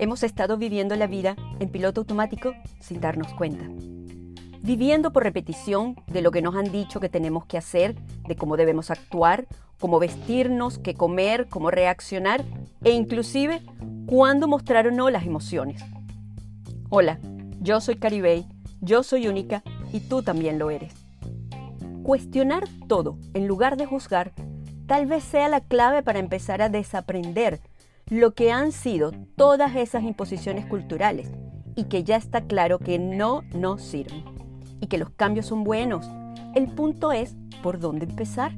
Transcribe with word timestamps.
Hemos 0.00 0.22
estado 0.22 0.56
viviendo 0.58 0.94
la 0.94 1.08
vida 1.08 1.34
en 1.58 1.70
piloto 1.70 2.02
automático 2.02 2.54
sin 2.78 3.00
darnos 3.00 3.34
cuenta. 3.34 3.64
Viviendo 4.62 5.12
por 5.12 5.24
repetición 5.24 5.96
de 6.06 6.22
lo 6.22 6.30
que 6.30 6.40
nos 6.40 6.54
han 6.54 6.70
dicho 6.70 7.00
que 7.00 7.08
tenemos 7.08 7.46
que 7.46 7.58
hacer, 7.58 7.96
de 8.28 8.36
cómo 8.36 8.56
debemos 8.56 8.92
actuar, 8.92 9.46
cómo 9.80 9.98
vestirnos, 9.98 10.78
qué 10.78 10.94
comer, 10.94 11.48
cómo 11.48 11.72
reaccionar 11.72 12.44
e 12.84 12.92
inclusive 12.92 13.60
cuándo 14.06 14.46
mostrar 14.46 14.86
o 14.86 14.92
no 14.92 15.10
las 15.10 15.26
emociones. 15.26 15.82
Hola, 16.90 17.18
yo 17.60 17.80
soy 17.80 17.96
Caribey, 17.96 18.46
yo 18.80 19.02
soy 19.02 19.26
única 19.26 19.64
y 19.92 19.98
tú 19.98 20.22
también 20.22 20.60
lo 20.60 20.70
eres. 20.70 20.94
Cuestionar 22.04 22.68
todo 22.86 23.18
en 23.34 23.48
lugar 23.48 23.76
de 23.76 23.86
juzgar 23.86 24.32
tal 24.86 25.06
vez 25.06 25.24
sea 25.24 25.48
la 25.48 25.60
clave 25.60 26.04
para 26.04 26.20
empezar 26.20 26.62
a 26.62 26.68
desaprender 26.68 27.60
lo 28.10 28.34
que 28.34 28.50
han 28.50 28.72
sido 28.72 29.12
todas 29.36 29.76
esas 29.76 30.02
imposiciones 30.02 30.64
culturales 30.66 31.30
y 31.76 31.84
que 31.84 32.04
ya 32.04 32.16
está 32.16 32.42
claro 32.42 32.78
que 32.78 32.98
no 32.98 33.42
nos 33.54 33.82
sirven 33.82 34.24
y 34.80 34.86
que 34.86 34.98
los 34.98 35.10
cambios 35.10 35.46
son 35.46 35.64
buenos. 35.64 36.08
El 36.54 36.68
punto 36.68 37.12
es 37.12 37.36
por 37.62 37.78
dónde 37.78 38.06
empezar. 38.06 38.52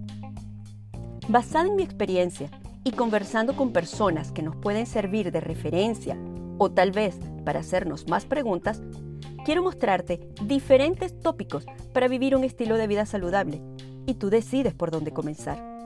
Basada 1.29 1.67
en 1.67 1.77
mi 1.77 1.83
experiencia 1.83 2.51
y 2.85 2.93
conversando 2.93 3.57
con 3.57 3.73
personas 3.73 4.33
que 4.33 4.43
nos 4.43 4.57
pueden 4.57 4.87
servir 4.87 5.33
de 5.33 5.41
referencia 5.41 6.17
o 6.59 6.71
tal 6.71 6.93
vez 6.93 7.19
para 7.45 7.61
hacernos 7.61 8.09
más 8.09 8.25
preguntas, 8.25 8.83
quiero 9.45 9.62
mostrarte 9.62 10.29
diferentes 10.45 11.19
tópicos 11.19 11.67
para 11.93 12.09
vivir 12.09 12.37
un 12.37 12.45
estilo 12.45 12.77
de 12.77 12.87
vida 12.87 13.05
saludable 13.05 13.61
y 14.07 14.15
tú 14.15 14.31
decides 14.31 14.75
por 14.75 14.91
dónde 14.91 15.12
comenzar. 15.12 15.80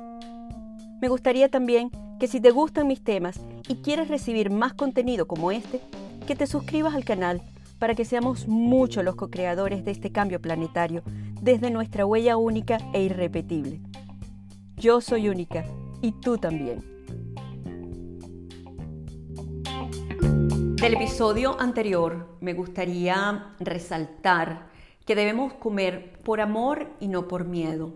Me 1.01 1.09
gustaría 1.09 1.49
también 1.49 1.91
que 2.19 2.29
si 2.29 2.41
te 2.41 2.51
gustan 2.51 2.87
mis 2.87 3.03
temas 3.03 3.41
y 3.69 3.77
quieres 3.77 4.09
recibir 4.09 4.51
más 4.51 4.75
contenido 4.75 5.27
como 5.27 5.51
este, 5.51 5.81
que 6.27 6.37
te 6.37 6.47
suscribas 6.47 6.95
al 6.95 7.05
canal 7.05 7.43
para 7.79 7.95
que 7.95 8.05
seamos 8.05 8.49
muchos 8.49 9.05
los 9.05 9.17
co-creadores 9.17 9.85
de 9.85 9.91
este 9.91 10.11
cambio 10.11 10.41
planetario 10.41 11.03
desde 11.43 11.71
nuestra 11.71 12.07
huella 12.07 12.37
única 12.37 12.79
e 12.93 13.03
irrepetible. 13.03 13.81
Yo 14.77 15.01
soy 15.01 15.29
única 15.29 15.65
y 16.01 16.13
tú 16.13 16.39
también. 16.39 16.83
Del 20.77 20.95
episodio 20.95 21.59
anterior 21.61 22.37
me 22.41 22.53
gustaría 22.53 23.55
resaltar 23.59 24.69
que 25.07 25.15
debemos 25.15 25.55
comer 25.55 26.21
por 26.23 26.41
amor 26.41 26.91
y 27.01 27.09
no 27.09 27.29
por 27.29 27.45
miedo. 27.45 27.95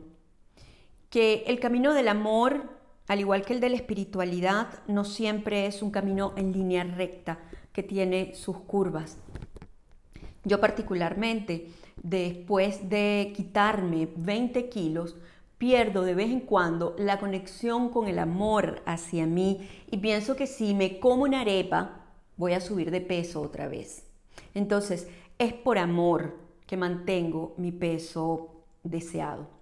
Que 1.11 1.45
el 1.47 1.61
camino 1.61 1.95
del 1.95 2.09
amor 2.09 2.78
al 3.09 3.21
igual 3.21 3.45
que 3.45 3.55
el 3.55 3.61
de 3.61 3.71
la 3.71 3.77
espiritualidad, 3.77 4.69
no 4.87 5.05
siempre 5.05 5.67
es 5.67 5.83
un 5.83 5.91
camino 5.91 6.35
en 6.37 6.53
línea 6.53 6.85
recta, 6.85 7.39
que 7.73 7.83
tiene 7.83 8.35
sus 8.35 8.59
curvas. 8.59 9.17
Yo 10.45 10.61
particularmente, 10.61 11.69
después 12.03 12.89
de 12.89 13.33
quitarme 13.35 14.09
20 14.15 14.69
kilos, 14.69 15.17
pierdo 15.57 16.03
de 16.03 16.15
vez 16.15 16.31
en 16.31 16.41
cuando 16.41 16.95
la 16.99 17.19
conexión 17.19 17.89
con 17.89 18.09
el 18.09 18.19
amor 18.19 18.83
hacia 18.87 19.27
mí 19.27 19.69
y 19.91 19.97
pienso 19.99 20.37
que 20.37 20.47
si 20.47 20.75
me 20.75 21.01
como 21.01 21.25
una 21.25 21.41
arepa, 21.41 22.07
voy 22.37 22.53
a 22.53 22.61
subir 22.61 22.91
de 22.91 23.01
peso 23.01 23.41
otra 23.41 23.69
vez. 23.69 24.07
Entonces, 24.55 25.09
es 25.39 25.53
por 25.53 25.79
amor 25.79 26.37
que 26.67 26.77
mantengo 26.77 27.55
mi 27.57 27.73
peso 27.73 28.65
deseado. 28.83 29.58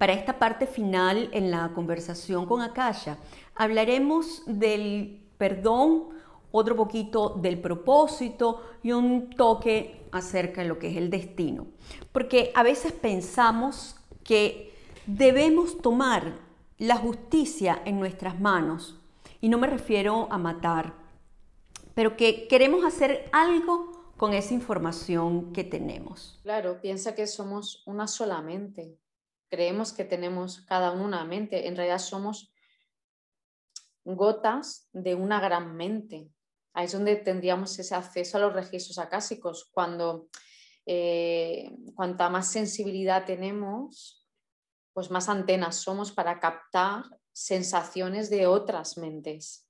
Para 0.00 0.14
esta 0.14 0.38
parte 0.38 0.66
final 0.66 1.28
en 1.30 1.50
la 1.50 1.72
conversación 1.74 2.46
con 2.46 2.62
Akasha, 2.62 3.18
hablaremos 3.54 4.42
del 4.46 5.28
perdón, 5.36 6.08
otro 6.52 6.74
poquito 6.74 7.34
del 7.36 7.60
propósito 7.60 8.62
y 8.82 8.92
un 8.92 9.28
toque 9.28 10.06
acerca 10.10 10.62
de 10.62 10.68
lo 10.68 10.78
que 10.78 10.88
es 10.88 10.96
el 10.96 11.10
destino. 11.10 11.66
Porque 12.12 12.50
a 12.54 12.62
veces 12.62 12.92
pensamos 12.92 13.94
que 14.24 14.72
debemos 15.04 15.76
tomar 15.82 16.32
la 16.78 16.96
justicia 16.96 17.82
en 17.84 18.00
nuestras 18.00 18.40
manos, 18.40 18.98
y 19.42 19.50
no 19.50 19.58
me 19.58 19.66
refiero 19.66 20.28
a 20.30 20.38
matar, 20.38 20.94
pero 21.92 22.16
que 22.16 22.48
queremos 22.48 22.86
hacer 22.86 23.28
algo 23.32 24.14
con 24.16 24.32
esa 24.32 24.54
información 24.54 25.52
que 25.52 25.62
tenemos. 25.62 26.40
Claro, 26.42 26.80
piensa 26.80 27.14
que 27.14 27.26
somos 27.26 27.82
una 27.84 28.08
solamente 28.08 28.99
creemos 29.50 29.92
que 29.92 30.04
tenemos 30.04 30.62
cada 30.62 30.92
uno 30.92 31.04
una 31.04 31.24
mente, 31.24 31.66
en 31.66 31.76
realidad 31.76 31.98
somos 31.98 32.54
gotas 34.04 34.88
de 34.92 35.14
una 35.14 35.40
gran 35.40 35.76
mente. 35.76 36.30
Ahí 36.72 36.86
es 36.86 36.92
donde 36.92 37.16
tendríamos 37.16 37.76
ese 37.78 37.94
acceso 37.94 38.38
a 38.38 38.40
los 38.40 38.54
registros 38.54 38.98
acásicos. 38.98 39.68
Cuando 39.72 40.28
eh, 40.86 41.70
cuanta 41.94 42.30
más 42.30 42.50
sensibilidad 42.50 43.26
tenemos, 43.26 44.26
pues 44.92 45.10
más 45.10 45.28
antenas 45.28 45.76
somos 45.76 46.12
para 46.12 46.38
captar 46.38 47.04
sensaciones 47.32 48.30
de 48.30 48.46
otras 48.46 48.98
mentes, 48.98 49.68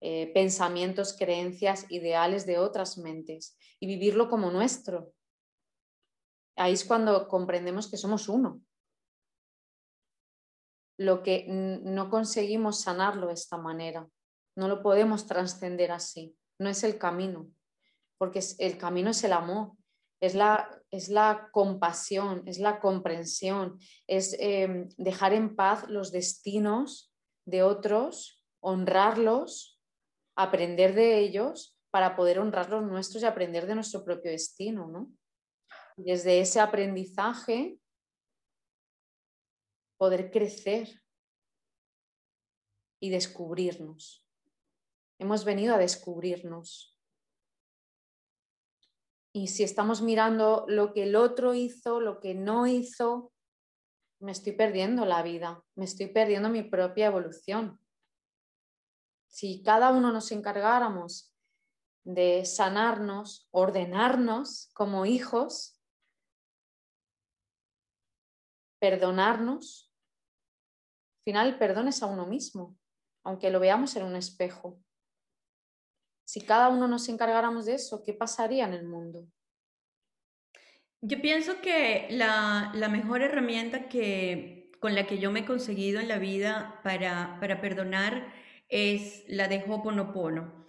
eh, 0.00 0.30
pensamientos, 0.34 1.16
creencias, 1.18 1.86
ideales 1.88 2.44
de 2.46 2.58
otras 2.58 2.98
mentes 2.98 3.56
y 3.80 3.86
vivirlo 3.86 4.28
como 4.28 4.50
nuestro. 4.50 5.14
Ahí 6.54 6.74
es 6.74 6.84
cuando 6.84 7.28
comprendemos 7.28 7.90
que 7.90 7.96
somos 7.96 8.28
uno 8.28 8.60
lo 10.98 11.22
que 11.22 11.44
no 11.48 12.10
conseguimos 12.10 12.80
sanarlo 12.80 13.28
de 13.28 13.34
esta 13.34 13.58
manera. 13.58 14.08
No 14.56 14.68
lo 14.68 14.82
podemos 14.82 15.26
trascender 15.26 15.92
así. 15.92 16.36
No 16.58 16.70
es 16.70 16.82
el 16.84 16.98
camino, 16.98 17.50
porque 18.18 18.40
el 18.58 18.78
camino 18.78 19.10
es 19.10 19.22
el 19.24 19.32
amor, 19.32 19.72
es 20.20 20.34
la, 20.34 20.70
es 20.90 21.08
la 21.10 21.50
compasión, 21.52 22.42
es 22.46 22.58
la 22.58 22.80
comprensión, 22.80 23.78
es 24.06 24.34
em, 24.38 24.88
dejar 24.96 25.34
en 25.34 25.54
paz 25.54 25.88
los 25.88 26.10
destinos 26.12 27.12
de 27.44 27.62
otros, 27.62 28.42
honrarlos, 28.60 29.78
aprender 30.34 30.94
de 30.94 31.18
ellos 31.18 31.76
para 31.90 32.16
poder 32.16 32.38
honrar 32.38 32.70
los 32.70 32.82
nuestros 32.82 33.22
y 33.22 33.26
aprender 33.26 33.66
de 33.66 33.74
nuestro 33.74 34.04
propio 34.04 34.30
destino. 34.30 34.86
¿no? 34.88 35.10
Desde 35.96 36.40
ese 36.40 36.60
aprendizaje 36.60 37.78
poder 39.96 40.30
crecer 40.30 41.02
y 43.00 43.10
descubrirnos. 43.10 44.26
Hemos 45.18 45.44
venido 45.44 45.74
a 45.74 45.78
descubrirnos. 45.78 46.98
Y 49.32 49.48
si 49.48 49.64
estamos 49.64 50.02
mirando 50.02 50.64
lo 50.68 50.92
que 50.92 51.04
el 51.04 51.16
otro 51.16 51.54
hizo, 51.54 52.00
lo 52.00 52.20
que 52.20 52.34
no 52.34 52.66
hizo, 52.66 53.32
me 54.18 54.32
estoy 54.32 54.52
perdiendo 54.52 55.04
la 55.04 55.22
vida, 55.22 55.62
me 55.74 55.84
estoy 55.84 56.06
perdiendo 56.06 56.48
mi 56.48 56.62
propia 56.62 57.06
evolución. 57.06 57.78
Si 59.28 59.62
cada 59.62 59.90
uno 59.90 60.12
nos 60.12 60.32
encargáramos 60.32 61.34
de 62.04 62.44
sanarnos, 62.46 63.48
ordenarnos 63.50 64.70
como 64.72 65.04
hijos, 65.04 65.75
perdonarnos, 68.78 69.92
final 71.24 71.48
el 71.48 71.58
perdón 71.58 71.88
es 71.88 72.02
a 72.02 72.06
uno 72.06 72.26
mismo, 72.26 72.76
aunque 73.24 73.50
lo 73.50 73.58
veamos 73.58 73.96
en 73.96 74.04
un 74.04 74.14
espejo. 74.14 74.78
Si 76.24 76.40
cada 76.40 76.68
uno 76.68 76.86
nos 76.86 77.08
encargáramos 77.08 77.66
de 77.66 77.74
eso, 77.74 78.02
¿qué 78.04 78.12
pasaría 78.12 78.64
en 78.64 78.74
el 78.74 78.86
mundo? 78.86 79.26
Yo 81.00 81.20
pienso 81.20 81.60
que 81.60 82.06
la, 82.10 82.72
mejor 82.90 83.22
herramienta 83.22 83.88
que, 83.88 84.70
con 84.80 84.94
la 84.94 85.06
que 85.06 85.18
yo 85.18 85.30
me 85.30 85.40
he 85.40 85.44
conseguido 85.44 86.00
en 86.00 86.08
la 86.08 86.18
vida 86.18 86.80
para, 86.82 87.38
para 87.40 87.60
perdonar 87.60 88.32
es 88.68 89.24
la 89.28 89.48
de 89.48 89.64
Hoponopono, 89.68 90.64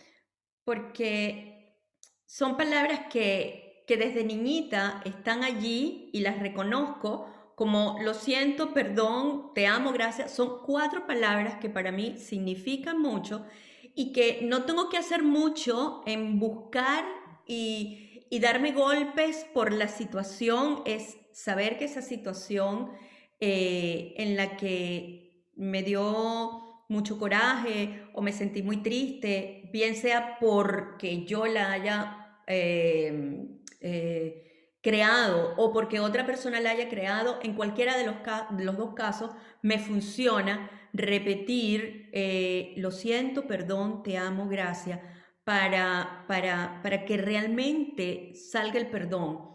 porque 0.64 1.82
son 2.26 2.58
palabras 2.58 3.08
que, 3.12 3.84
que 3.88 3.98
desde 3.98 4.24
niñita 4.24 5.02
están 5.06 5.44
allí 5.44 6.10
y 6.14 6.20
las 6.22 6.40
reconozco 6.40 7.32
como 7.58 7.98
lo 8.04 8.14
siento, 8.14 8.72
perdón, 8.72 9.52
te 9.56 9.66
amo, 9.66 9.92
gracias, 9.92 10.32
son 10.32 10.60
cuatro 10.64 11.08
palabras 11.08 11.56
que 11.56 11.72
para 11.72 11.92
mí 11.92 12.16
significan 12.20 13.02
mucho 13.02 13.48
y 13.96 14.14
que 14.14 14.42
no 14.44 14.66
tengo 14.66 14.90
que 14.90 14.98
hacer 14.98 15.24
mucho 15.24 16.04
en 16.06 16.38
buscar 16.38 17.04
y, 17.48 18.30
darme 18.42 18.74
golpes 18.74 19.48
por 19.56 19.74
la 19.74 19.88
situación, 19.88 20.84
es 20.86 21.18
saber 21.32 21.80
que 21.80 21.86
esa 21.86 22.04
situación 22.04 22.92
eh, 23.40 24.14
en 24.18 24.38
la 24.38 24.56
que 24.56 25.50
me 25.56 25.82
dio 25.82 26.84
mucho 26.90 27.18
coraje 27.18 28.04
o 28.14 28.22
me 28.22 28.34
sentí 28.34 28.62
muy 28.62 28.84
triste, 28.84 29.68
bien 29.74 29.96
sea 29.96 30.38
porque 30.40 31.26
yo 31.26 31.48
la 31.48 31.72
haya... 31.72 32.44
Eh, 32.46 33.48
eh, 33.82 34.47
creado 34.88 35.54
o 35.58 35.74
porque 35.74 36.00
otra 36.00 36.26
persona 36.26 36.62
la 36.62 36.70
haya 36.70 36.88
creado, 36.88 37.40
en 37.44 37.56
cualquiera 37.56 37.98
de 37.98 38.06
los, 38.06 38.16
los 38.58 38.78
dos 38.78 38.94
casos 38.94 39.32
me 39.62 39.80
funciona 39.80 40.72
repetir, 40.94 42.10
eh, 42.14 42.74
lo 42.78 42.92
siento, 42.92 43.48
perdón, 43.48 44.02
te 44.02 44.18
amo, 44.18 44.48
gracias, 44.48 45.02
para, 45.44 46.24
para, 46.30 46.80
para 46.84 47.04
que 47.04 47.18
realmente 47.18 48.34
salga 48.36 48.80
el 48.80 48.88
perdón. 48.88 49.50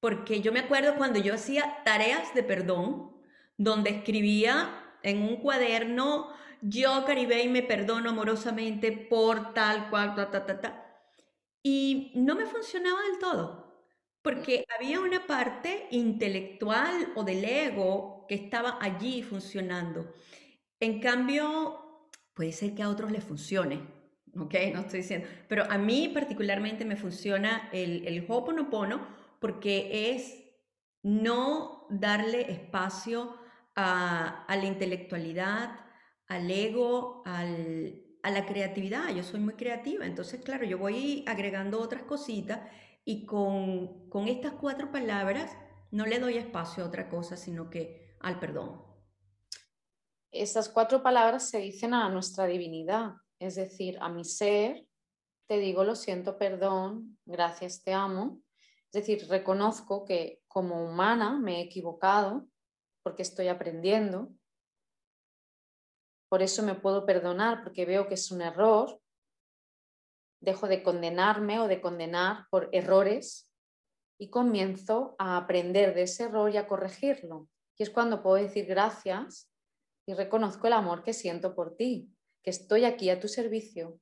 Porque 0.00 0.40
yo 0.40 0.52
me 0.52 0.60
acuerdo 0.60 0.96
cuando 0.96 1.18
yo 1.18 1.34
hacía 1.34 1.82
tareas 1.84 2.34
de 2.34 2.42
perdón, 2.42 3.12
donde 3.58 3.90
escribía 3.90 4.70
en 5.02 5.20
un 5.22 5.36
cuaderno, 5.36 6.30
yo, 6.62 7.04
Caribey, 7.04 7.48
me 7.48 7.62
perdono 7.62 8.08
amorosamente 8.08 8.90
por 8.90 9.52
tal 9.52 9.90
cual, 9.90 10.14
ta, 10.14 10.30
ta, 10.30 10.46
ta, 10.46 10.60
ta. 10.62 11.02
Y 11.62 12.12
no 12.14 12.36
me 12.36 12.46
funcionaba 12.46 13.02
del 13.02 13.18
todo, 13.18 13.67
porque 14.22 14.64
había 14.78 15.00
una 15.00 15.26
parte 15.26 15.86
intelectual 15.90 17.12
o 17.14 17.24
del 17.24 17.44
ego 17.44 18.26
que 18.28 18.34
estaba 18.34 18.78
allí 18.80 19.22
funcionando. 19.22 20.12
En 20.80 21.00
cambio, 21.00 22.10
puede 22.34 22.52
ser 22.52 22.74
que 22.74 22.82
a 22.82 22.88
otros 22.88 23.10
les 23.10 23.24
funcione, 23.24 23.80
¿ok? 24.36 24.54
No 24.72 24.80
estoy 24.80 25.00
diciendo, 25.00 25.28
pero 25.48 25.64
a 25.70 25.78
mí 25.78 26.10
particularmente 26.12 26.84
me 26.84 26.96
funciona 26.96 27.68
el, 27.72 28.06
el 28.06 28.24
Ho'oponopono 28.28 29.06
porque 29.40 30.10
es 30.14 30.44
no 31.02 31.86
darle 31.90 32.50
espacio 32.52 33.36
a, 33.74 34.44
a 34.44 34.56
la 34.56 34.64
intelectualidad, 34.64 35.80
al 36.26 36.50
ego, 36.50 37.22
al, 37.24 38.02
a 38.22 38.30
la 38.30 38.44
creatividad. 38.44 39.08
Yo 39.14 39.22
soy 39.22 39.40
muy 39.40 39.54
creativa, 39.54 40.04
entonces, 40.04 40.40
claro, 40.42 40.64
yo 40.64 40.78
voy 40.78 41.24
agregando 41.26 41.80
otras 41.80 42.02
cositas 42.02 42.60
y 43.08 43.24
con, 43.24 44.10
con 44.10 44.28
estas 44.28 44.52
cuatro 44.52 44.92
palabras 44.92 45.56
no 45.90 46.04
le 46.04 46.18
doy 46.18 46.36
espacio 46.36 46.84
a 46.84 46.88
otra 46.88 47.08
cosa, 47.08 47.38
sino 47.38 47.70
que 47.70 48.14
al 48.20 48.38
perdón. 48.38 48.84
Estas 50.30 50.68
cuatro 50.68 51.02
palabras 51.02 51.48
se 51.48 51.58
dicen 51.58 51.94
a 51.94 52.10
nuestra 52.10 52.44
divinidad, 52.44 53.12
es 53.38 53.54
decir, 53.54 53.96
a 54.02 54.10
mi 54.10 54.26
ser, 54.26 54.86
te 55.48 55.56
digo 55.56 55.84
lo 55.84 55.94
siento, 55.94 56.36
perdón, 56.36 57.18
gracias, 57.24 57.82
te 57.82 57.94
amo. 57.94 58.42
Es 58.92 59.00
decir, 59.00 59.26
reconozco 59.26 60.04
que 60.04 60.42
como 60.46 60.84
humana 60.84 61.38
me 61.38 61.60
he 61.60 61.62
equivocado 61.62 62.46
porque 63.02 63.22
estoy 63.22 63.48
aprendiendo, 63.48 64.28
por 66.28 66.42
eso 66.42 66.62
me 66.62 66.74
puedo 66.74 67.06
perdonar 67.06 67.62
porque 67.62 67.86
veo 67.86 68.06
que 68.06 68.14
es 68.14 68.30
un 68.30 68.42
error, 68.42 69.00
dejo 70.40 70.68
de 70.68 70.82
condenarme 70.82 71.60
o 71.60 71.68
de 71.68 71.80
condenar 71.80 72.46
por 72.50 72.68
errores 72.72 73.50
y 74.18 74.30
comienzo 74.30 75.14
a 75.18 75.36
aprender 75.36 75.94
de 75.94 76.02
ese 76.02 76.24
error 76.24 76.52
y 76.52 76.56
a 76.56 76.66
corregirlo. 76.66 77.48
Y 77.76 77.82
es 77.82 77.90
cuando 77.90 78.22
puedo 78.22 78.36
decir 78.36 78.66
gracias 78.66 79.50
y 80.06 80.14
reconozco 80.14 80.66
el 80.66 80.72
amor 80.72 81.02
que 81.02 81.12
siento 81.12 81.54
por 81.54 81.76
ti, 81.76 82.10
que 82.42 82.50
estoy 82.50 82.84
aquí 82.84 83.10
a 83.10 83.20
tu 83.20 83.28
servicio. 83.28 84.00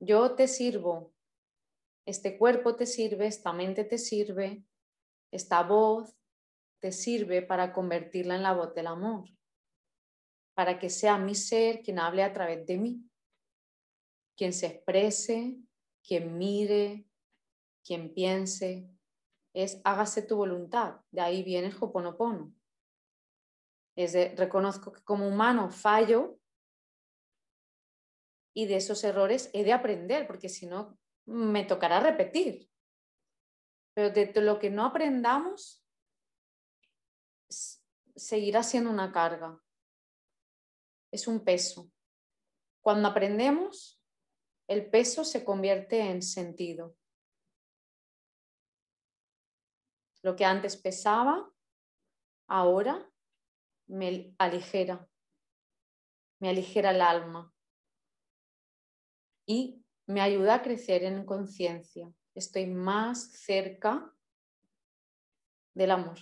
Yo 0.00 0.34
te 0.34 0.46
sirvo, 0.46 1.12
este 2.06 2.38
cuerpo 2.38 2.76
te 2.76 2.86
sirve, 2.86 3.26
esta 3.26 3.52
mente 3.52 3.84
te 3.84 3.98
sirve, 3.98 4.64
esta 5.32 5.62
voz 5.62 6.16
te 6.80 6.92
sirve 6.92 7.42
para 7.42 7.72
convertirla 7.72 8.36
en 8.36 8.44
la 8.44 8.54
voz 8.54 8.74
del 8.74 8.86
amor 8.86 9.28
para 10.58 10.76
que 10.76 10.90
sea 10.90 11.18
mi 11.18 11.36
ser 11.36 11.82
quien 11.82 12.00
hable 12.00 12.24
a 12.24 12.32
través 12.32 12.66
de 12.66 12.78
mí, 12.78 13.07
quien 14.38 14.52
se 14.52 14.66
exprese, 14.66 15.58
quien 16.02 16.38
mire, 16.38 17.04
quien 17.84 18.14
piense, 18.14 18.88
es 19.52 19.80
hágase 19.82 20.22
tu 20.22 20.36
voluntad. 20.36 21.00
De 21.10 21.20
ahí 21.20 21.42
viene 21.42 21.66
el 21.66 21.76
Hoponopono. 21.78 22.54
Es 23.96 24.12
de, 24.12 24.34
reconozco 24.36 24.92
que 24.92 25.02
como 25.02 25.26
humano 25.26 25.70
fallo 25.70 26.38
y 28.54 28.66
de 28.66 28.76
esos 28.76 29.02
errores 29.02 29.50
he 29.52 29.64
de 29.64 29.72
aprender, 29.72 30.28
porque 30.28 30.48
si 30.48 30.66
no 30.66 30.96
me 31.26 31.64
tocará 31.64 31.98
repetir. 31.98 32.70
Pero 33.94 34.10
de 34.10 34.32
lo 34.40 34.60
que 34.60 34.70
no 34.70 34.84
aprendamos 34.84 35.84
seguirá 38.14 38.62
siendo 38.62 38.90
una 38.90 39.10
carga 39.10 39.60
es 41.10 41.26
un 41.26 41.42
peso. 41.42 41.90
Cuando 42.80 43.08
aprendemos, 43.08 43.97
el 44.68 44.88
peso 44.90 45.24
se 45.24 45.44
convierte 45.44 45.98
en 45.98 46.22
sentido. 46.22 46.94
Lo 50.22 50.36
que 50.36 50.44
antes 50.44 50.76
pesaba, 50.76 51.50
ahora 52.46 53.10
me 53.86 54.34
aligera, 54.38 55.08
me 56.38 56.50
aligera 56.50 56.90
el 56.90 57.00
alma 57.00 57.52
y 59.46 59.82
me 60.06 60.20
ayuda 60.20 60.56
a 60.56 60.62
crecer 60.62 61.02
en 61.04 61.24
conciencia. 61.24 62.12
Estoy 62.34 62.66
más 62.66 63.32
cerca 63.32 64.14
del 65.74 65.92
amor. 65.92 66.18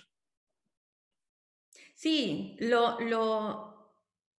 Sí, 1.95 2.55
lo, 2.59 2.99
lo, 2.99 3.76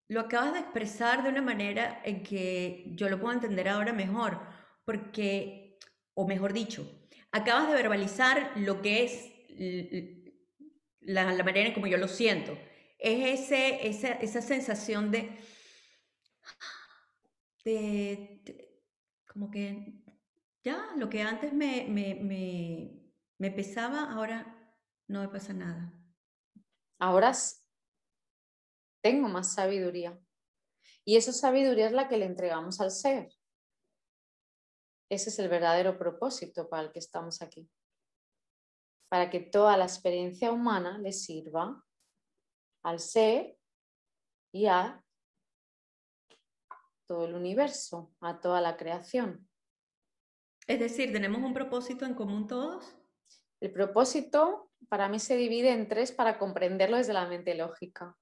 lo 0.08 0.20
acabas 0.20 0.54
de 0.54 0.60
expresar 0.60 1.22
de 1.22 1.28
una 1.28 1.42
manera 1.42 2.00
en 2.04 2.22
que 2.22 2.84
yo 2.96 3.08
lo 3.08 3.20
puedo 3.20 3.34
entender 3.34 3.68
ahora 3.68 3.92
mejor, 3.92 4.40
porque, 4.84 5.78
o 6.14 6.26
mejor 6.26 6.54
dicho, 6.54 6.90
acabas 7.30 7.68
de 7.68 7.74
verbalizar 7.74 8.52
lo 8.56 8.80
que 8.80 9.04
es 9.04 9.30
la, 11.00 11.24
manera 11.44 11.68
en 11.68 11.74
como 11.74 11.86
yo 11.86 11.98
lo 11.98 12.08
siento. 12.08 12.58
Es 12.98 13.40
ese, 13.40 13.86
esa, 14.22 14.42
sensación 14.42 15.10
de, 15.10 15.30
de, 17.64 18.82
como 19.26 19.50
que 19.50 20.02
ya, 20.64 20.90
lo 20.96 21.10
que 21.10 21.22
antes 21.22 21.52
me, 21.52 21.86
me 23.38 23.50
pesaba, 23.50 24.10
ahora 24.10 24.72
no 25.06 25.20
me 25.20 25.28
pasa 25.28 25.52
nada. 25.52 25.92
Ahora 26.98 27.32
tengo 29.00 29.28
más 29.28 29.54
sabiduría. 29.54 30.18
Y 31.04 31.16
esa 31.16 31.32
sabiduría 31.32 31.86
es 31.86 31.92
la 31.92 32.08
que 32.08 32.16
le 32.16 32.26
entregamos 32.26 32.80
al 32.80 32.90
ser. 32.90 33.32
Ese 35.10 35.30
es 35.30 35.38
el 35.38 35.48
verdadero 35.48 35.98
propósito 35.98 36.68
para 36.68 36.82
el 36.82 36.92
que 36.92 36.98
estamos 36.98 37.40
aquí. 37.40 37.68
Para 39.08 39.30
que 39.30 39.40
toda 39.40 39.76
la 39.76 39.84
experiencia 39.84 40.52
humana 40.52 40.98
le 40.98 41.12
sirva 41.12 41.82
al 42.82 43.00
ser 43.00 43.56
y 44.52 44.66
a 44.66 45.02
todo 47.06 47.24
el 47.24 47.34
universo, 47.34 48.12
a 48.20 48.38
toda 48.38 48.60
la 48.60 48.76
creación. 48.76 49.48
Es 50.66 50.78
decir, 50.78 51.10
¿tenemos 51.10 51.42
un 51.42 51.54
propósito 51.54 52.04
en 52.04 52.14
común 52.14 52.46
todos? 52.46 52.84
El 53.60 53.72
propósito 53.72 54.70
para 54.90 55.08
mí 55.08 55.18
se 55.18 55.36
divide 55.36 55.72
en 55.72 55.88
tres 55.88 56.12
para 56.12 56.38
comprenderlo 56.38 56.98
desde 56.98 57.14
la 57.14 57.26
mente 57.26 57.54
lógica 57.54 58.14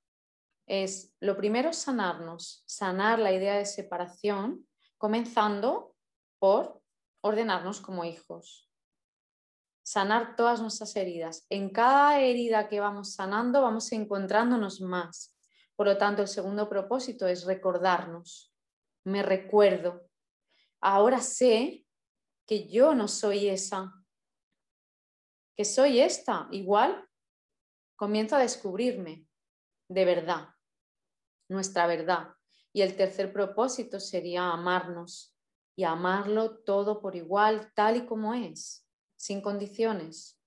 es 0.67 1.15
lo 1.21 1.37
primero 1.37 1.73
sanarnos, 1.73 2.65
sanar 2.67 3.21
la 3.21 3.33
idea 3.33 3.55
de 3.55 3.67
separación, 3.67 4.67
comenzando 4.99 5.95
por 6.39 6.83
ordenarnos 7.21 7.81
como 7.81 8.05
hijos. 8.05 8.69
Sanar 9.85 10.35
todas 10.35 10.61
nuestras 10.61 10.97
heridas. 10.97 11.47
En 11.49 11.71
cada 11.71 12.21
herida 12.21 12.69
que 12.69 12.81
vamos 12.81 13.13
sanando 13.13 13.63
vamos 13.63 13.93
encontrándonos 13.93 14.81
más. 14.81 15.37
Por 15.77 15.87
lo 15.87 15.97
tanto, 15.97 16.23
el 16.23 16.29
segundo 16.29 16.69
propósito 16.69 17.29
es 17.29 17.45
recordarnos. 17.45 18.53
Me 19.05 19.23
recuerdo. 19.23 20.09
Ahora 20.81 21.21
sé 21.21 21.87
que 22.47 22.69
yo 22.69 22.95
no 22.95 23.07
soy 23.07 23.49
esa, 23.49 23.93
que 25.57 25.65
soy 25.65 26.01
esta. 26.01 26.49
Igual 26.51 27.09
comienzo 27.95 28.35
a 28.35 28.41
descubrirme 28.41 29.27
de 29.89 30.05
verdad 30.05 30.56
nuestra 31.49 31.87
verdad. 31.87 32.35
Y 32.73 32.83
el 32.83 32.97
tercer 32.97 33.33
propósito 33.33 34.01
sería 34.01 34.51
amarnos 34.51 35.35
y 35.77 35.85
amarlo 35.85 36.59
todo 36.59 37.01
por 37.01 37.17
igual, 37.17 37.73
tal 37.75 37.97
y 37.97 38.07
como 38.07 38.35
es, 38.35 38.87
sin 39.17 39.41
condiciones. 39.41 40.41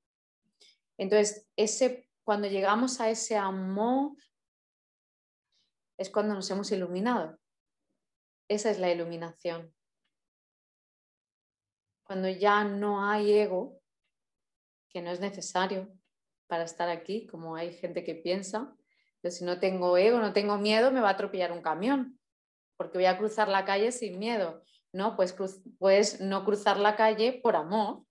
Entonces, 0.97 1.47
ese, 1.55 2.09
cuando 2.23 2.47
llegamos 2.47 2.99
a 2.99 3.09
ese 3.09 3.37
amor, 3.37 4.15
es 5.97 6.09
cuando 6.09 6.33
nos 6.33 6.49
hemos 6.49 6.71
iluminado. 6.71 7.37
Esa 8.47 8.71
es 8.71 8.79
la 8.79 8.91
iluminación. 8.91 9.73
Cuando 12.05 12.27
ya 12.29 12.63
no 12.63 13.07
hay 13.07 13.33
ego, 13.33 13.79
que 14.89 15.01
no 15.01 15.11
es 15.11 15.19
necesario 15.19 15.87
para 16.47 16.63
estar 16.63 16.89
aquí, 16.89 17.27
como 17.27 17.55
hay 17.55 17.73
gente 17.73 18.03
que 18.03 18.15
piensa, 18.15 18.75
si 19.23 19.43
no 19.43 19.59
tengo 19.59 19.97
ego, 19.97 20.19
no 20.19 20.33
tengo 20.33 20.57
miedo, 20.57 20.91
me 20.91 21.01
va 21.01 21.09
a 21.09 21.13
atropellar 21.13 21.51
un 21.51 21.61
camión, 21.61 22.19
porque 22.77 22.97
voy 22.97 23.05
a 23.05 23.17
cruzar 23.17 23.49
la 23.49 23.65
calle 23.65 23.91
sin 23.91 24.17
miedo. 24.17 24.63
No, 24.93 25.15
pues 25.15 25.35
puedes 25.77 26.21
no 26.21 26.45
cruzar 26.45 26.77
la 26.77 26.95
calle 26.95 27.39
por 27.43 27.55
amor, 27.55 28.05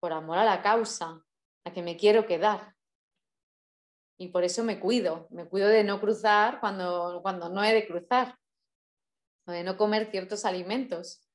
por 0.00 0.12
amor 0.12 0.38
a 0.38 0.44
la 0.44 0.62
causa, 0.62 1.22
a 1.64 1.72
que 1.72 1.82
me 1.82 1.96
quiero 1.96 2.26
quedar. 2.26 2.74
Y 4.18 4.28
por 4.28 4.44
eso 4.44 4.62
me 4.64 4.78
cuido, 4.78 5.26
me 5.30 5.48
cuido 5.48 5.68
de 5.68 5.82
no 5.82 6.00
cruzar 6.00 6.60
cuando, 6.60 7.20
cuando 7.22 7.48
no 7.48 7.64
he 7.64 7.74
de 7.74 7.86
cruzar. 7.86 8.38
o 9.46 9.52
de 9.52 9.64
no 9.64 9.76
comer 9.76 10.10
ciertos 10.10 10.44
alimentos. 10.44 11.26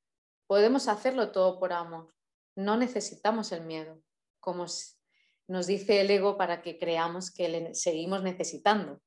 Podemos 0.47 0.87
hacerlo 0.87 1.31
todo 1.31 1.59
por 1.59 1.73
amor. 1.73 2.13
No 2.55 2.77
necesitamos 2.77 3.51
el 3.51 3.65
miedo, 3.65 4.01
como 4.39 4.67
nos 5.47 5.67
dice 5.67 6.01
el 6.01 6.09
ego 6.09 6.37
para 6.37 6.61
que 6.61 6.77
creamos 6.77 7.31
que 7.31 7.49
le 7.49 7.75
seguimos 7.75 8.23
necesitando. 8.23 9.01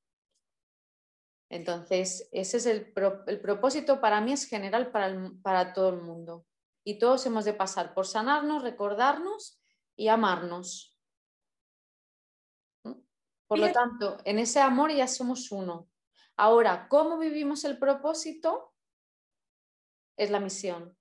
Entonces, 1.50 2.28
ese 2.32 2.58
es 2.58 2.66
el, 2.66 2.92
propósito 2.92 4.00
para 4.00 4.20
mí, 4.20 4.32
es 4.32 4.46
general 4.46 4.90
para, 4.90 5.32
para 5.42 5.72
todo 5.72 5.88
el 5.90 6.02
mundo. 6.02 6.46
Y 6.84 6.98
todos 6.98 7.24
hemos 7.26 7.44
de 7.44 7.54
pasar 7.54 7.94
por 7.94 8.06
sanarnos, 8.06 8.62
recordarnos 8.62 9.60
y 9.96 10.08
amarnos. 10.08 10.96
Por 13.48 13.58
lo 13.58 13.72
tanto, 13.72 14.18
en 14.24 14.38
ese 14.38 14.60
amor 14.60 14.92
ya 14.92 15.08
somos 15.08 15.50
uno. 15.50 15.88
Ahora, 16.36 16.86
¿cómo 16.88 17.18
vivimos 17.18 17.64
el 17.64 17.78
propósito? 17.78 18.74
Es 20.18 20.30
la 20.30 20.38
misión. 20.38 20.96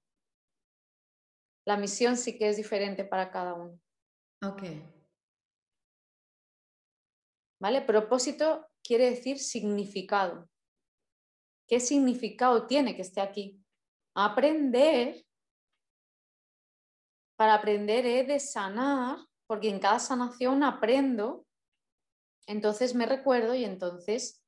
La 1.66 1.76
misión 1.76 2.16
sí 2.16 2.38
que 2.38 2.48
es 2.48 2.56
diferente 2.56 3.04
para 3.04 3.30
cada 3.30 3.54
uno. 3.54 3.78
Ok. 4.42 4.64
¿Vale? 7.60 7.82
Propósito 7.82 8.68
quiere 8.84 9.10
decir 9.10 9.40
significado. 9.40 10.50
¿Qué 11.68 11.80
significado 11.80 12.68
tiene 12.68 12.96
que 12.96 13.02
esté 13.02 13.22
aquí? 13.22 13.62
Aprender. 14.16 15.26
Para 17.36 17.56
aprender 17.56 18.06
he 18.06 18.24
de 18.24 18.40
sanar, 18.40 19.18
porque 19.48 19.70
en 19.70 19.80
cada 19.80 20.00
sanación 20.00 20.64
aprendo, 20.64 21.46
entonces 22.48 22.96
me 22.96 23.06
recuerdo 23.06 23.54
y 23.54 23.66
entonces 23.66 24.44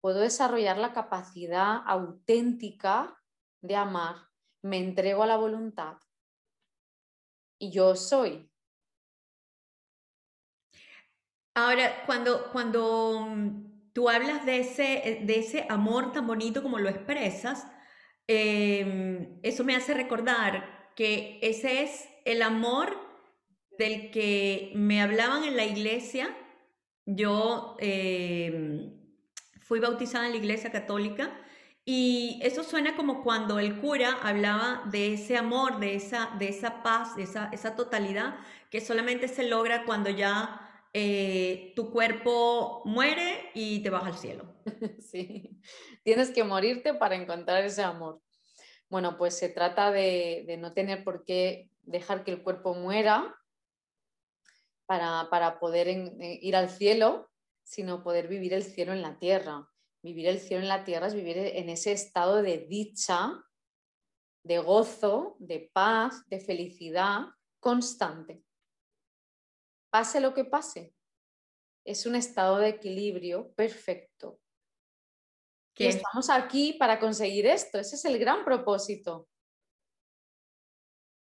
puedo 0.00 0.20
desarrollar 0.20 0.78
la 0.78 0.92
capacidad 0.92 1.82
auténtica 1.86 3.22
de 3.60 3.76
amar. 3.76 4.28
Me 4.62 4.78
entrego 4.78 5.22
a 5.22 5.26
la 5.26 5.36
voluntad. 5.36 5.98
Y 7.58 7.70
yo 7.70 7.94
soy 7.94 8.50
Ahora, 11.56 12.04
cuando, 12.04 12.50
cuando 12.52 13.28
mm, 13.30 13.92
tú 13.94 14.10
hablas 14.10 14.44
de 14.44 14.58
ese, 14.60 15.20
de 15.22 15.38
ese 15.38 15.64
amor 15.70 16.12
tan 16.12 16.26
bonito 16.26 16.62
como 16.62 16.78
lo 16.78 16.90
expresas, 16.90 17.66
em, 18.26 19.40
eso 19.42 19.64
me 19.64 19.74
hace 19.74 19.94
recordar 19.94 20.92
que 20.94 21.38
ese 21.40 21.82
es 21.82 22.08
el 22.26 22.42
amor 22.42 22.98
del 23.78 24.10
que 24.10 24.72
me 24.74 25.00
hablaban 25.00 25.44
en 25.44 25.56
la 25.56 25.64
iglesia. 25.64 26.36
Yo 27.06 27.76
em, 27.80 28.92
fui 29.62 29.80
bautizada 29.80 30.26
en 30.26 30.32
la 30.32 30.38
iglesia 30.38 30.70
católica 30.70 31.40
y 31.86 32.38
eso 32.42 32.64
suena 32.64 32.96
como 32.96 33.22
cuando 33.22 33.58
el 33.60 33.80
cura 33.80 34.18
hablaba 34.22 34.82
de 34.90 35.14
ese 35.14 35.38
amor, 35.38 35.80
de 35.80 35.94
esa, 35.94 36.32
de 36.38 36.48
esa 36.48 36.82
paz, 36.82 37.16
de 37.16 37.22
esa, 37.22 37.48
esa 37.50 37.76
totalidad 37.76 38.36
que 38.70 38.82
solamente 38.82 39.26
se 39.28 39.48
logra 39.48 39.84
cuando 39.86 40.10
ya 40.10 40.65
eh, 40.92 41.72
tu 41.76 41.90
cuerpo 41.90 42.82
muere 42.84 43.50
y 43.54 43.82
te 43.82 43.90
vas 43.90 44.04
al 44.04 44.16
cielo. 44.16 44.54
Sí, 45.00 45.60
tienes 46.02 46.30
que 46.30 46.44
morirte 46.44 46.94
para 46.94 47.14
encontrar 47.14 47.64
ese 47.64 47.82
amor. 47.82 48.20
Bueno, 48.88 49.16
pues 49.16 49.36
se 49.36 49.48
trata 49.48 49.90
de, 49.90 50.56
no 50.58 50.72
tener 50.72 51.04
por 51.04 51.24
qué 51.24 51.70
dejar 51.82 52.24
que 52.24 52.32
el 52.32 52.42
cuerpo 52.42 52.74
muera 52.74 53.34
para, 54.86 55.58
poder 55.60 55.88
ir 56.20 56.56
al 56.56 56.70
cielo, 56.70 57.30
sino 57.62 58.02
poder 58.02 58.28
vivir 58.28 58.54
el 58.54 58.62
cielo 58.62 58.92
en 58.92 59.02
la 59.02 59.18
tierra. 59.18 59.68
Vivir 60.02 60.28
el 60.28 60.40
cielo 60.40 60.62
en 60.62 60.68
la 60.68 60.84
tierra 60.84 61.08
es 61.08 61.14
vivir 61.14 61.36
en 61.38 61.68
ese 61.68 61.92
estado 61.92 62.42
de 62.42 62.58
dicha, 62.58 63.32
de 64.44 64.58
gozo, 64.58 65.36
de 65.40 65.70
paz, 65.72 66.26
de 66.28 66.40
felicidad 66.40 67.26
constante 67.60 68.45
pase 69.90 70.20
lo 70.20 70.34
que 70.34 70.44
pase. 70.44 70.94
Es 71.84 72.06
un 72.06 72.14
estado 72.14 72.58
de 72.58 72.68
equilibrio 72.68 73.52
perfecto. 73.52 74.40
Que 75.74 75.88
estamos 75.88 76.30
aquí 76.30 76.72
para 76.72 76.98
conseguir 76.98 77.46
esto. 77.46 77.78
Ese 77.78 77.96
es 77.96 78.04
el 78.04 78.18
gran 78.18 78.44
propósito. 78.44 79.28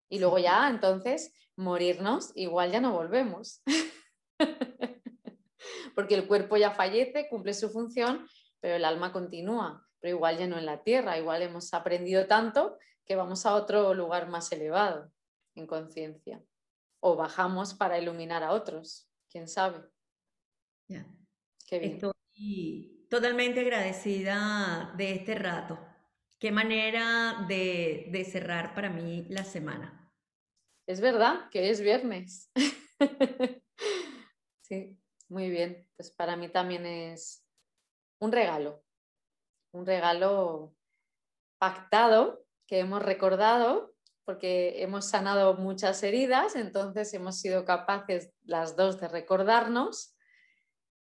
Y 0.09 0.19
luego 0.19 0.39
ya, 0.39 0.69
entonces, 0.69 1.33
morirnos, 1.57 2.31
igual 2.35 2.71
ya 2.71 2.79
no 2.79 2.93
volvemos. 2.93 3.61
Porque 5.95 6.15
el 6.15 6.27
cuerpo 6.27 6.57
ya 6.57 6.71
fallece, 6.71 7.27
cumple 7.29 7.53
su 7.53 7.69
función, 7.69 8.27
pero 8.61 8.75
el 8.75 8.85
alma 8.85 9.11
continúa. 9.11 9.85
Pero 9.99 10.15
igual 10.15 10.37
ya 10.37 10.47
no 10.47 10.57
en 10.57 10.65
la 10.65 10.83
tierra, 10.83 11.17
igual 11.17 11.41
hemos 11.41 11.73
aprendido 11.73 12.27
tanto 12.27 12.77
que 13.05 13.15
vamos 13.15 13.45
a 13.45 13.55
otro 13.55 13.93
lugar 13.93 14.29
más 14.29 14.51
elevado 14.51 15.11
en 15.55 15.67
conciencia 15.67 16.41
o 17.07 17.15
bajamos 17.15 17.75
para 17.75 17.99
iluminar 17.99 18.41
a 18.41 18.51
otros, 18.51 19.07
quién 19.29 19.47
sabe. 19.47 19.77
Estoy 21.69 23.07
totalmente 23.11 23.59
agradecida 23.59 24.91
de 24.97 25.11
este 25.11 25.35
rato. 25.35 25.77
Qué 26.39 26.51
manera 26.51 27.45
de, 27.47 28.07
de 28.11 28.25
cerrar 28.25 28.73
para 28.73 28.89
mí 28.89 29.27
la 29.29 29.43
semana. 29.43 30.11
Es 30.87 30.99
verdad 30.99 31.47
que 31.51 31.69
es 31.69 31.79
viernes. 31.79 32.51
sí, 34.61 34.97
muy 35.29 35.51
bien. 35.51 35.87
Pues 35.95 36.09
para 36.09 36.35
mí 36.35 36.49
también 36.49 36.87
es 36.87 37.45
un 38.19 38.31
regalo, 38.31 38.83
un 39.73 39.85
regalo 39.85 40.75
pactado 41.59 42.47
que 42.65 42.79
hemos 42.79 43.03
recordado 43.03 43.94
porque 44.25 44.81
hemos 44.81 45.05
sanado 45.05 45.53
muchas 45.53 46.01
heridas, 46.01 46.55
entonces 46.55 47.13
hemos 47.13 47.39
sido 47.39 47.63
capaces 47.63 48.33
las 48.43 48.75
dos 48.75 48.99
de 48.99 49.07
recordarnos 49.07 50.15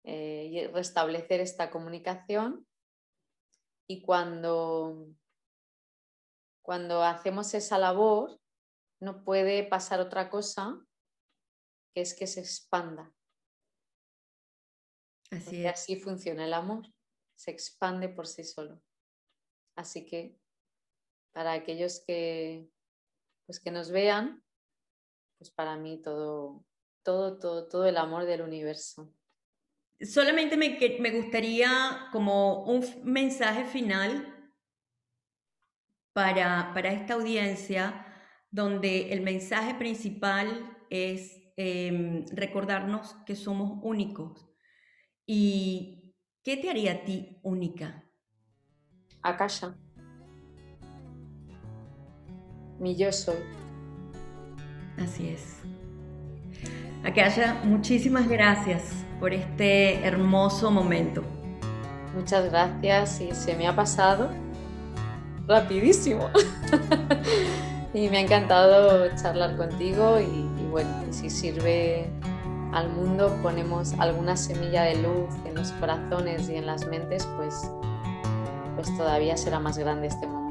eh, 0.02 0.48
y 0.50 0.66
restablecer 0.66 1.40
esta 1.40 1.70
comunicación. 1.70 2.66
Y 3.86 4.02
cuando, 4.02 5.06
cuando 6.62 7.04
hacemos 7.04 7.54
esa 7.54 7.78
labor, 7.78 8.40
no 9.00 9.24
puede 9.24 9.62
pasar 9.64 10.00
otra 10.00 10.28
cosa 10.28 10.84
que 11.94 12.00
es 12.00 12.14
que 12.14 12.26
se 12.26 12.40
expanda. 12.40 13.12
Así, 15.30 15.66
así 15.66 15.96
funciona 15.96 16.44
el 16.44 16.54
amor, 16.54 16.86
se 17.36 17.52
expande 17.52 18.08
por 18.08 18.26
sí 18.26 18.44
solo. 18.44 18.82
Así 19.76 20.04
que 20.04 20.38
para 21.32 21.52
aquellos 21.52 22.02
que 22.06 22.68
pues 23.46 23.60
que 23.60 23.70
nos 23.70 23.90
vean, 23.90 24.42
pues 25.38 25.50
para 25.50 25.76
mí 25.76 26.00
todo, 26.00 26.64
todo, 27.02 27.38
todo, 27.38 27.68
todo 27.68 27.86
el 27.86 27.96
amor 27.96 28.24
del 28.24 28.42
universo. 28.42 29.12
Solamente 30.00 30.56
me, 30.56 30.78
me 31.00 31.10
gustaría 31.10 32.08
como 32.12 32.64
un 32.64 32.84
mensaje 33.04 33.64
final 33.64 34.32
para, 36.12 36.72
para 36.74 36.92
esta 36.92 37.14
audiencia, 37.14 38.06
donde 38.50 39.12
el 39.12 39.22
mensaje 39.22 39.74
principal 39.74 40.76
es 40.90 41.40
em, 41.56 42.26
recordarnos 42.26 43.14
que 43.26 43.36
somos 43.36 43.78
únicos. 43.82 44.48
¿Y 45.24 46.14
qué 46.42 46.56
te 46.56 46.68
haría 46.68 46.92
a 46.92 47.04
ti 47.04 47.38
única? 47.42 48.04
Akasha 49.22 49.76
mi 52.78 52.96
yo 52.96 53.12
soy. 53.12 53.36
Así 54.98 55.28
es. 55.28 55.56
Akasha, 57.04 57.60
muchísimas 57.64 58.28
gracias 58.28 58.82
por 59.18 59.32
este 59.34 60.04
hermoso 60.04 60.70
momento. 60.70 61.22
Muchas 62.14 62.50
gracias 62.50 63.20
y 63.20 63.32
se 63.32 63.56
me 63.56 63.66
ha 63.66 63.74
pasado 63.74 64.28
rapidísimo. 65.48 66.28
y 67.94 68.08
me 68.08 68.18
ha 68.18 68.20
encantado 68.20 69.08
charlar 69.16 69.56
contigo 69.56 70.18
y, 70.20 70.66
bueno, 70.70 70.90
si 71.10 71.28
sirve 71.30 72.08
al 72.72 72.88
mundo, 72.90 73.36
ponemos 73.42 73.94
alguna 73.98 74.36
semilla 74.36 74.82
de 74.82 74.96
luz 74.96 75.28
en 75.44 75.54
los 75.54 75.72
corazones 75.72 76.48
y 76.48 76.56
en 76.56 76.66
las 76.66 76.86
mentes, 76.86 77.28
pues, 77.36 77.70
pues 78.76 78.96
todavía 78.96 79.36
será 79.36 79.58
más 79.58 79.76
grande 79.76 80.06
este 80.06 80.26
momento. 80.26 80.41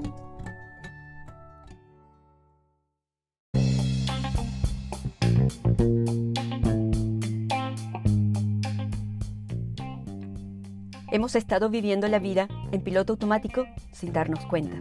Hemos 11.11 11.35
estado 11.35 11.69
viviendo 11.69 12.07
la 12.07 12.19
vida 12.19 12.47
en 12.71 12.81
piloto 12.81 13.13
automático 13.13 13.65
sin 13.91 14.13
darnos 14.13 14.45
cuenta. 14.45 14.77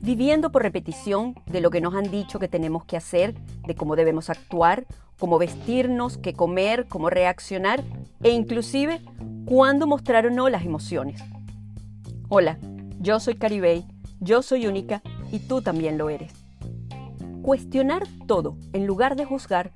Viviendo 0.00 0.50
por 0.50 0.62
repetición 0.62 1.36
de 1.46 1.60
lo 1.60 1.70
que 1.70 1.80
nos 1.80 1.94
han 1.94 2.10
dicho 2.10 2.40
que 2.40 2.48
tenemos 2.48 2.84
que 2.84 2.96
hacer, 2.96 3.34
de 3.64 3.76
cómo 3.76 3.94
debemos 3.94 4.30
actuar, 4.30 4.84
cómo 5.16 5.38
vestirnos, 5.38 6.18
qué 6.18 6.32
comer, 6.32 6.86
cómo 6.88 7.08
reaccionar 7.08 7.84
e 8.22 8.30
inclusive 8.30 9.00
cuándo 9.44 9.86
mostrar 9.86 10.26
o 10.26 10.30
no 10.30 10.48
las 10.48 10.64
emociones. 10.64 11.22
Hola, 12.28 12.58
yo 12.98 13.20
soy 13.20 13.36
Caribey 13.36 13.86
Yo 14.20 14.42
soy 14.42 14.66
única 14.66 15.02
y 15.30 15.38
tú 15.38 15.62
también 15.62 15.98
lo 15.98 16.10
eres. 16.10 16.32
Cuestionar 17.42 18.02
todo 18.26 18.56
en 18.72 18.86
lugar 18.86 19.14
de 19.14 19.24
juzgar 19.24 19.72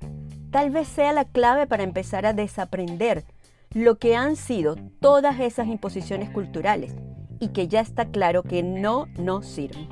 tal 0.53 0.69
vez 0.69 0.87
sea 0.87 1.13
la 1.13 1.25
clave 1.25 1.65
para 1.65 1.81
empezar 1.81 2.27
a 2.27 2.33
desaprender 2.33 3.25
lo 3.73 3.97
que 3.97 4.15
han 4.15 4.35
sido 4.35 4.75
todas 4.99 5.39
esas 5.39 5.67
imposiciones 5.67 6.29
culturales 6.29 6.93
y 7.39 7.47
que 7.49 7.67
ya 7.67 7.81
está 7.81 8.05
claro 8.05 8.43
que 8.43 8.61
no 8.61 9.07
nos 9.17 9.47
sirven 9.47 9.89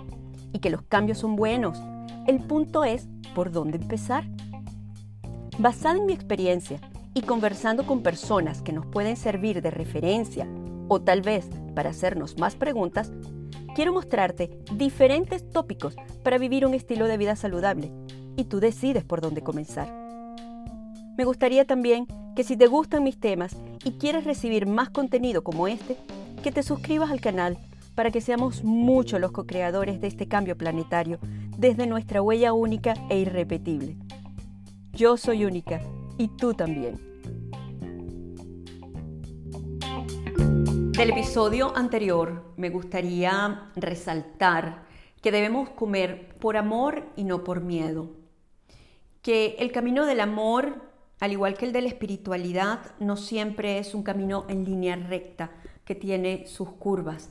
y 0.53 0.59
que 0.59 0.69
los 0.69 0.83
cambios 0.83 1.17
son 1.17 1.35
buenos. 1.35 1.81
El 2.27 2.41
punto 2.45 2.83
es 2.83 3.07
por 3.33 3.51
dónde 3.51 3.79
empezar. 3.79 4.23
Basada 5.57 5.97
en 5.97 6.05
mi 6.05 6.13
experiencia 6.13 6.79
y 7.15 7.23
conversando 7.23 7.87
con 7.87 8.03
personas 8.03 8.61
que 8.61 8.71
nos 8.71 8.85
pueden 8.85 9.17
servir 9.17 9.63
de 9.63 9.71
referencia 9.71 10.47
o 10.87 11.01
tal 11.01 11.23
vez 11.23 11.49
para 11.73 11.89
hacernos 11.89 12.37
más 12.37 12.53
preguntas, 12.53 13.11
quiero 13.73 13.93
mostrarte 13.93 14.59
diferentes 14.75 15.49
tópicos 15.49 15.95
para 16.23 16.37
vivir 16.37 16.67
un 16.67 16.75
estilo 16.75 17.07
de 17.07 17.17
vida 17.17 17.35
saludable 17.35 17.91
y 18.37 18.43
tú 18.43 18.59
decides 18.59 19.03
por 19.03 19.21
dónde 19.21 19.41
comenzar. 19.41 20.10
Me 21.17 21.25
gustaría 21.25 21.65
también 21.65 22.07
que 22.35 22.43
si 22.43 22.55
te 22.55 22.67
gustan 22.67 23.03
mis 23.03 23.19
temas 23.19 23.55
y 23.83 23.93
quieres 23.93 24.23
recibir 24.23 24.65
más 24.65 24.89
contenido 24.89 25.43
como 25.43 25.67
este, 25.67 25.97
que 26.41 26.51
te 26.51 26.63
suscribas 26.63 27.11
al 27.11 27.19
canal 27.19 27.57
para 27.95 28.11
que 28.11 28.21
seamos 28.21 28.63
muchos 28.63 29.19
los 29.19 29.31
co-creadores 29.31 29.99
de 29.99 30.07
este 30.07 30.27
cambio 30.27 30.57
planetario 30.57 31.19
desde 31.57 31.85
nuestra 31.85 32.21
huella 32.21 32.53
única 32.53 32.93
e 33.09 33.19
irrepetible. 33.19 33.97
Yo 34.93 35.17
soy 35.17 35.45
única 35.45 35.81
y 36.17 36.29
tú 36.29 36.53
también. 36.53 36.99
Del 40.91 41.09
episodio 41.09 41.75
anterior 41.75 42.53
me 42.57 42.69
gustaría 42.69 43.71
resaltar 43.75 44.83
que 45.21 45.31
debemos 45.31 45.69
comer 45.69 46.35
por 46.39 46.57
amor 46.57 47.07
y 47.15 47.23
no 47.23 47.43
por 47.43 47.61
miedo. 47.61 48.11
Que 49.21 49.55
el 49.59 49.71
camino 49.71 50.05
del 50.05 50.19
amor 50.19 50.90
al 51.21 51.31
igual 51.31 51.53
que 51.53 51.65
el 51.65 51.71
de 51.71 51.83
la 51.83 51.87
espiritualidad, 51.87 52.79
no 52.99 53.15
siempre 53.15 53.77
es 53.77 53.93
un 53.93 54.01
camino 54.01 54.45
en 54.49 54.65
línea 54.65 54.95
recta, 54.95 55.51
que 55.85 55.93
tiene 55.93 56.47
sus 56.47 56.71
curvas. 56.71 57.29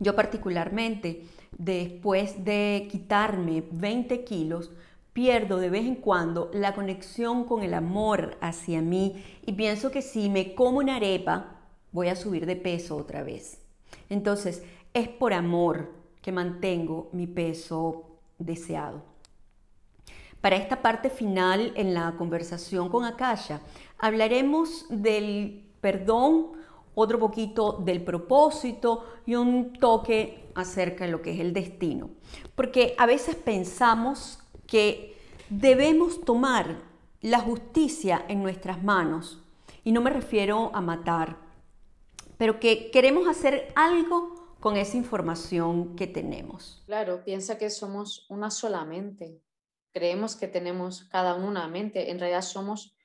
Yo 0.00 0.16
particularmente, 0.16 1.24
después 1.58 2.42
de 2.42 2.88
quitarme 2.90 3.64
20 3.70 4.24
kilos, 4.24 4.70
pierdo 5.12 5.58
de 5.58 5.68
vez 5.68 5.84
en 5.84 5.96
cuando 5.96 6.50
la 6.54 6.74
conexión 6.74 7.44
con 7.44 7.62
el 7.62 7.74
amor 7.74 8.38
hacia 8.40 8.80
mí 8.80 9.22
y 9.44 9.52
pienso 9.52 9.90
que 9.90 10.00
si 10.00 10.30
me 10.30 10.54
como 10.54 10.78
una 10.78 10.96
arepa, 10.96 11.60
voy 11.92 12.08
a 12.08 12.16
subir 12.16 12.46
de 12.46 12.56
peso 12.56 12.96
otra 12.96 13.22
vez. 13.22 13.60
Entonces, 14.08 14.62
es 14.94 15.08
por 15.08 15.34
amor 15.34 15.92
que 16.22 16.32
mantengo 16.32 17.10
mi 17.12 17.26
peso 17.26 18.18
deseado. 18.38 19.13
Para 20.44 20.56
esta 20.56 20.82
parte 20.82 21.08
final 21.08 21.72
en 21.74 21.94
la 21.94 22.16
conversación 22.18 22.90
con 22.90 23.06
Akasha, 23.06 23.62
hablaremos 23.96 24.84
del 24.90 25.64
perdón, 25.80 26.52
otro 26.94 27.18
poquito 27.18 27.80
del 27.82 28.04
propósito 28.04 29.06
y 29.24 29.36
un 29.36 29.72
toque 29.72 30.50
acerca 30.54 31.06
de 31.06 31.12
lo 31.12 31.22
que 31.22 31.32
es 31.32 31.40
el 31.40 31.54
destino. 31.54 32.10
Porque 32.54 32.94
a 32.98 33.06
veces 33.06 33.36
pensamos 33.36 34.38
que 34.66 35.16
debemos 35.48 36.20
tomar 36.20 36.76
la 37.22 37.40
justicia 37.40 38.26
en 38.28 38.42
nuestras 38.42 38.82
manos, 38.82 39.42
y 39.82 39.92
no 39.92 40.02
me 40.02 40.10
refiero 40.10 40.70
a 40.74 40.82
matar, 40.82 41.38
pero 42.36 42.60
que 42.60 42.90
queremos 42.90 43.26
hacer 43.28 43.72
algo 43.76 44.56
con 44.60 44.76
esa 44.76 44.98
información 44.98 45.96
que 45.96 46.06
tenemos. 46.06 46.82
Claro, 46.84 47.24
piensa 47.24 47.56
que 47.56 47.70
somos 47.70 48.26
una 48.28 48.50
solamente 48.50 49.40
creemos 49.94 50.34
que 50.34 50.48
tenemos 50.48 51.04
cada 51.04 51.36
uno 51.36 51.46
una 51.46 51.68
mente, 51.68 52.10
en 52.10 52.18
realidad 52.18 52.42
somos 52.42 52.96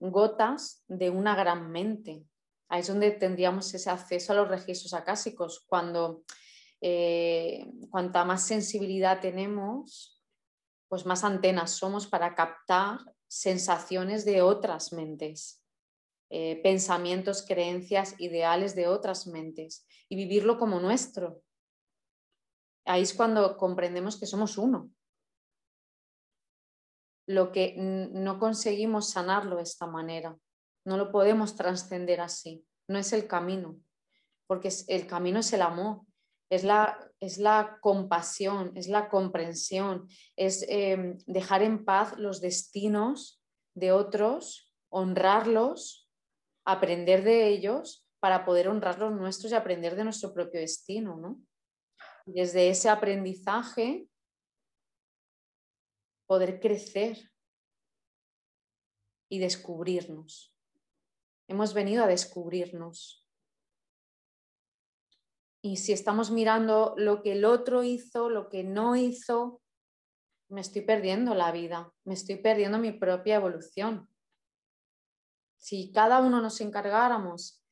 gotas 0.00 0.84
de 0.88 1.08
una 1.08 1.36
gran 1.36 1.70
mente. 1.70 2.24
Ahí 2.68 2.80
es 2.80 2.88
donde 2.88 3.12
tendríamos 3.12 3.72
ese 3.72 3.88
acceso 3.88 4.32
a 4.32 4.36
los 4.36 4.48
registros 4.48 4.92
acásicos. 4.92 5.64
Cuando 5.68 6.24
eh, 6.80 7.64
cuanta 7.90 8.24
más 8.24 8.44
sensibilidad 8.44 9.20
tenemos, 9.20 10.20
pues 10.88 11.06
más 11.06 11.22
antenas 11.22 11.70
somos 11.70 12.08
para 12.08 12.34
captar 12.34 12.98
sensaciones 13.28 14.24
de 14.24 14.42
otras 14.42 14.92
mentes, 14.92 15.62
eh, 16.28 16.60
pensamientos, 16.60 17.44
creencias, 17.46 18.16
ideales 18.18 18.74
de 18.74 18.88
otras 18.88 19.28
mentes 19.28 19.86
y 20.08 20.16
vivirlo 20.16 20.58
como 20.58 20.80
nuestro. 20.80 21.40
Ahí 22.84 23.02
es 23.02 23.14
cuando 23.14 23.56
comprendemos 23.56 24.18
que 24.18 24.26
somos 24.26 24.58
uno 24.58 24.90
lo 27.26 27.52
que 27.52 27.74
no 27.76 28.38
conseguimos 28.38 29.10
sanarlo 29.10 29.56
de 29.56 29.62
esta 29.62 29.86
manera. 29.86 30.36
No 30.84 30.96
lo 30.96 31.10
podemos 31.10 31.56
trascender 31.56 32.20
así. 32.20 32.64
No 32.88 32.98
es 32.98 33.12
el 33.12 33.26
camino, 33.26 33.80
porque 34.46 34.70
el 34.88 35.06
camino 35.06 35.40
es 35.40 35.52
el 35.52 35.62
amor, 35.62 36.02
es 36.48 36.62
la, 36.62 36.98
es 37.18 37.38
la 37.38 37.78
compasión, 37.80 38.72
es 38.76 38.88
la 38.88 39.08
comprensión, 39.08 40.08
es 40.36 40.64
em, 40.68 41.18
dejar 41.26 41.62
en 41.62 41.84
paz 41.84 42.16
los 42.16 42.40
destinos 42.40 43.42
de 43.74 43.90
otros, 43.90 44.72
honrarlos, 44.88 46.08
aprender 46.64 47.24
de 47.24 47.48
ellos 47.48 48.06
para 48.20 48.44
poder 48.44 48.68
honrar 48.68 48.98
los 48.98 49.12
nuestros 49.12 49.52
y 49.52 49.56
aprender 49.56 49.96
de 49.96 50.04
nuestro 50.04 50.32
propio 50.32 50.60
destino. 50.60 51.16
¿no? 51.16 51.40
Desde 52.24 52.68
ese 52.68 52.88
aprendizaje 52.88 54.06
poder 56.26 56.60
crecer 56.60 57.30
y 59.28 59.38
descubrirnos. 59.38 60.54
Hemos 61.48 61.74
venido 61.74 62.04
a 62.04 62.08
descubrirnos. 62.08 63.26
Y 65.62 65.78
si 65.78 65.92
estamos 65.92 66.30
mirando 66.30 66.94
lo 66.96 67.22
que 67.22 67.32
el 67.32 67.44
otro 67.44 67.82
hizo, 67.82 68.28
lo 68.28 68.48
que 68.48 68.62
no 68.62 68.96
hizo, 68.96 69.62
me 70.48 70.60
estoy 70.60 70.82
perdiendo 70.82 71.34
la 71.34 71.50
vida, 71.50 71.92
me 72.04 72.14
estoy 72.14 72.36
perdiendo 72.36 72.78
mi 72.78 72.92
propia 72.92 73.36
evolución. 73.36 74.08
Si 75.56 75.90
cada 75.92 76.20
uno 76.20 76.40
nos 76.40 76.60
encargáramos 76.60 77.64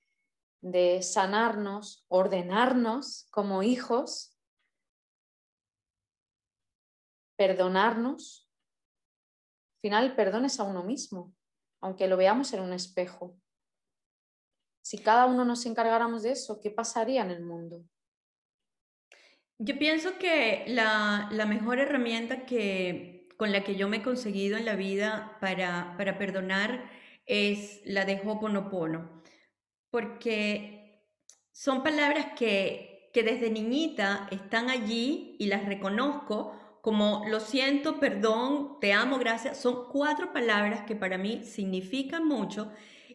de 0.60 1.02
sanarnos, 1.02 2.04
ordenarnos 2.08 3.28
como 3.30 3.62
hijos, 3.62 4.36
perdonarnos, 7.36 8.43
final 9.84 10.14
perdón 10.16 10.46
es 10.46 10.58
a 10.58 10.62
uno 10.62 10.82
mismo, 10.82 11.34
aunque 11.82 12.08
lo 12.08 12.16
veamos 12.16 12.50
en 12.54 12.60
un 12.60 12.72
espejo. 12.72 13.36
Si 14.82 14.96
cada 14.96 15.26
uno 15.26 15.44
nos 15.44 15.66
encargáramos 15.66 16.22
de 16.22 16.32
eso, 16.32 16.58
¿qué 16.62 16.70
pasaría 16.70 17.22
en 17.22 17.30
el 17.30 17.42
mundo? 17.42 17.84
Yo 19.58 19.78
pienso 19.78 20.16
que 20.18 20.64
la, 20.68 21.28
mejor 21.46 21.80
herramienta 21.80 22.46
que, 22.46 23.28
con 23.36 23.52
la 23.52 23.62
que 23.62 23.76
yo 23.76 23.86
me 23.86 23.98
he 23.98 24.02
conseguido 24.02 24.56
en 24.56 24.64
la 24.64 24.74
vida 24.74 25.36
para, 25.42 25.94
para 25.98 26.16
perdonar 26.16 26.90
es 27.26 27.82
la 27.84 28.06
de 28.06 28.22
Hoponopono, 28.24 29.22
porque 29.90 31.10
son 31.52 31.82
palabras 31.82 32.28
que, 32.38 33.10
que 33.12 33.22
desde 33.22 33.50
niñita 33.50 34.28
están 34.30 34.70
allí 34.70 35.36
y 35.38 35.44
las 35.48 35.66
reconozco 35.66 36.58
como 36.84 37.24
lo 37.30 37.40
siento, 37.40 37.98
perdón, 37.98 38.76
te 38.78 38.92
amo, 38.92 39.18
gracias, 39.18 39.56
son 39.56 39.88
cuatro 39.90 40.34
palabras 40.34 40.82
que 40.82 40.94
para 40.94 41.16
mí 41.16 41.42
significan 41.42 42.28
mucho 42.28 42.70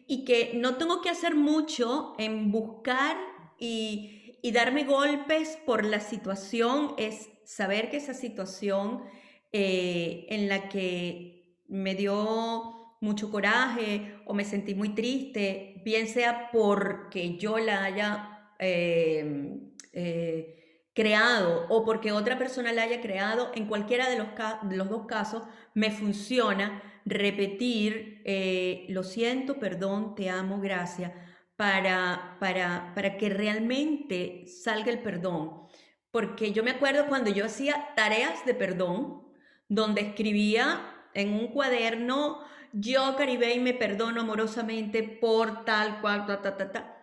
y 0.08 0.24
que 0.24 0.54
no 0.56 0.74
tengo 0.74 1.00
que 1.00 1.08
hacer 1.08 1.36
mucho 1.36 2.16
en 2.18 2.50
buscar 2.50 3.16
y, 3.60 4.16
darme 4.52 4.82
golpes 4.82 5.56
por 5.64 5.84
la 5.84 6.00
situación, 6.00 6.94
es 6.98 7.28
saber 7.44 7.90
que 7.90 7.98
esa 7.98 8.12
situación 8.12 9.04
eh, 9.52 10.26
en 10.30 10.48
la 10.48 10.68
que 10.68 11.60
me 11.68 11.94
dio 11.94 12.96
mucho 13.00 13.30
coraje 13.30 14.16
o 14.26 14.34
me 14.34 14.44
sentí 14.44 14.74
muy 14.74 14.96
triste, 14.96 15.80
bien 15.84 16.08
sea 16.08 16.50
porque 16.50 17.36
yo 17.36 17.58
la 17.58 17.84
haya... 17.84 18.52
Eh, 18.58 19.60
eh, 19.92 20.59
creado 20.94 21.66
o 21.68 21.84
porque 21.84 22.12
otra 22.12 22.38
persona 22.38 22.72
la 22.72 22.82
haya 22.82 23.00
creado, 23.00 23.52
en 23.54 23.66
cualquiera 23.66 24.08
de 24.08 24.18
los, 24.18 24.28
los 24.70 24.88
dos 24.88 25.06
casos 25.06 25.44
me 25.74 25.90
funciona 25.90 26.82
repetir, 27.04 28.22
eh, 28.24 28.86
lo 28.88 29.02
siento, 29.02 29.58
perdón, 29.58 30.14
te 30.14 30.30
amo, 30.30 30.60
gracias, 30.60 31.12
para, 31.56 32.36
para, 32.40 32.92
para 32.94 33.16
que 33.16 33.28
realmente 33.28 34.46
salga 34.46 34.90
el 34.90 35.00
perdón. 35.00 35.62
Porque 36.10 36.52
yo 36.52 36.64
me 36.64 36.72
acuerdo 36.72 37.06
cuando 37.06 37.30
yo 37.30 37.44
hacía 37.44 37.94
tareas 37.94 38.44
de 38.44 38.54
perdón, 38.54 39.22
donde 39.68 40.00
escribía 40.00 40.80
en 41.14 41.32
un 41.32 41.48
cuaderno, 41.48 42.40
yo, 42.72 43.14
Caribey, 43.16 43.60
me 43.60 43.74
perdono 43.74 44.20
amorosamente 44.22 45.02
por 45.02 45.64
tal 45.64 46.00
cual, 46.00 46.26
ta, 46.26 46.40
ta, 46.42 46.56
ta, 46.56 46.72
ta. 46.72 46.96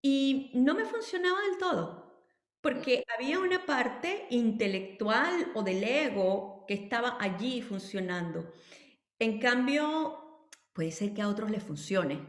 Y 0.00 0.52
no 0.54 0.74
me 0.74 0.84
funcionaba 0.84 1.40
del 1.42 1.58
todo 1.58 2.07
porque 2.68 3.02
había 3.16 3.38
una 3.38 3.64
parte 3.64 4.26
intelectual 4.28 5.52
o 5.54 5.62
del 5.62 5.82
ego 5.82 6.66
que 6.68 6.74
estaba 6.74 7.16
allí 7.18 7.62
funcionando. 7.62 8.52
En 9.18 9.40
cambio, 9.40 10.50
puede 10.74 10.90
ser 10.90 11.14
que 11.14 11.22
a 11.22 11.28
otros 11.28 11.50
les 11.50 11.62
funcione, 11.62 12.20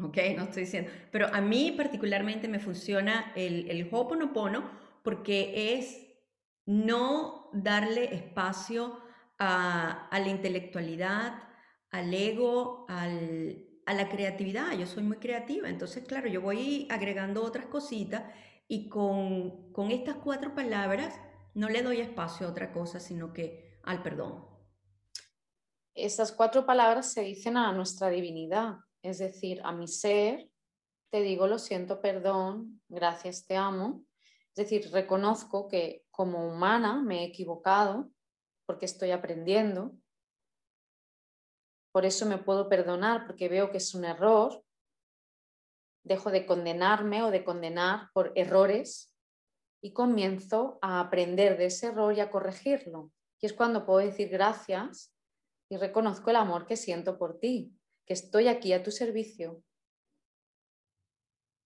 ¿ok? 0.00 0.16
No 0.34 0.44
estoy 0.44 0.62
diciendo, 0.62 0.90
pero 1.10 1.26
a 1.30 1.42
mí 1.42 1.74
particularmente 1.76 2.48
me 2.48 2.58
funciona 2.58 3.34
el, 3.36 3.70
el 3.70 3.86
Ho'oponopono 3.92 4.70
porque 5.02 5.74
es 5.76 6.06
no 6.64 7.50
darle 7.52 8.14
espacio 8.14 8.98
a, 9.38 10.08
a 10.08 10.18
la 10.20 10.28
intelectualidad, 10.28 11.34
al 11.90 12.14
ego, 12.14 12.86
al, 12.88 13.62
a 13.84 13.92
la 13.92 14.08
creatividad. 14.08 14.72
Yo 14.72 14.86
soy 14.86 15.02
muy 15.02 15.18
creativa, 15.18 15.68
entonces, 15.68 16.02
claro, 16.06 16.28
yo 16.28 16.40
voy 16.40 16.86
agregando 16.88 17.44
otras 17.44 17.66
cositas 17.66 18.22
y 18.72 18.88
con, 18.88 19.70
con 19.74 19.90
estas 19.90 20.16
cuatro 20.16 20.54
palabras 20.54 21.14
no 21.52 21.68
le 21.68 21.82
doy 21.82 22.00
espacio 22.00 22.46
a 22.46 22.50
otra 22.50 22.72
cosa, 22.72 23.00
sino 23.00 23.34
que 23.34 23.78
al 23.82 24.02
perdón. 24.02 24.46
Estas 25.92 26.32
cuatro 26.32 26.64
palabras 26.64 27.12
se 27.12 27.20
dicen 27.20 27.58
a 27.58 27.70
nuestra 27.74 28.08
divinidad, 28.08 28.76
es 29.02 29.18
decir, 29.18 29.60
a 29.62 29.72
mi 29.72 29.88
ser, 29.88 30.48
te 31.10 31.20
digo 31.20 31.46
lo 31.48 31.58
siento, 31.58 32.00
perdón, 32.00 32.80
gracias, 32.88 33.44
te 33.44 33.58
amo. 33.58 34.06
Es 34.54 34.64
decir, 34.64 34.90
reconozco 34.90 35.68
que 35.68 36.06
como 36.10 36.48
humana 36.48 37.02
me 37.02 37.20
he 37.20 37.26
equivocado 37.26 38.10
porque 38.64 38.86
estoy 38.86 39.10
aprendiendo. 39.10 39.92
Por 41.92 42.06
eso 42.06 42.24
me 42.24 42.38
puedo 42.38 42.70
perdonar 42.70 43.26
porque 43.26 43.50
veo 43.50 43.70
que 43.70 43.76
es 43.76 43.94
un 43.94 44.06
error 44.06 44.64
dejo 46.04 46.30
de 46.30 46.46
condenarme 46.46 47.22
o 47.22 47.30
de 47.30 47.44
condenar 47.44 48.10
por 48.12 48.32
errores 48.34 49.14
y 49.80 49.92
comienzo 49.92 50.78
a 50.82 51.00
aprender 51.00 51.56
de 51.56 51.66
ese 51.66 51.88
error 51.88 52.14
y 52.14 52.20
a 52.20 52.30
corregirlo. 52.30 53.10
Y 53.40 53.46
es 53.46 53.52
cuando 53.52 53.84
puedo 53.84 53.98
decir 53.98 54.28
gracias 54.28 55.14
y 55.68 55.76
reconozco 55.76 56.30
el 56.30 56.36
amor 56.36 56.66
que 56.66 56.76
siento 56.76 57.18
por 57.18 57.38
ti, 57.38 57.72
que 58.06 58.14
estoy 58.14 58.48
aquí 58.48 58.72
a 58.72 58.82
tu 58.82 58.90
servicio. 58.90 59.62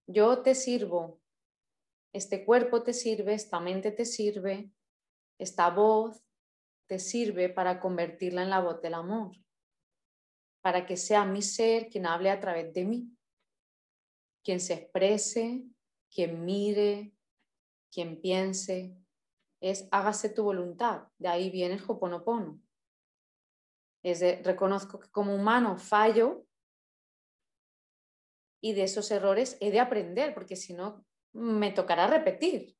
Yo 0.06 0.42
te 0.42 0.54
sirvo, 0.54 1.20
este 2.12 2.44
cuerpo 2.44 2.82
te 2.82 2.92
sirve, 2.92 3.34
esta 3.34 3.60
mente 3.60 3.90
te 3.90 4.04
sirve, 4.04 4.70
esta 5.38 5.68
voz 5.70 6.22
te 6.86 6.98
sirve 6.98 7.48
para 7.48 7.80
convertirla 7.80 8.42
en 8.42 8.50
la 8.50 8.60
voz 8.60 8.80
del 8.80 8.94
amor, 8.94 9.36
para 10.62 10.86
que 10.86 10.96
sea 10.96 11.24
mi 11.24 11.42
ser 11.42 11.88
quien 11.88 12.06
hable 12.06 12.30
a 12.30 12.40
través 12.40 12.72
de 12.72 12.84
mí 12.84 13.15
quien 14.46 14.60
se 14.60 14.74
exprese, 14.74 15.64
quien 16.08 16.44
mire, 16.44 17.12
quien 17.90 18.20
piense, 18.20 18.96
es 19.60 19.88
hágase 19.90 20.28
tu 20.28 20.44
voluntad. 20.44 21.08
De 21.18 21.26
ahí 21.26 21.50
viene 21.50 21.74
el 21.74 21.82
Hoponopono. 21.84 22.62
Es 24.04 24.20
reconozco 24.44 25.00
que 25.00 25.10
como 25.10 25.34
humano 25.34 25.76
fallo 25.78 26.46
y 28.60 28.72
de 28.74 28.84
esos 28.84 29.10
errores 29.10 29.58
he 29.60 29.72
de 29.72 29.80
aprender, 29.80 30.32
porque 30.32 30.54
si 30.54 30.74
no 30.74 31.04
me 31.32 31.72
tocará 31.72 32.06
repetir. 32.06 32.78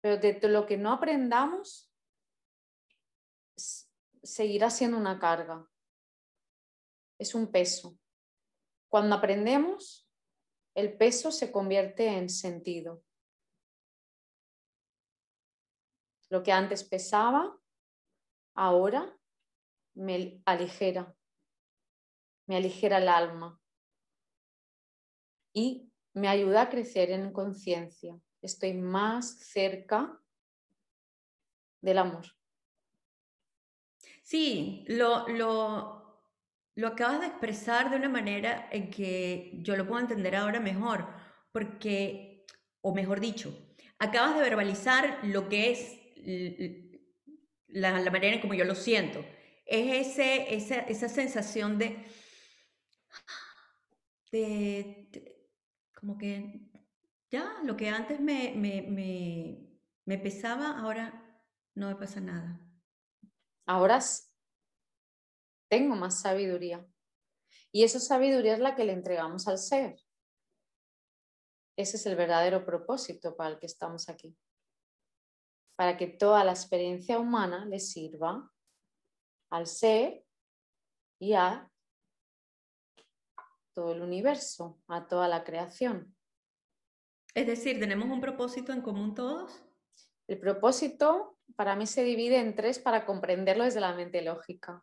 Pero 0.00 0.16
de 0.18 0.38
lo 0.48 0.64
que 0.64 0.76
no 0.76 0.92
aprendamos 0.92 1.92
seguirá 4.22 4.70
siendo 4.70 4.96
una 4.96 5.18
carga. 5.18 5.68
Es 7.18 7.34
un 7.34 7.50
peso. 7.50 7.98
Cuando 8.88 9.16
aprendemos, 9.16 10.05
el 10.76 10.94
peso 10.94 11.32
se 11.32 11.50
convierte 11.50 12.06
en 12.06 12.28
sentido. 12.28 13.02
Lo 16.28 16.42
que 16.42 16.52
antes 16.52 16.84
pesaba, 16.84 17.58
ahora 18.54 19.18
me 19.94 20.42
aligera, 20.44 21.16
me 22.46 22.56
aligera 22.56 22.98
el 22.98 23.08
alma 23.08 23.58
y 25.54 25.90
me 26.12 26.28
ayuda 26.28 26.62
a 26.62 26.68
crecer 26.68 27.10
en 27.10 27.32
conciencia. 27.32 28.20
Estoy 28.42 28.74
más 28.74 29.38
cerca 29.38 30.20
del 31.80 31.98
amor. 31.98 32.26
Sí, 34.22 34.84
lo, 34.88 35.26
lo, 35.28 36.05
lo 36.76 36.88
acabas 36.88 37.20
de 37.20 37.26
expresar 37.26 37.90
de 37.90 37.96
una 37.96 38.10
manera 38.10 38.68
en 38.70 38.90
que 38.90 39.58
yo 39.62 39.76
lo 39.76 39.86
puedo 39.86 40.00
entender 40.00 40.36
ahora 40.36 40.60
mejor, 40.60 41.08
porque, 41.50 42.44
o 42.82 42.94
mejor 42.94 43.18
dicho, 43.18 43.58
acabas 43.98 44.36
de 44.36 44.42
verbalizar 44.42 45.20
lo 45.24 45.48
que 45.48 45.70
es 45.70 45.98
la, 47.68 47.92
manera 48.10 48.34
en 48.34 48.40
como 48.42 48.52
yo 48.52 48.66
lo 48.66 48.74
siento. 48.74 49.24
Es 49.64 50.18
ese, 50.18 50.54
esa, 50.54 51.08
sensación 51.08 51.78
de, 51.78 52.04
de, 54.30 55.48
como 55.98 56.18
que 56.18 56.60
ya, 57.30 57.54
lo 57.64 57.74
que 57.76 57.88
antes 57.88 58.20
me, 58.20 58.52
me 60.04 60.18
pesaba, 60.18 60.78
ahora 60.78 61.40
no 61.74 61.88
me 61.88 61.96
pasa 61.96 62.20
nada. 62.20 62.60
Ahora 63.64 63.98
tengo 65.68 65.96
más 65.96 66.20
sabiduría. 66.20 66.86
Y 67.72 67.84
esa 67.84 68.00
sabiduría 68.00 68.54
es 68.54 68.60
la 68.60 68.74
que 68.74 68.84
le 68.84 68.92
entregamos 68.92 69.48
al 69.48 69.58
ser. 69.58 69.96
Ese 71.76 71.96
es 71.96 72.06
el 72.06 72.16
verdadero 72.16 72.64
propósito 72.64 73.36
para 73.36 73.50
el 73.50 73.58
que 73.58 73.66
estamos 73.66 74.08
aquí. 74.08 74.36
Para 75.76 75.96
que 75.96 76.06
toda 76.06 76.42
la 76.44 76.52
experiencia 76.52 77.18
humana 77.18 77.66
le 77.66 77.80
sirva 77.80 78.50
al 79.50 79.66
ser 79.66 80.24
y 81.18 81.34
a 81.34 81.70
todo 83.74 83.92
el 83.92 84.00
universo, 84.00 84.80
a 84.88 85.06
toda 85.06 85.28
la 85.28 85.44
creación. 85.44 86.16
Es 87.34 87.46
decir, 87.46 87.78
¿tenemos 87.78 88.08
un 88.08 88.22
propósito 88.22 88.72
en 88.72 88.80
común 88.80 89.14
todos? 89.14 89.62
El 90.26 90.38
propósito 90.38 91.38
para 91.56 91.76
mí 91.76 91.86
se 91.86 92.02
divide 92.02 92.38
en 92.38 92.56
tres 92.56 92.78
para 92.78 93.04
comprenderlo 93.04 93.64
desde 93.64 93.80
la 93.80 93.94
mente 93.94 94.22
lógica 94.22 94.82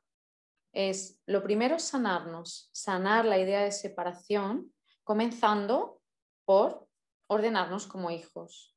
es 0.73 1.21
lo 1.27 1.43
primero 1.43 1.77
sanarnos, 1.77 2.69
sanar 2.73 3.25
la 3.25 3.37
idea 3.37 3.61
de 3.61 3.71
separación, 3.71 4.73
comenzando 5.03 6.01
por 6.45 6.87
ordenarnos 7.27 7.85
como 7.85 8.09
hijos. 8.09 8.75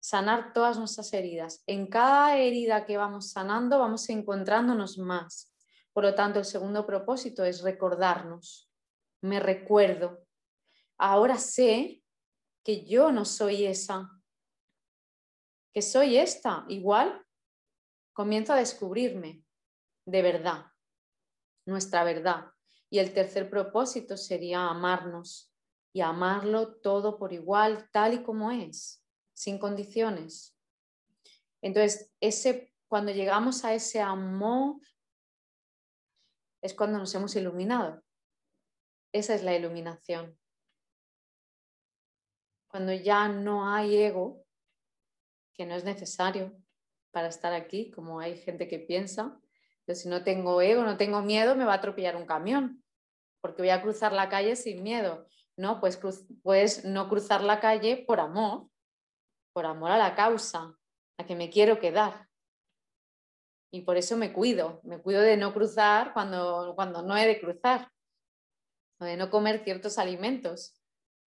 Sanar 0.00 0.52
todas 0.52 0.78
nuestras 0.78 1.12
heridas. 1.14 1.62
En 1.66 1.86
cada 1.86 2.36
herida 2.36 2.84
que 2.84 2.98
vamos 2.98 3.30
sanando 3.30 3.78
vamos 3.78 4.08
encontrándonos 4.10 4.98
más. 4.98 5.54
Por 5.94 6.04
lo 6.04 6.14
tanto, 6.14 6.40
el 6.40 6.44
segundo 6.44 6.84
propósito 6.84 7.44
es 7.44 7.62
recordarnos. 7.62 8.70
Me 9.22 9.40
recuerdo. 9.40 10.26
Ahora 10.98 11.38
sé 11.38 12.02
que 12.62 12.84
yo 12.84 13.10
no 13.10 13.24
soy 13.24 13.64
esa, 13.64 14.10
que 15.72 15.80
soy 15.80 16.18
esta. 16.18 16.66
Igual 16.68 17.24
comienzo 18.12 18.52
a 18.52 18.56
descubrirme 18.56 19.42
de 20.04 20.22
verdad 20.22 20.73
nuestra 21.66 22.04
verdad. 22.04 22.46
Y 22.90 22.98
el 22.98 23.12
tercer 23.12 23.50
propósito 23.50 24.16
sería 24.16 24.68
amarnos 24.68 25.52
y 25.92 26.00
amarlo 26.00 26.76
todo 26.76 27.16
por 27.18 27.32
igual, 27.32 27.88
tal 27.92 28.14
y 28.14 28.22
como 28.22 28.50
es, 28.50 29.04
sin 29.32 29.58
condiciones. 29.58 30.56
Entonces, 31.62 32.12
ese, 32.20 32.72
cuando 32.88 33.12
llegamos 33.12 33.64
a 33.64 33.74
ese 33.74 34.00
amor, 34.00 34.76
es 36.60 36.74
cuando 36.74 36.98
nos 36.98 37.14
hemos 37.14 37.36
iluminado. 37.36 38.02
Esa 39.12 39.34
es 39.34 39.42
la 39.42 39.54
iluminación. 39.54 40.38
Cuando 42.68 42.92
ya 42.92 43.28
no 43.28 43.72
hay 43.72 43.96
ego, 43.96 44.44
que 45.52 45.66
no 45.66 45.74
es 45.74 45.84
necesario 45.84 46.56
para 47.12 47.28
estar 47.28 47.52
aquí, 47.52 47.90
como 47.92 48.18
hay 48.18 48.36
gente 48.36 48.66
que 48.66 48.80
piensa, 48.80 49.40
si 49.92 50.08
no 50.08 50.24
tengo 50.24 50.62
ego, 50.62 50.82
no 50.82 50.96
tengo 50.96 51.20
miedo, 51.20 51.54
me 51.56 51.64
va 51.64 51.74
a 51.74 51.76
atropellar 51.76 52.16
un 52.16 52.26
camión, 52.26 52.82
porque 53.42 53.62
voy 53.62 53.70
a 53.70 53.82
cruzar 53.82 54.12
la 54.12 54.28
calle 54.28 54.56
sin 54.56 54.82
miedo. 54.82 55.26
No, 55.56 55.80
pues 55.80 56.00
puedes 56.42 56.84
no 56.84 57.08
cruzar 57.08 57.42
la 57.42 57.60
calle 57.60 58.04
por 58.06 58.20
amor, 58.20 58.68
por 59.52 59.66
amor 59.66 59.90
a 59.90 59.98
la 59.98 60.14
causa, 60.14 60.76
a 61.18 61.26
que 61.26 61.36
me 61.36 61.50
quiero 61.50 61.78
quedar. 61.78 62.28
Y 63.70 63.82
por 63.82 63.96
eso 63.96 64.16
me 64.16 64.32
cuido, 64.32 64.80
me 64.84 65.00
cuido 65.00 65.20
de 65.20 65.36
no 65.36 65.52
cruzar 65.52 66.12
cuando, 66.12 66.72
cuando 66.74 67.02
no 67.02 67.16
he 67.16 67.26
de 67.26 67.40
cruzar, 67.40 67.90
o 69.00 69.04
de 69.04 69.16
no 69.16 69.30
comer 69.30 69.62
ciertos 69.64 69.98
alimentos. 69.98 70.80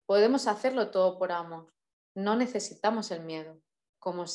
Podemos 0.05 0.47
hacerlo 0.47 0.91
todo 0.91 1.17
por 1.17 1.31
amor. 1.31 1.73
No 2.15 2.35
necesitamos 2.35 3.11
el 3.11 3.23
miedo, 3.23 3.59
como 3.99 4.25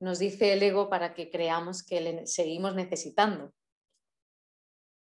nos 0.00 0.18
dice 0.18 0.52
el 0.52 0.62
ego 0.62 0.88
para 0.88 1.14
que 1.14 1.30
creamos 1.30 1.82
que 1.82 2.00
le 2.00 2.26
seguimos 2.26 2.74
necesitando. 2.74 3.52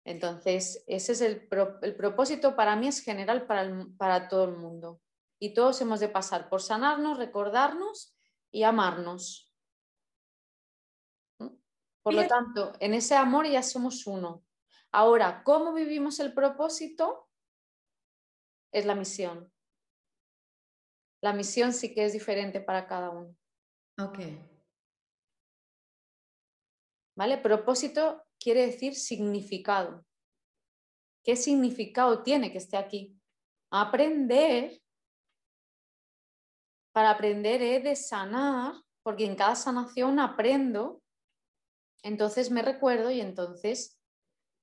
Entonces, 0.05 0.85
ese 0.87 1.13
es 1.13 1.21
el, 1.23 1.49
propósito 1.49 2.55
para 2.57 2.77
mí 2.77 2.89
es 2.89 3.01
general 3.01 3.47
para, 3.47 3.87
para 3.97 4.29
todo 4.29 4.45
el 4.45 4.57
mundo. 4.57 5.01
y 5.41 5.53
todos 5.53 5.81
hemos 5.81 6.01
de 6.01 6.09
pasar 6.09 6.49
por 6.49 6.63
sanarnos, 6.63 7.19
recordarnos 7.19 8.17
y 8.51 8.63
amarnos. 8.63 9.53
Por 12.03 12.15
lo 12.15 12.27
tanto, 12.27 12.73
en 12.81 12.95
ese 12.95 13.15
amor 13.15 13.47
ya 13.47 13.63
somos 13.63 14.07
uno. 14.07 14.45
Ahora, 14.93 15.43
¿cómo 15.43 15.73
vivimos 15.73 16.21
el 16.21 16.33
propósito? 16.33 17.29
Es 18.73 18.87
la 18.87 18.95
misión. 18.95 19.53
La 21.21 21.33
misión 21.33 21.73
sí 21.73 21.95
que 21.95 22.05
es 22.05 22.13
diferente 22.13 22.61
para 22.61 22.87
cada 22.87 23.11
uno. 23.11 23.35
Ok. 23.99 24.19
¿Vale? 27.17 27.39
Propósito 27.39 28.25
quiere 28.39 28.67
decir 28.67 28.95
significado. 28.95 30.05
¿Qué 31.23 31.37
significado 31.37 32.23
tiene 32.23 32.53
que 32.53 32.59
esté 32.59 32.77
aquí? 32.77 33.19
Aprender. 33.71 34.81
Para 36.93 37.11
aprender 37.11 37.63
he 37.63 37.81
de 37.81 37.97
sanar, 37.97 38.75
porque 39.03 39.25
en 39.25 39.35
cada 39.35 39.57
sanación 39.57 40.19
aprendo, 40.19 41.03
entonces 42.03 42.51
me 42.51 42.63
recuerdo 42.63 43.11
y 43.11 43.21
entonces 43.21 43.99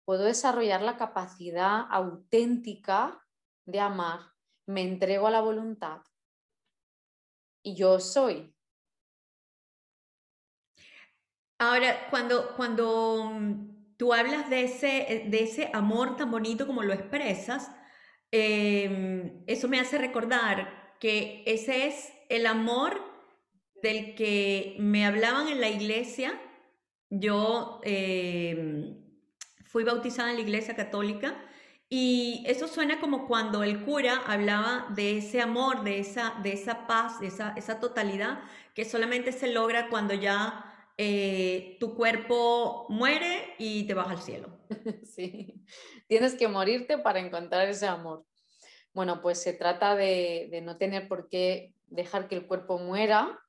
puedo 0.06 0.24
desarrollar 0.24 0.82
la 0.82 0.98
capacidad 0.98 1.88
auténtica 1.90 3.26
de 3.66 3.80
amar. 3.80 4.32
Me 4.68 4.84
entrego 4.84 5.28
a 5.28 5.32
la 5.32 5.42
voluntad. 5.42 6.02
Y 7.64 7.76
yo 7.76 8.00
soy. 8.00 8.56
Ahora, 11.62 12.08
cuando, 12.10 12.56
cuando 12.56 13.34
mm, 13.36 13.96
tú 13.96 14.16
hablas 14.16 14.50
de 14.50 14.64
ese, 14.64 15.26
de 15.28 15.44
ese 15.44 15.70
amor 15.74 16.16
tan 16.16 16.32
bonito 16.32 16.66
como 16.66 16.82
lo 16.82 16.92
expresas, 16.92 17.70
em, 18.32 19.44
eso 19.46 19.68
me 19.68 19.80
hace 19.80 20.00
recordar 20.00 20.96
que 21.00 21.44
ese 21.46 21.86
es 21.86 22.12
el 22.30 22.48
amor 22.48 23.00
del 23.84 24.16
que 24.16 24.76
me 24.80 25.06
hablaban 25.06 25.50
en 25.50 25.62
la 25.62 25.70
iglesia. 25.70 26.34
Yo 27.12 27.80
em, 27.84 28.98
fui 29.64 29.84
bautizada 29.84 30.32
en 30.32 30.38
la 30.38 30.42
iglesia 30.42 30.76
católica 30.76 31.36
y 31.90 32.44
eso 32.48 32.68
suena 32.68 33.00
como 33.00 33.28
cuando 33.28 33.62
el 33.64 33.84
cura 33.86 34.24
hablaba 34.26 34.88
de 34.96 35.20
ese 35.20 35.42
amor, 35.42 35.84
de 35.84 36.00
esa, 36.00 36.34
de 36.42 36.54
esa 36.54 36.88
paz, 36.88 37.20
de 37.20 37.28
esa, 37.28 37.54
esa 37.56 37.80
totalidad 37.80 38.40
que 38.74 38.84
solamente 38.84 39.32
se 39.32 39.54
logra 39.54 39.90
cuando 39.90 40.16
ya 40.16 40.71
eh, 41.04 41.78
tu 41.80 41.96
cuerpo 41.96 42.86
muere 42.90 43.56
y 43.58 43.88
te 43.88 43.96
vas 43.96 44.08
al 44.08 44.22
cielo. 44.22 44.60
Sí, 45.04 45.66
tienes 46.08 46.36
que 46.36 46.48
morirte 46.48 47.00
para 47.00 47.20
encontrar 47.20 47.68
ese 47.68 47.88
amor. 47.88 48.24
Bueno, 48.94 49.20
pues 49.20 49.42
se 49.42 49.54
trata 49.54 49.96
de, 49.96 50.62
no 50.64 50.78
tener 50.78 51.08
por 51.08 51.28
qué 51.28 51.74
dejar 51.88 52.28
que 52.28 52.36
el 52.36 52.46
cuerpo 52.46 52.78
muera 52.78 53.40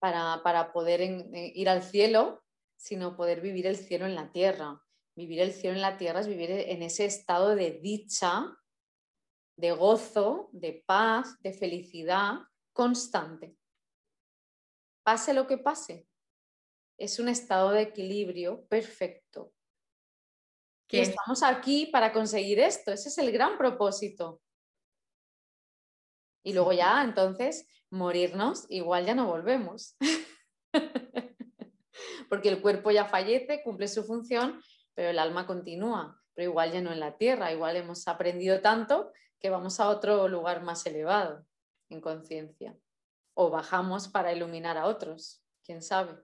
para, 0.00 0.72
poder 0.72 1.00
ir 1.32 1.68
al 1.68 1.84
cielo, 1.84 2.42
sino 2.76 3.16
poder 3.16 3.40
vivir 3.40 3.68
el 3.68 3.76
cielo 3.76 4.06
en 4.06 4.16
la 4.16 4.32
tierra. 4.32 4.82
Vivir 5.14 5.40
el 5.40 5.52
cielo 5.52 5.76
en 5.76 5.82
la 5.82 5.96
tierra 5.96 6.20
es 6.20 6.26
vivir 6.26 6.50
en 6.50 6.82
ese 6.82 7.04
estado 7.04 7.54
de 7.54 7.78
dicha, 7.80 8.58
de 9.56 9.70
gozo, 9.70 10.50
de 10.52 10.82
paz, 10.84 11.40
de 11.40 11.52
felicidad 11.52 12.40
constante 12.72 13.59
pase 15.10 15.34
lo 15.34 15.48
que 15.48 15.58
pase. 15.58 16.06
Es 16.96 17.18
un 17.18 17.28
estado 17.28 17.72
de 17.72 17.82
equilibrio 17.82 18.64
perfecto. 18.66 19.52
Estamos 20.88 21.42
aquí 21.42 21.86
para 21.86 22.12
conseguir 22.12 22.60
esto. 22.60 22.92
Ese 22.92 23.08
es 23.08 23.18
el 23.18 23.32
gran 23.32 23.58
propósito. 23.58 24.40
Y 26.44 26.52
luego 26.52 26.72
ya, 26.72 27.02
entonces, 27.02 27.66
morirnos, 27.90 28.66
igual 28.68 29.04
ya 29.04 29.16
no 29.16 29.26
volvemos. 29.26 29.96
Porque 32.28 32.48
el 32.48 32.62
cuerpo 32.62 32.92
ya 32.92 33.04
fallece, 33.04 33.64
cumple 33.64 33.88
su 33.88 34.04
función, 34.04 34.62
pero 34.94 35.10
el 35.10 35.18
alma 35.18 35.44
continúa. 35.44 36.22
Pero 36.34 36.50
igual 36.50 36.70
ya 36.70 36.82
no 36.82 36.92
en 36.92 37.00
la 37.00 37.16
tierra, 37.16 37.52
igual 37.52 37.74
hemos 37.74 38.06
aprendido 38.06 38.60
tanto 38.60 39.12
que 39.40 39.50
vamos 39.50 39.80
a 39.80 39.88
otro 39.88 40.28
lugar 40.28 40.62
más 40.62 40.86
elevado 40.86 41.44
en 41.88 42.00
conciencia 42.00 42.78
o 43.34 43.50
bajamos 43.50 44.08
para 44.08 44.32
iluminar 44.32 44.76
a 44.76 44.86
otros, 44.86 45.44
quién 45.64 45.82
sabe. 45.82 46.16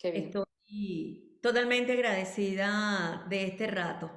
Estoy 0.00 1.38
totalmente 1.42 1.92
agradecida 1.92 3.26
de 3.28 3.46
este 3.46 3.66
rato. 3.66 4.10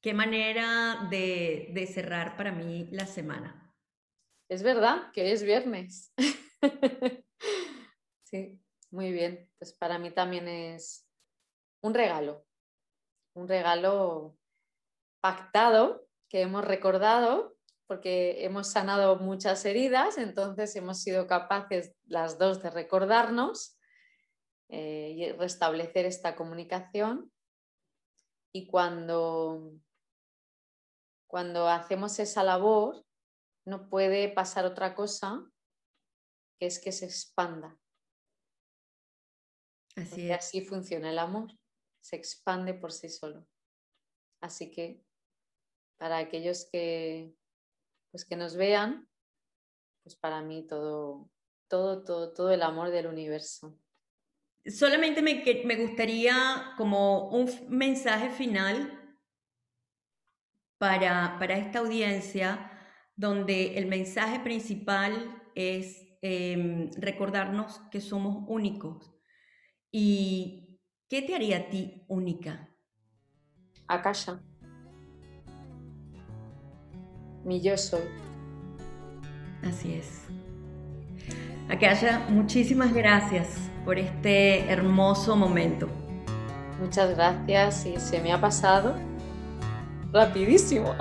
Qué 0.00 0.14
manera 0.14 1.06
de, 1.10 1.70
de 1.74 1.86
cerrar 1.86 2.36
para 2.36 2.52
mí 2.52 2.88
la 2.92 3.06
semana. 3.06 3.74
Es 4.48 4.62
verdad 4.62 5.12
que 5.12 5.32
es 5.32 5.42
viernes. 5.42 6.14
sí, 8.24 8.58
muy 8.90 9.12
bien. 9.12 9.50
Pues 9.58 9.74
para 9.74 9.98
mí 9.98 10.10
también 10.10 10.48
es 10.48 11.06
un 11.82 11.94
regalo, 11.94 12.46
un 13.34 13.48
regalo 13.48 14.38
pactado 15.20 16.08
que 16.28 16.42
hemos 16.42 16.64
recordado 16.64 17.57
porque 17.88 18.44
hemos 18.44 18.68
sanado 18.68 19.16
muchas 19.16 19.64
heridas, 19.64 20.18
entonces 20.18 20.76
hemos 20.76 21.00
sido 21.00 21.26
capaces 21.26 21.96
las 22.04 22.38
dos 22.38 22.62
de 22.62 22.68
recordarnos 22.68 23.78
eh, 24.68 25.14
y 25.16 25.32
restablecer 25.32 26.04
esta 26.04 26.36
comunicación. 26.36 27.32
Y 28.52 28.66
cuando, 28.66 29.72
cuando 31.26 31.66
hacemos 31.66 32.18
esa 32.18 32.44
labor, 32.44 33.06
no 33.64 33.88
puede 33.88 34.28
pasar 34.28 34.66
otra 34.66 34.94
cosa 34.94 35.50
que 36.58 36.66
es 36.66 36.78
que 36.78 36.92
se 36.92 37.06
expanda. 37.06 37.78
Así, 39.96 40.30
así 40.30 40.60
funciona 40.60 41.10
el 41.10 41.18
amor, 41.18 41.50
se 42.00 42.16
expande 42.16 42.74
por 42.74 42.92
sí 42.92 43.08
solo. 43.08 43.48
Así 44.42 44.70
que 44.70 45.02
para 45.96 46.18
aquellos 46.18 46.68
que 46.70 47.34
pues 48.10 48.24
que 48.24 48.36
nos 48.36 48.56
vean, 48.56 49.08
pues 50.02 50.16
para 50.16 50.42
mí 50.42 50.66
todo, 50.66 51.30
todo, 51.68 52.04
todo, 52.04 52.32
todo 52.32 52.50
el 52.50 52.62
amor 52.62 52.90
del 52.90 53.06
universo. 53.06 53.78
Solamente 54.66 55.22
me, 55.22 55.42
me 55.64 55.76
gustaría 55.76 56.74
como 56.76 57.28
un 57.30 57.50
mensaje 57.68 58.30
final 58.30 59.16
para, 60.78 61.36
para 61.38 61.58
esta 61.58 61.80
audiencia, 61.80 62.70
donde 63.16 63.78
el 63.78 63.86
mensaje 63.86 64.40
principal 64.40 65.42
es 65.54 66.06
em, 66.22 66.90
recordarnos 66.92 67.80
que 67.90 68.00
somos 68.00 68.44
únicos. 68.48 69.14
¿Y 69.90 70.80
qué 71.08 71.22
te 71.22 71.34
haría 71.34 71.58
a 71.58 71.68
ti 71.68 72.04
única? 72.08 72.70
Akasha 73.88 74.42
mi 77.48 77.60
yo 77.62 77.76
soy. 77.78 78.02
Así 79.66 79.94
es. 79.94 80.22
Akasha, 81.68 82.20
muchísimas 82.28 82.92
gracias 82.92 83.48
por 83.84 83.98
este 83.98 84.70
hermoso 84.70 85.34
momento. 85.34 85.88
Muchas 86.80 87.16
gracias 87.16 87.86
y 87.86 87.98
se 87.98 88.20
me 88.20 88.32
ha 88.32 88.40
pasado 88.40 88.94
rapidísimo. 90.12 90.94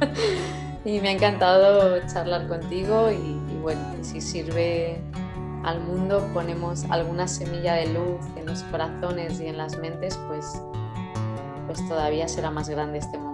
y 0.84 1.00
me 1.00 1.08
ha 1.08 1.12
encantado 1.12 1.98
charlar 2.06 2.46
contigo 2.48 3.10
y, 3.10 3.56
bueno, 3.60 3.82
si 4.02 4.20
sirve 4.20 5.00
al 5.64 5.80
mundo, 5.80 6.26
ponemos 6.32 6.84
alguna 6.90 7.26
semilla 7.26 7.74
de 7.74 7.86
luz 7.86 8.20
en 8.36 8.46
los 8.46 8.62
corazones 8.64 9.40
y 9.40 9.46
en 9.46 9.58
las 9.58 9.76
mentes, 9.78 10.18
pues, 10.28 10.60
pues 11.66 11.86
todavía 11.88 12.28
será 12.28 12.50
más 12.50 12.68
grande 12.68 12.98
este 12.98 13.18
momento. 13.18 13.33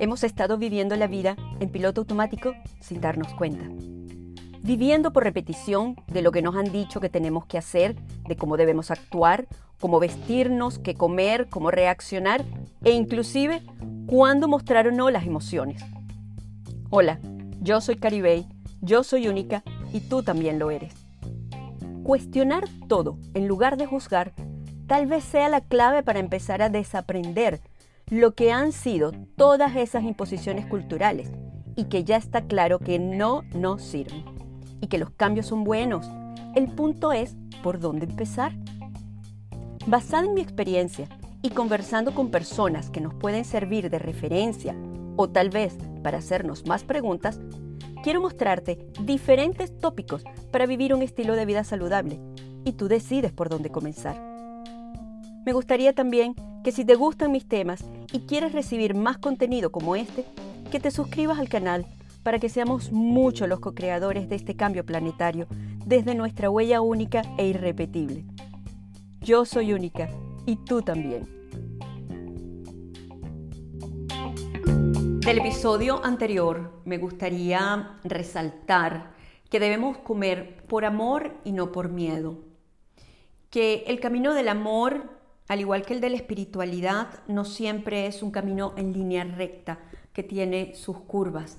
Hemos 0.00 0.24
estado 0.24 0.56
viviendo 0.56 0.96
la 0.96 1.06
vida 1.06 1.36
en 1.60 1.68
piloto 1.68 2.00
automático 2.00 2.54
sin 2.80 3.02
darnos 3.02 3.34
cuenta. 3.34 3.66
Viviendo 4.62 5.12
por 5.12 5.24
repetición 5.24 5.94
de 6.06 6.22
lo 6.22 6.32
que 6.32 6.40
nos 6.40 6.56
han 6.56 6.72
dicho 6.72 7.00
que 7.00 7.10
tenemos 7.10 7.44
que 7.44 7.58
hacer, 7.58 7.96
de 8.26 8.34
cómo 8.34 8.56
debemos 8.56 8.90
actuar, 8.90 9.46
cómo 9.78 10.00
vestirnos, 10.00 10.78
qué 10.78 10.94
comer, 10.94 11.48
cómo 11.50 11.70
reaccionar 11.70 12.46
e 12.82 12.92
inclusive 12.92 13.60
cuándo 14.06 14.48
mostrar 14.48 14.88
o 14.88 14.90
no 14.90 15.10
las 15.10 15.26
emociones. 15.26 15.84
Hola, 16.88 17.20
yo 17.60 17.82
soy 17.82 17.96
Caribey, 17.96 18.46
yo 18.80 19.04
soy 19.04 19.28
única 19.28 19.62
y 19.92 20.00
tú 20.00 20.22
también 20.22 20.58
lo 20.58 20.70
eres. 20.70 20.94
Cuestionar 22.04 22.64
todo 22.88 23.18
en 23.34 23.46
lugar 23.46 23.76
de 23.76 23.84
juzgar 23.84 24.32
tal 24.86 25.04
vez 25.04 25.24
sea 25.24 25.50
la 25.50 25.60
clave 25.60 26.02
para 26.02 26.20
empezar 26.20 26.62
a 26.62 26.70
desaprender 26.70 27.60
lo 28.10 28.34
que 28.34 28.50
han 28.50 28.72
sido 28.72 29.12
todas 29.36 29.76
esas 29.76 30.02
imposiciones 30.02 30.66
culturales 30.66 31.30
y 31.76 31.84
que 31.84 32.02
ya 32.02 32.16
está 32.16 32.42
claro 32.42 32.80
que 32.80 32.98
no 32.98 33.42
nos 33.54 33.82
sirven 33.82 34.24
y 34.80 34.88
que 34.88 34.98
los 34.98 35.10
cambios 35.10 35.46
son 35.46 35.64
buenos, 35.64 36.10
El 36.56 36.66
punto 36.66 37.12
es 37.12 37.36
por 37.62 37.78
dónde 37.78 38.06
empezar. 38.06 38.52
Basada 39.86 40.26
en 40.26 40.34
mi 40.34 40.40
experiencia 40.40 41.06
y 41.42 41.50
conversando 41.50 42.12
con 42.12 42.32
personas 42.32 42.90
que 42.90 43.00
nos 43.00 43.14
pueden 43.14 43.44
servir 43.44 43.88
de 43.88 44.00
referencia 44.00 44.74
o 45.16 45.30
tal 45.30 45.50
vez 45.50 45.78
para 46.02 46.18
hacernos 46.18 46.66
más 46.66 46.82
preguntas, 46.82 47.38
quiero 48.02 48.20
mostrarte 48.20 48.84
diferentes 49.04 49.78
tópicos 49.78 50.24
para 50.50 50.66
vivir 50.66 50.92
un 50.92 51.02
estilo 51.02 51.36
de 51.36 51.46
vida 51.46 51.62
saludable 51.62 52.18
y 52.64 52.72
tú 52.72 52.88
decides 52.88 53.30
por 53.30 53.48
dónde 53.48 53.70
comenzar. 53.70 54.29
Me 55.46 55.52
gustaría 55.52 55.94
también 55.94 56.34
que 56.62 56.72
si 56.72 56.84
te 56.84 56.94
gustan 56.94 57.32
mis 57.32 57.48
temas 57.48 57.84
y 58.12 58.20
quieres 58.20 58.52
recibir 58.52 58.94
más 58.94 59.18
contenido 59.18 59.72
como 59.72 59.96
este, 59.96 60.24
que 60.70 60.80
te 60.80 60.90
suscribas 60.90 61.38
al 61.38 61.48
canal 61.48 61.86
para 62.22 62.38
que 62.38 62.50
seamos 62.50 62.92
muchos 62.92 63.48
los 63.48 63.60
co-creadores 63.60 64.28
de 64.28 64.36
este 64.36 64.54
cambio 64.54 64.84
planetario 64.84 65.46
desde 65.86 66.14
nuestra 66.14 66.50
huella 66.50 66.82
única 66.82 67.22
e 67.38 67.46
irrepetible. 67.46 68.24
Yo 69.22 69.44
soy 69.46 69.72
única 69.72 70.10
y 70.44 70.56
tú 70.56 70.82
también. 70.82 71.40
Del 75.20 75.38
episodio 75.38 76.04
anterior 76.04 76.82
me 76.84 76.98
gustaría 76.98 77.98
resaltar 78.04 79.14
que 79.48 79.60
debemos 79.60 79.98
comer 79.98 80.64
por 80.66 80.84
amor 80.84 81.36
y 81.44 81.52
no 81.52 81.72
por 81.72 81.88
miedo. 81.88 82.38
Que 83.48 83.84
el 83.86 84.00
camino 84.00 84.34
del 84.34 84.48
amor, 84.48 85.19
al 85.50 85.58
igual 85.58 85.82
que 85.84 85.94
el 85.94 86.00
de 86.00 86.10
la 86.10 86.16
espiritualidad, 86.16 87.08
no 87.26 87.44
siempre 87.44 88.06
es 88.06 88.22
un 88.22 88.30
camino 88.30 88.72
en 88.76 88.92
línea 88.92 89.24
recta, 89.24 89.80
que 90.12 90.22
tiene 90.22 90.76
sus 90.76 91.00
curvas. 91.00 91.58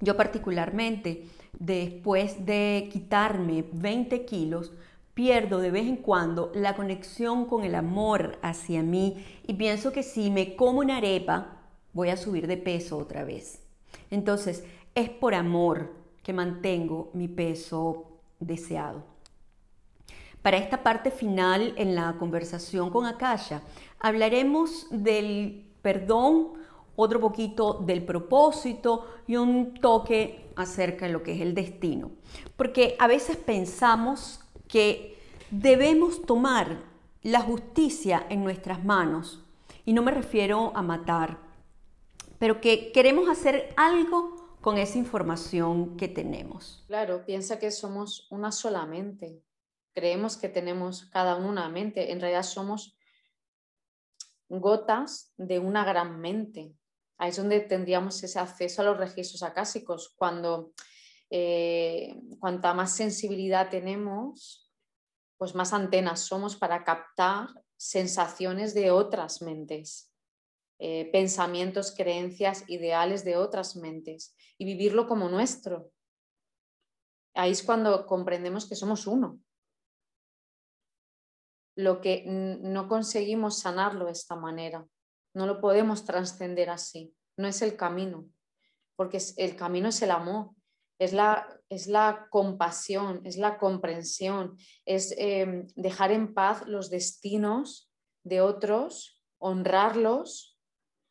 Yo 0.00 0.16
particularmente, 0.16 1.26
después 1.60 2.44
de 2.44 2.88
quitarme 2.92 3.66
20 3.70 4.24
kilos, 4.24 4.72
pierdo 5.14 5.60
de 5.60 5.70
vez 5.70 5.86
en 5.86 5.94
cuando 5.94 6.50
la 6.56 6.74
conexión 6.74 7.44
con 7.46 7.62
el 7.62 7.76
amor 7.76 8.36
hacia 8.42 8.82
mí 8.82 9.24
y 9.46 9.54
pienso 9.54 9.92
que 9.92 10.02
si 10.02 10.32
me 10.32 10.56
como 10.56 10.80
una 10.80 10.96
arepa 10.96 11.58
voy 11.92 12.08
a 12.08 12.16
subir 12.16 12.48
de 12.48 12.56
peso 12.56 12.98
otra 12.98 13.22
vez. 13.22 13.62
Entonces, 14.10 14.64
es 14.96 15.08
por 15.08 15.36
amor 15.36 15.92
que 16.24 16.32
mantengo 16.32 17.10
mi 17.14 17.28
peso 17.28 18.18
deseado. 18.40 19.15
Para 20.42 20.58
esta 20.58 20.82
parte 20.82 21.10
final 21.10 21.74
en 21.76 21.94
la 21.94 22.16
conversación 22.18 22.90
con 22.90 23.04
Akasha, 23.06 23.62
hablaremos 23.98 24.86
del 24.90 25.66
perdón, 25.82 26.52
otro 26.96 27.20
poquito 27.20 27.74
del 27.74 28.04
propósito 28.04 29.06
y 29.26 29.36
un 29.36 29.74
toque 29.74 30.50
acerca 30.56 31.06
de 31.06 31.12
lo 31.12 31.22
que 31.22 31.34
es 31.34 31.40
el 31.40 31.54
destino. 31.54 32.12
Porque 32.56 32.96
a 32.98 33.06
veces 33.06 33.36
pensamos 33.36 34.40
que 34.68 35.18
debemos 35.50 36.22
tomar 36.22 36.78
la 37.22 37.40
justicia 37.40 38.26
en 38.30 38.44
nuestras 38.44 38.84
manos. 38.84 39.42
Y 39.84 39.92
no 39.92 40.02
me 40.02 40.10
refiero 40.10 40.72
a 40.74 40.82
matar, 40.82 41.38
pero 42.38 42.60
que 42.60 42.90
queremos 42.92 43.28
hacer 43.28 43.72
algo 43.76 44.56
con 44.60 44.78
esa 44.78 44.98
información 44.98 45.96
que 45.96 46.08
tenemos. 46.08 46.84
Claro, 46.88 47.24
piensa 47.24 47.58
que 47.60 47.70
somos 47.70 48.26
una 48.30 48.50
sola 48.50 48.84
mente. 48.86 49.42
Creemos 49.96 50.36
que 50.36 50.50
tenemos 50.50 51.06
cada 51.06 51.36
uno 51.36 51.48
una 51.48 51.70
mente. 51.70 52.12
En 52.12 52.20
realidad 52.20 52.42
somos 52.42 52.98
gotas 54.46 55.32
de 55.38 55.58
una 55.58 55.86
gran 55.86 56.20
mente. 56.20 56.74
Ahí 57.16 57.30
es 57.30 57.38
donde 57.38 57.60
tendríamos 57.60 58.22
ese 58.22 58.38
acceso 58.38 58.82
a 58.82 58.84
los 58.84 58.98
registros 58.98 59.42
acásicos. 59.42 60.12
Cuando 60.14 60.74
eh, 61.30 62.14
cuanta 62.38 62.74
más 62.74 62.94
sensibilidad 62.94 63.70
tenemos, 63.70 64.70
pues 65.38 65.54
más 65.54 65.72
antenas 65.72 66.20
somos 66.20 66.56
para 66.56 66.84
captar 66.84 67.48
sensaciones 67.78 68.74
de 68.74 68.90
otras 68.90 69.40
mentes, 69.40 70.12
eh, 70.78 71.10
pensamientos, 71.10 71.94
creencias, 71.96 72.64
ideales 72.68 73.24
de 73.24 73.38
otras 73.38 73.76
mentes 73.76 74.36
y 74.58 74.66
vivirlo 74.66 75.08
como 75.08 75.30
nuestro. 75.30 75.90
Ahí 77.32 77.52
es 77.52 77.62
cuando 77.62 78.04
comprendemos 78.04 78.68
que 78.68 78.76
somos 78.76 79.06
uno. 79.06 79.40
Lo 81.76 82.00
que 82.00 82.24
no 82.26 82.88
conseguimos 82.88 83.58
sanarlo 83.58 84.06
de 84.06 84.12
esta 84.12 84.34
manera, 84.34 84.86
no 85.34 85.46
lo 85.46 85.60
podemos 85.60 86.04
trascender 86.04 86.70
así, 86.70 87.14
no 87.36 87.46
es 87.46 87.60
el 87.62 87.76
camino, 87.76 88.28
porque 88.96 89.18
el 89.36 89.56
camino 89.56 89.90
es 89.90 90.00
el 90.00 90.10
amor, 90.10 90.50
es 90.98 91.12
la, 91.12 91.46
es 91.68 91.86
la 91.86 92.26
compasión, 92.30 93.20
es 93.24 93.36
la 93.36 93.58
comprensión, 93.58 94.56
es 94.86 95.14
em, 95.18 95.66
dejar 95.76 96.10
en 96.12 96.32
paz 96.32 96.66
los 96.66 96.88
destinos 96.88 97.92
de 98.24 98.40
otros, 98.40 99.22
honrarlos, 99.38 100.58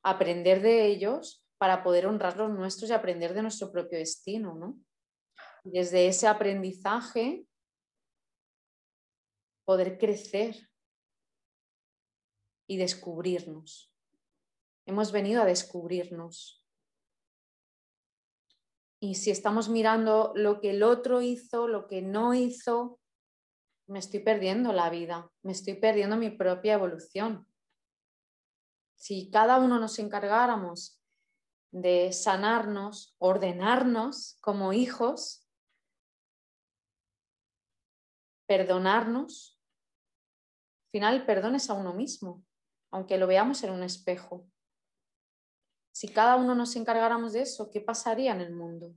aprender 0.04 0.62
de 0.62 0.88
ellos 0.88 1.46
para 1.58 1.84
poder 1.84 2.08
honrar 2.08 2.38
los 2.38 2.50
nuestros 2.50 2.90
y 2.90 2.94
aprender 2.94 3.34
de 3.34 3.44
nuestro 3.44 3.72
propio 3.72 4.00
destino, 4.00 4.56
¿no? 4.56 4.80
Desde 5.64 6.08
ese 6.08 6.28
aprendizaje 6.28 7.46
poder 9.66 9.98
crecer 9.98 10.70
y 12.68 12.78
descubrirnos. 12.78 13.92
Hemos 14.86 15.12
venido 15.12 15.42
a 15.42 15.46
descubrirnos. 15.46 16.64
Y 19.00 19.16
si 19.16 19.32
estamos 19.32 19.70
mirando 19.70 20.32
lo 20.36 20.62
que 20.62 20.72
el 20.72 20.84
otro 20.84 21.22
hizo, 21.22 21.68
lo 21.68 21.88
que 21.88 22.02
no 22.02 22.34
hizo, 22.34 23.00
me 23.88 24.00
estoy 24.00 24.22
perdiendo 24.22 24.74
la 24.74 24.90
vida, 24.90 25.32
me 25.44 25.52
estoy 25.52 25.76
perdiendo 25.76 26.18
mi 26.18 26.30
propia 26.30 26.74
evolución. 26.74 27.48
Si 28.96 29.30
cada 29.30 29.60
uno 29.60 29.80
nos 29.80 30.00
encargáramos 30.00 31.02
de 31.72 32.14
sanarnos, 32.14 33.16
ordenarnos 33.20 34.38
como 34.42 34.74
hijos, 34.74 35.48
perdonarnos, 38.48 39.55
al 40.96 41.02
final 41.02 41.26
perdones 41.26 41.70
a 41.70 41.74
uno 41.74 41.94
mismo, 41.94 42.46
aunque 42.90 43.18
lo 43.18 43.28
veamos 43.28 43.62
en 43.64 43.72
un 43.72 43.84
espejo. 43.84 44.48
Si 45.92 46.08
cada 46.08 46.38
uno 46.38 46.56
nos 46.56 46.76
encargáramos 46.78 47.34
de 47.34 47.42
eso, 47.42 47.70
¿qué 47.70 47.82
pasaría 47.82 48.32
en 48.34 48.40
el 48.40 48.54
mundo? 48.54 48.96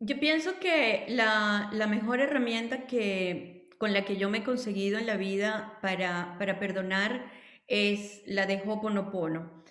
Yo 0.00 0.18
pienso 0.18 0.58
que 0.58 1.06
la, 1.08 1.70
mejor 1.88 2.20
herramienta 2.20 2.88
que, 2.88 3.68
con 3.78 3.92
la 3.92 4.04
que 4.04 4.16
yo 4.16 4.28
me 4.28 4.38
he 4.38 4.44
conseguido 4.44 4.98
en 4.98 5.06
la 5.06 5.16
vida 5.16 5.78
para, 5.80 6.36
para 6.38 6.58
perdonar 6.58 7.30
es 7.68 8.22
la 8.26 8.46
de 8.46 8.62
Hoponopono, 8.66 9.62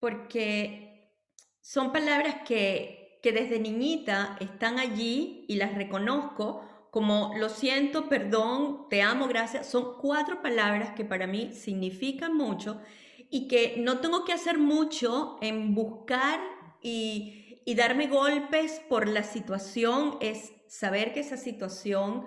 porque 0.00 1.16
son 1.60 1.92
palabras 1.92 2.42
que, 2.44 3.20
que 3.22 3.30
desde 3.30 3.60
niñita 3.60 4.36
están 4.40 4.80
allí 4.80 5.44
y 5.48 5.54
las 5.54 5.74
reconozco 5.74 6.68
como 6.94 7.32
lo 7.36 7.48
siento, 7.48 8.08
perdón, 8.08 8.86
te 8.88 9.02
amo, 9.02 9.26
gracias. 9.26 9.66
Son 9.66 9.98
cuatro 10.00 10.40
palabras 10.40 10.92
que 10.94 11.04
para 11.04 11.26
mí 11.26 11.50
significan 11.52 12.36
mucho 12.36 12.80
y 13.30 13.48
que 13.48 13.74
no 13.78 13.98
tengo 13.98 14.24
que 14.24 14.32
hacer 14.32 14.58
mucho 14.58 15.36
en 15.40 15.74
buscar 15.74 16.38
y, 16.80 17.64
darme 17.74 18.06
golpes 18.06 18.80
por 18.88 19.08
la 19.08 19.24
situación, 19.24 20.18
es 20.20 20.52
saber 20.68 21.12
que 21.12 21.18
esa 21.18 21.36
situación 21.36 22.26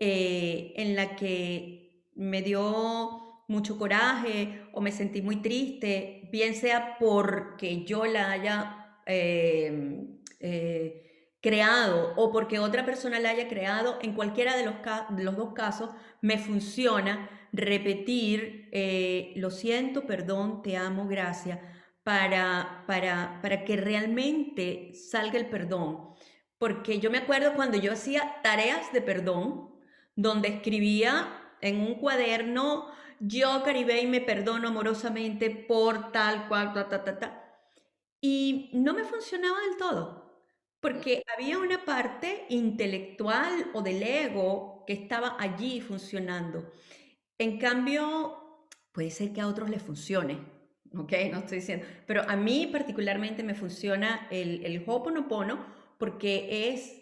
eh, 0.00 0.72
en 0.74 0.96
la 0.96 1.14
que 1.14 2.02
me 2.16 2.42
dio 2.42 3.44
mucho 3.46 3.78
coraje 3.78 4.64
o 4.72 4.80
me 4.80 4.90
sentí 4.90 5.22
muy 5.22 5.36
triste, 5.36 6.28
bien 6.32 6.56
sea 6.56 6.96
porque 6.98 7.84
yo 7.84 8.04
la 8.04 8.32
haya 8.32 9.00
eh, 9.06 10.08
eh, 10.40 11.07
creado 11.48 12.12
o 12.16 12.30
porque 12.30 12.58
otra 12.58 12.84
persona 12.84 13.18
la 13.18 13.30
haya 13.30 13.48
creado, 13.48 13.98
en 14.02 14.12
cualquiera 14.12 14.54
de 14.54 14.66
los, 14.66 14.74
los 15.16 15.34
dos 15.34 15.54
casos 15.54 15.88
me 16.20 16.36
funciona 16.36 17.30
repetir, 17.54 18.68
eh, 18.70 19.32
lo 19.36 19.50
siento, 19.50 20.06
perdón, 20.06 20.60
te 20.60 20.76
amo, 20.76 21.08
gracias, 21.08 21.58
para, 22.02 22.84
para, 22.86 23.40
para 23.40 23.64
que 23.64 23.78
realmente 23.78 24.92
salga 24.92 25.38
el 25.38 25.46
perdón. 25.46 26.10
Porque 26.58 26.98
yo 26.98 27.10
me 27.10 27.16
acuerdo 27.16 27.54
cuando 27.54 27.78
yo 27.78 27.92
hacía 27.92 28.42
tareas 28.42 28.92
de 28.92 29.00
perdón, 29.00 29.70
donde 30.16 30.48
escribía 30.48 31.28
en 31.62 31.80
un 31.80 31.94
cuaderno, 31.94 32.88
yo, 33.20 33.62
Caribey, 33.64 34.06
me 34.06 34.20
perdono 34.20 34.68
amorosamente 34.68 35.48
por 35.48 36.12
tal 36.12 36.46
cual, 36.46 36.74
ta, 36.74 36.90
ta, 36.90 37.04
ta, 37.04 37.18
ta. 37.18 37.58
Y 38.20 38.68
no 38.74 38.92
me 38.92 39.04
funcionaba 39.04 39.58
del 39.60 39.78
todo, 39.78 40.27
porque 40.80 41.22
había 41.36 41.58
una 41.58 41.84
parte 41.84 42.46
intelectual 42.48 43.70
o 43.74 43.82
del 43.82 44.02
ego 44.02 44.84
que 44.86 44.92
estaba 44.92 45.36
allí 45.38 45.80
funcionando. 45.80 46.70
En 47.38 47.58
cambio, 47.58 48.68
puede 48.92 49.10
ser 49.10 49.32
que 49.32 49.40
a 49.40 49.48
otros 49.48 49.70
les 49.70 49.82
funcione, 49.82 50.38
¿ok? 50.96 51.12
No 51.30 51.38
estoy 51.38 51.58
diciendo, 51.58 51.86
pero 52.06 52.22
a 52.28 52.36
mí 52.36 52.68
particularmente 52.70 53.42
me 53.42 53.54
funciona 53.54 54.28
el, 54.30 54.64
el 54.64 54.84
Hoponopono 54.86 55.66
porque 55.98 56.70
es 56.72 56.98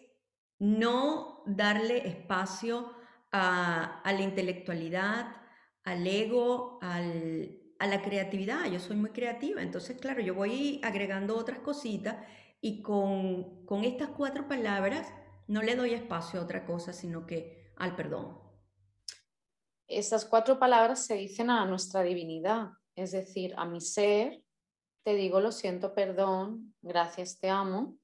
no, 0.58 1.42
darle 1.46 2.08
espacio 2.08 2.92
a, 3.30 4.02
la 4.04 4.20
intelectualidad, 4.22 5.36
al 5.84 6.06
ego, 6.06 6.78
a 6.80 7.86
la 7.86 8.02
creatividad. 8.02 8.70
Yo 8.70 8.80
soy 8.80 8.96
muy 8.96 9.10
creativa, 9.10 9.62
entonces, 9.62 9.98
claro, 10.00 10.20
yo 10.22 10.34
voy 10.34 10.80
agregando 10.82 11.36
otras 11.36 11.58
cositas 11.58 12.16
y 12.66 12.82
con, 12.82 13.64
con 13.64 13.84
estas 13.84 14.08
cuatro 14.08 14.48
palabras 14.48 15.06
no 15.46 15.62
le 15.62 15.76
doy 15.76 15.94
espacio 15.94 16.40
a 16.40 16.42
otra 16.42 16.66
cosa, 16.66 16.92
sino 16.92 17.24
que 17.24 17.70
al 17.76 17.94
perdón. 17.94 18.40
Estas 19.86 20.24
cuatro 20.24 20.58
palabras 20.58 21.06
se 21.06 21.14
dicen 21.14 21.48
a 21.48 21.64
nuestra 21.64 22.02
divinidad, 22.02 22.70
es 22.96 23.12
decir, 23.12 23.54
a 23.56 23.66
mi 23.66 23.80
ser, 23.80 24.42
te 25.04 25.14
digo 25.14 25.38
lo 25.38 25.52
siento, 25.52 25.94
perdón, 25.94 26.74
gracias, 26.82 27.38
te 27.38 27.48
amo. 27.48 27.98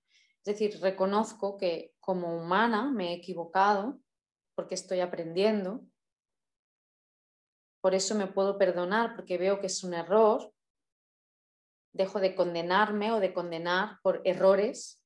Es 0.45 0.45
decir, 0.45 0.81
reconozco 0.81 1.57
que 1.57 1.97
como 1.99 2.37
humana 2.37 2.89
me 2.93 3.11
he 3.11 3.15
equivocado 3.15 3.99
porque 4.55 4.77
estoy 4.77 5.01
aprendiendo. 5.01 5.81
Por 7.81 7.97
eso 7.97 8.15
me 8.15 8.29
puedo 8.29 8.59
perdonar 8.59 9.17
porque 9.17 9.39
veo 9.39 9.59
que 9.59 9.67
es 9.67 9.83
un 9.83 9.95
error. 9.95 10.52
Dejo 11.93 12.21
de 12.21 12.35
condenarme 12.35 13.13
o 13.13 13.21
de 13.21 13.33
condenar 13.33 13.99
por 14.03 14.23
errores 14.25 15.03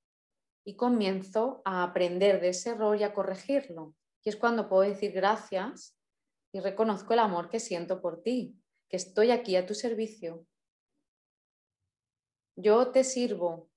y 0.64 0.76
comienzo 0.76 1.62
a 1.64 1.82
aprender 1.82 2.40
de 2.40 2.48
ese 2.48 2.70
error 2.70 2.96
y 2.96 3.04
a 3.04 3.14
corregirlo. 3.14 3.94
Y 4.24 4.28
es 4.28 4.36
cuando 4.36 4.68
puedo 4.68 4.82
decir 4.82 5.12
gracias 5.12 5.96
y 6.52 6.60
reconozco 6.60 7.12
el 7.12 7.20
amor 7.20 7.48
que 7.48 7.60
siento 7.60 8.00
por 8.00 8.22
ti, 8.22 8.56
que 8.88 8.96
estoy 8.96 9.30
aquí 9.30 9.56
a 9.56 9.66
tu 9.66 9.74
servicio. 9.74 10.46
Yo 12.56 12.90
te 12.90 13.04
sirvo, 13.04 13.68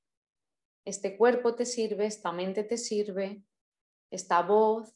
este 0.85 1.17
cuerpo 1.17 1.53
te 1.55 1.65
sirve, 1.65 2.05
esta 2.05 2.31
mente 2.31 2.63
te 2.63 2.77
sirve, 2.77 3.43
esta 4.09 4.41
voz 4.41 4.95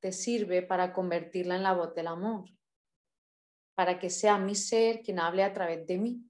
te 0.00 0.12
sirve 0.12 0.62
para 0.62 0.92
convertirla 0.92 1.56
en 1.56 1.62
la 1.62 1.74
voz 1.74 1.94
del 1.94 2.06
amor, 2.06 2.48
para 3.76 3.98
que 3.98 4.10
sea 4.10 4.38
mi 4.38 4.54
ser 4.54 5.02
quien 5.02 5.20
hable 5.20 5.44
a 5.44 5.52
través 5.52 5.86
de 5.86 5.98
mí, 5.98 6.29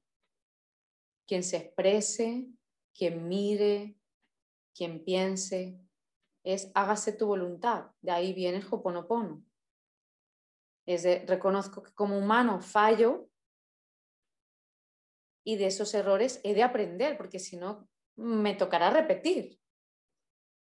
quien 1.30 1.44
se 1.44 1.58
exprese, 1.58 2.48
quien 2.92 3.28
mire, 3.28 3.96
quien 4.74 5.04
piense, 5.04 5.80
es 6.42 6.72
hágase 6.74 7.12
tu 7.12 7.28
voluntad, 7.28 7.92
de 8.00 8.10
ahí 8.10 8.32
viene 8.32 8.58
el 8.58 8.66
Hoponopono. 8.68 9.40
Es 10.86 11.04
de, 11.04 11.24
reconozco 11.26 11.84
que 11.84 11.94
como 11.94 12.18
humano 12.18 12.60
fallo, 12.60 13.28
y 15.44 15.54
de 15.54 15.66
esos 15.66 15.94
errores 15.94 16.40
he 16.42 16.52
de 16.52 16.64
aprender, 16.64 17.16
porque 17.16 17.38
si 17.38 17.56
no, 17.56 17.88
me 18.16 18.56
tocará 18.56 18.90
repetir. 18.90 19.60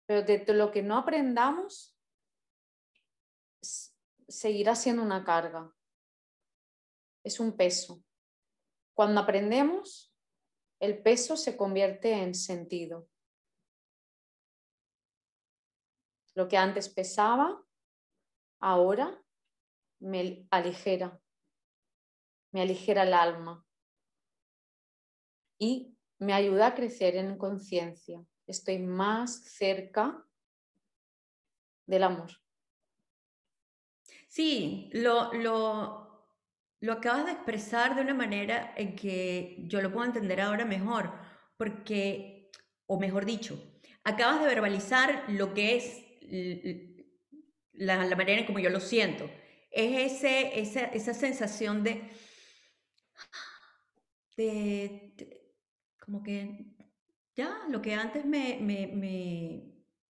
Pero 0.05 0.21
de 0.21 0.45
lo 0.53 0.71
que 0.71 0.83
no 0.83 0.99
aprendamos, 0.99 1.99
seguirá 4.29 4.75
siendo 4.75 5.03
una 5.03 5.25
carga. 5.25 5.75
Es 7.25 7.41
un 7.41 7.57
peso. 7.57 8.05
Cuando 8.93 9.19
aprendemos, 9.19 10.12
el 10.83 11.01
peso 11.01 11.37
se 11.37 11.57
convierte 11.57 12.13
en 12.13 12.35
sentido. 12.35 13.09
Lo 16.35 16.49
que 16.49 16.57
antes 16.57 16.89
pesaba, 16.89 17.65
ahora 18.59 19.23
me 20.01 20.45
aligera, 20.51 21.21
me 22.51 22.63
aligera 22.63 23.05
el 23.05 23.15
alma 23.15 23.65
y 25.57 25.97
me 26.19 26.33
ayuda 26.33 26.67
a 26.67 26.75
crecer 26.75 27.15
en 27.15 27.39
conciencia. 27.39 28.27
Estoy 28.49 28.81
más 28.81 29.45
cerca 29.45 30.27
del 31.87 32.03
amor. 32.03 32.33
Sí, 34.27 34.91
lo, 34.93 35.33
lo, 35.33 36.02
lo 36.83 36.95
acabas 36.95 37.27
de 37.27 37.33
expresar 37.33 37.95
de 37.95 38.03
una 38.03 38.13
manera 38.13 38.75
en 38.77 38.97
que 38.97 39.63
yo 39.69 39.81
lo 39.81 39.93
puedo 39.93 40.05
entender 40.05 40.41
ahora 40.41 40.65
mejor, 40.65 41.13
porque, 41.57 42.51
o 42.87 42.99
mejor 42.99 43.25
dicho, 43.25 43.57
acabas 44.03 44.41
de 44.41 44.49
verbalizar 44.49 45.25
lo 45.29 45.55
que 45.55 45.77
es 45.77 46.03
la, 47.73 48.17
manera 48.17 48.41
en 48.41 48.47
como 48.47 48.59
yo 48.59 48.69
lo 48.69 48.81
siento. 48.81 49.31
Es 49.71 50.13
ese, 50.13 50.61
esa, 50.61 50.87
esa 50.87 51.15
sensación 51.15 51.85
de, 51.85 52.11
de 54.37 55.55
como 56.05 56.25
que 56.25 56.75
ya 57.37 57.61
lo 57.69 57.81
que 57.81 57.95
antes 57.95 58.25
me, 58.25 58.59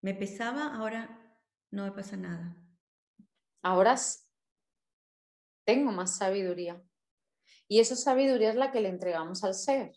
me, 0.01 0.13
pesaba, 0.15 0.73
ahora 0.73 1.37
no 1.69 1.83
me 1.83 1.91
pasa 1.91 2.17
nada. 2.17 2.57
Ahora 3.61 3.95
tengo 5.65 5.91
más 5.91 6.17
sabiduría. 6.17 6.81
Y 7.67 7.79
esa 7.79 7.95
sabiduría 7.95 8.49
es 8.49 8.55
la 8.55 8.71
que 8.71 8.81
le 8.81 8.89
entregamos 8.89 9.43
al 9.43 9.53
ser. 9.53 9.93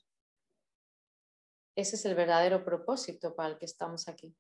Ese 1.77 1.97
es 1.97 2.05
el 2.07 2.15
verdadero 2.15 2.65
propósito 2.65 3.35
para 3.35 3.51
el 3.51 3.59
que 3.59 3.67
estamos 3.67 4.09
aquí. 4.09 4.35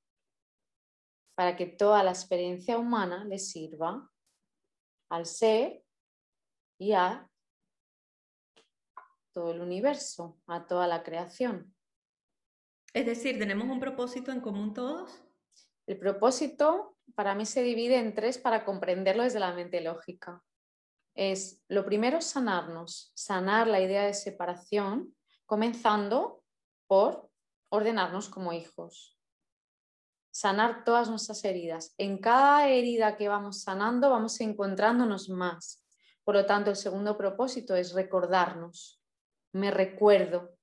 Para 1.34 1.56
que 1.56 1.66
toda 1.66 2.02
la 2.02 2.12
experiencia 2.12 2.78
humana 2.78 3.24
le 3.24 3.38
sirva 3.38 4.10
al 5.10 5.26
ser 5.26 5.84
y 6.78 6.92
a 6.92 7.28
todo 9.32 9.52
el 9.52 9.60
universo, 9.60 10.40
a 10.46 10.66
toda 10.66 10.86
la 10.86 11.02
creación. 11.02 11.74
Es 12.94 13.04
decir, 13.04 13.38
¿tenemos 13.38 13.68
un 13.68 13.80
propósito 13.80 14.32
en 14.32 14.40
común 14.40 14.72
todos? 14.72 15.22
El 15.86 15.98
propósito 15.98 16.96
para 17.14 17.34
mí 17.34 17.44
se 17.44 17.62
divide 17.62 17.98
en 17.98 18.14
tres 18.14 18.38
para 18.38 18.64
comprenderlo 18.64 19.22
desde 19.22 19.40
la 19.40 19.52
mente 19.52 19.82
lógica. 19.82 20.42
Es 21.16 21.64
lo 21.68 21.86
primero 21.86 22.20
sanarnos, 22.20 23.10
sanar 23.14 23.66
la 23.66 23.80
idea 23.80 24.04
de 24.04 24.12
separación, 24.12 25.16
comenzando 25.46 26.44
por 26.86 27.30
ordenarnos 27.70 28.28
como 28.28 28.52
hijos. 28.52 29.18
Sanar 30.30 30.84
todas 30.84 31.08
nuestras 31.08 31.42
heridas. 31.46 31.94
En 31.96 32.18
cada 32.18 32.68
herida 32.68 33.16
que 33.16 33.28
vamos 33.28 33.62
sanando 33.62 34.10
vamos 34.10 34.38
encontrándonos 34.42 35.30
más. 35.30 35.82
Por 36.22 36.34
lo 36.34 36.44
tanto, 36.44 36.68
el 36.70 36.76
segundo 36.76 37.16
propósito 37.16 37.74
es 37.74 37.94
recordarnos, 37.94 39.02
me 39.52 39.70
recuerdo. 39.70 40.58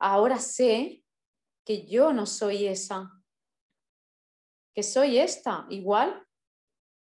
Ahora 0.00 0.40
sé 0.40 1.04
que 1.64 1.86
yo 1.86 2.12
no 2.12 2.26
soy 2.26 2.66
esa, 2.66 3.12
que 4.74 4.82
soy 4.82 5.18
esta. 5.18 5.64
Igual 5.70 6.26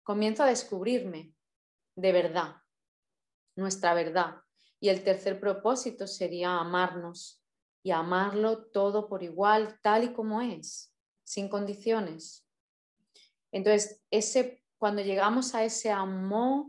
comienzo 0.03 0.43
a 0.43 0.47
descubrirme 0.47 1.33
de 1.95 2.11
verdad, 2.11 2.57
nuestra 3.55 3.93
verdad. 3.93 4.41
Y 4.79 4.89
el 4.89 5.03
tercer 5.03 5.39
propósito 5.39 6.07
sería 6.07 6.57
amarnos 6.59 7.41
y 7.83 7.91
amarlo 7.91 8.65
todo 8.67 9.07
por 9.07 9.23
igual, 9.23 9.79
tal 9.81 10.03
y 10.03 10.13
como 10.13 10.41
es, 10.41 10.93
sin 11.23 11.49
condiciones. 11.49 12.47
Entonces, 13.51 14.03
ese, 14.11 14.63
cuando 14.77 15.01
llegamos 15.01 15.55
a 15.55 15.63
ese 15.63 15.91
amor, 15.91 16.67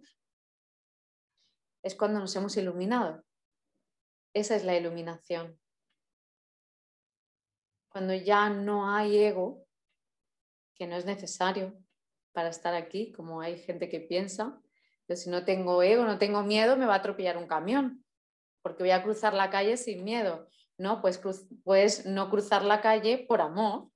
es 1.83 1.95
cuando 1.95 2.21
nos 2.21 2.35
hemos 2.37 2.57
iluminado. 2.57 3.25
Esa 4.35 4.57
es 4.57 4.65
la 4.65 4.77
iluminación. 4.77 5.59
Cuando 7.89 8.13
ya 8.13 8.51
no 8.51 8.95
hay 8.95 9.17
ego, 9.19 9.67
que 10.75 10.87
no 10.87 10.97
es 10.97 11.07
necesario 11.07 11.77
para 12.33 12.51
estar 12.51 12.75
aquí, 12.75 13.13
como 13.13 13.41
hay 13.41 13.59
gente 13.59 13.89
que 13.89 14.01
piensa, 14.01 14.61
si 15.15 15.31
no 15.31 15.45
tengo 15.45 15.83
ego, 15.83 16.05
no 16.05 16.19
tengo 16.19 16.43
miedo, 16.43 16.77
me 16.77 16.87
va 16.87 16.95
a 16.95 16.99
atropellar 16.99 17.37
un 17.37 17.47
camión, 17.47 18.05
porque 18.63 18.83
voy 18.83 18.91
a 18.91 19.03
cruzar 19.03 19.35
la 19.35 19.51
calle 19.51 19.77
sin 19.77 20.03
miedo. 20.03 20.49
No, 20.79 21.01
pues 21.01 21.21
puedes 21.63 22.07
no 22.07 22.29
cruzar 22.29 22.65
la 22.65 22.81
calle 22.81 23.25
por 23.29 23.41
amor, 23.41 23.91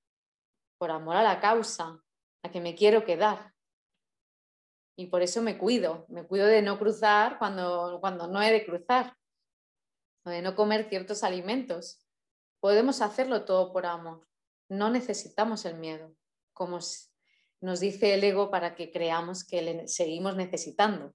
por 0.79 0.91
amor 0.91 1.17
a 1.17 1.23
la 1.23 1.41
causa, 1.41 2.01
a 2.45 2.51
que 2.51 2.61
me 2.61 2.75
quiero 2.75 3.05
quedar. 3.05 3.53
Y 4.97 5.07
por 5.07 5.23
eso 5.23 5.43
me 5.43 5.59
cuido, 5.59 6.07
me 6.09 6.27
cuido 6.27 6.47
de 6.47 6.63
no 6.63 6.79
cruzar 6.79 7.39
cuando, 7.39 7.99
cuando 8.01 8.29
no 8.29 8.41
he 8.43 8.53
de 8.53 8.65
cruzar 8.65 9.17
de 10.31 10.43
no 10.43 10.55
comer 10.55 10.89
ciertos 10.89 11.23
alimentos. 11.25 12.07
Podemos 12.61 13.01
hacerlo 13.01 13.45
todo 13.45 13.73
por 13.73 13.87
amor. 13.87 14.27
No 14.69 14.91
necesitamos 14.91 15.65
el 15.65 15.79
miedo, 15.79 16.15
como 16.53 16.79
nos 17.61 17.81
dice 17.81 18.15
el 18.15 18.25
ego 18.25 18.51
para 18.51 18.75
que 18.75 18.91
creamos 18.91 19.45
que 19.45 19.63
le 19.63 19.89
seguimos 19.89 20.37
necesitando. 20.37 21.15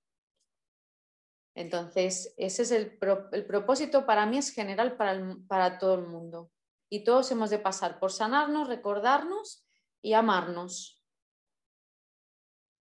Entonces, 1.55 2.33
ese 2.37 2.63
es 2.63 2.71
el, 2.71 2.97
propósito 2.97 4.05
para 4.05 4.25
mí 4.25 4.37
es 4.37 4.51
general 4.51 4.97
para, 4.97 5.37
para 5.47 5.79
todo 5.79 5.95
el 5.95 6.05
mundo. 6.07 6.51
Y 6.89 7.03
todos 7.03 7.31
hemos 7.31 7.49
de 7.49 7.59
pasar 7.59 7.99
por 7.99 8.11
sanarnos, 8.11 8.67
recordarnos 8.67 9.65
y 10.01 10.13
amarnos. 10.13 11.01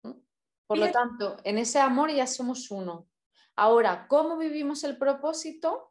Por 0.03 0.77
lo 0.77 0.91
tanto, 0.91 1.37
en 1.43 1.57
ese 1.57 1.79
amor 1.79 2.11
ya 2.11 2.27
somos 2.27 2.69
uno. 2.69 3.09
Ahora, 3.55 4.07
¿cómo 4.07 4.37
vivimos 4.37 4.83
el 4.83 4.97
propósito? 4.97 5.89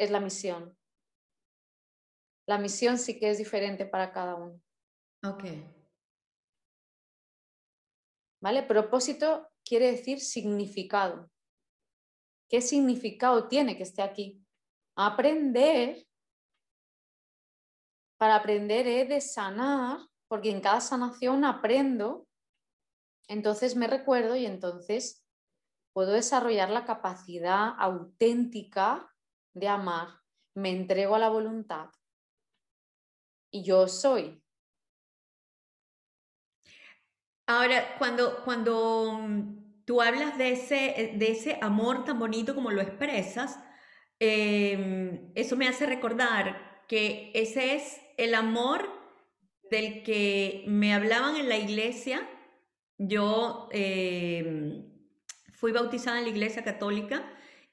es 0.00 0.10
la 0.10 0.18
misión. 0.18 0.74
La 2.46 2.56
misión 2.56 2.96
sí 2.96 3.18
que 3.18 3.28
es 3.28 3.36
diferente 3.36 3.84
para 3.84 4.12
cada 4.12 4.34
uno. 4.34 4.58
Ok. 5.22 5.44
¿Vale? 8.40 8.62
Propósito 8.62 9.48
quiere 9.64 9.90
decir 9.90 10.20
significado. 10.20 11.30
¿Qué 12.48 12.60
significado 12.60 13.48
tiene 13.48 13.76
que 13.76 13.84
esté 13.84 14.02
aquí? 14.02 14.44
Aprender. 14.96 16.06
Para 18.18 18.36
aprender 18.36 18.86
he 18.86 19.04
de 19.04 19.20
sanar, 19.20 20.00
porque 20.28 20.50
en 20.50 20.60
cada 20.60 20.80
sanación 20.80 21.44
aprendo, 21.44 22.26
entonces 23.28 23.76
me 23.76 23.86
recuerdo 23.86 24.36
y 24.36 24.46
entonces 24.46 25.24
puedo 25.92 26.12
desarrollar 26.12 26.70
la 26.70 26.84
capacidad 26.84 27.74
auténtica 27.78 29.14
de 29.54 29.68
amar. 29.68 30.20
Me 30.54 30.70
entrego 30.70 31.14
a 31.14 31.18
la 31.20 31.28
voluntad. 31.28 31.90
Y 33.52 33.62
yo 33.62 33.88
soy. 33.88 34.39
Ahora, 37.50 37.96
cuando, 37.98 38.44
cuando 38.44 39.18
mm, 39.22 39.84
tú 39.84 40.00
hablas 40.00 40.38
de 40.38 40.52
ese, 40.52 41.14
de 41.16 41.32
ese 41.32 41.58
amor 41.60 42.04
tan 42.04 42.20
bonito 42.20 42.54
como 42.54 42.70
lo 42.70 42.80
expresas, 42.80 43.58
em, 44.20 45.32
eso 45.34 45.56
me 45.56 45.66
hace 45.66 45.84
recordar 45.86 46.84
que 46.86 47.32
ese 47.34 47.74
es 47.74 48.00
el 48.18 48.36
amor 48.36 48.88
del 49.68 50.04
que 50.04 50.62
me 50.68 50.94
hablaban 50.94 51.34
en 51.34 51.48
la 51.48 51.56
iglesia. 51.56 52.22
Yo 52.98 53.68
em, 53.72 54.84
fui 55.52 55.72
bautizada 55.72 56.18
en 56.18 56.26
la 56.26 56.30
iglesia 56.30 56.62
católica 56.62 57.24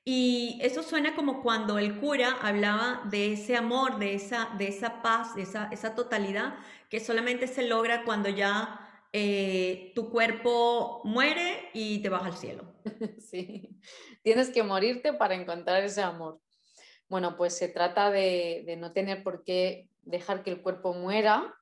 y 0.04 0.58
eso 0.64 0.82
suena 0.82 1.14
como 1.14 1.44
cuando 1.44 1.78
el 1.78 2.00
cura 2.00 2.36
hablaba 2.42 3.04
de 3.12 3.34
ese 3.34 3.56
amor, 3.56 4.00
de 4.00 4.16
esa, 4.16 4.50
de 4.58 4.70
esa 4.70 5.04
paz, 5.04 5.36
de 5.36 5.44
esa, 5.44 5.70
esa 5.72 5.94
totalidad 5.94 6.56
que 6.90 7.00
solamente 7.00 7.46
se 7.46 7.68
logra 7.68 8.04
cuando 8.04 8.30
ya 8.30 8.87
eh, 9.14 9.91
tu 9.95 10.10
cuerpo 10.10 11.01
muere 11.03 11.70
y 11.74 12.01
te 12.01 12.10
vas 12.10 12.24
al 12.24 12.38
cielo. 12.38 12.74
Sí, 13.20 13.78
tienes 14.24 14.49
que 14.49 14.64
morirte 14.64 15.14
para 15.14 15.36
encontrar 15.36 15.84
ese 15.84 16.01
amor. 16.01 16.39
Bueno, 17.10 17.36
pues 17.36 17.58
se 17.58 17.68
trata 17.68 18.10
de, 18.10 18.76
no 18.80 18.93
tener 18.93 19.24
por 19.24 19.43
qué 19.43 19.89
dejar 20.01 20.43
que 20.43 20.51
el 20.51 20.62
cuerpo 20.62 20.93
muera 20.93 21.53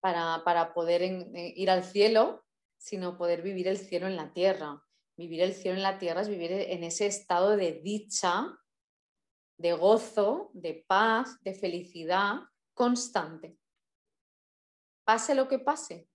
para, 0.00 0.42
para 0.44 0.74
poder 0.74 1.02
ir 1.02 1.70
al 1.70 1.84
cielo, 1.84 2.44
sino 2.78 3.18
poder 3.18 3.42
vivir 3.42 3.68
el 3.68 3.78
cielo 3.78 4.06
en 4.06 4.16
la 4.16 4.32
tierra. 4.32 4.82
Vivir 5.16 5.42
el 5.42 5.54
cielo 5.54 5.76
en 5.76 5.82
la 5.82 5.98
tierra 5.98 6.22
es 6.22 6.28
vivir 6.28 6.52
en 6.52 6.84
ese 6.84 7.06
estado 7.06 7.56
de 7.56 7.80
dicha, 7.82 8.56
de 9.56 9.72
gozo, 9.72 10.50
de 10.54 10.84
paz, 10.86 11.40
de 11.42 11.54
felicidad 11.54 12.40
constante. 12.74 13.56
Pase 15.04 15.34
lo 15.34 15.48
que 15.48 15.58
pase, 15.58 16.08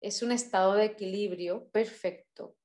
es 0.00 0.22
un 0.22 0.32
estado 0.32 0.74
de 0.74 0.84
equilibrio 0.84 1.68
perfecto. 1.70 2.56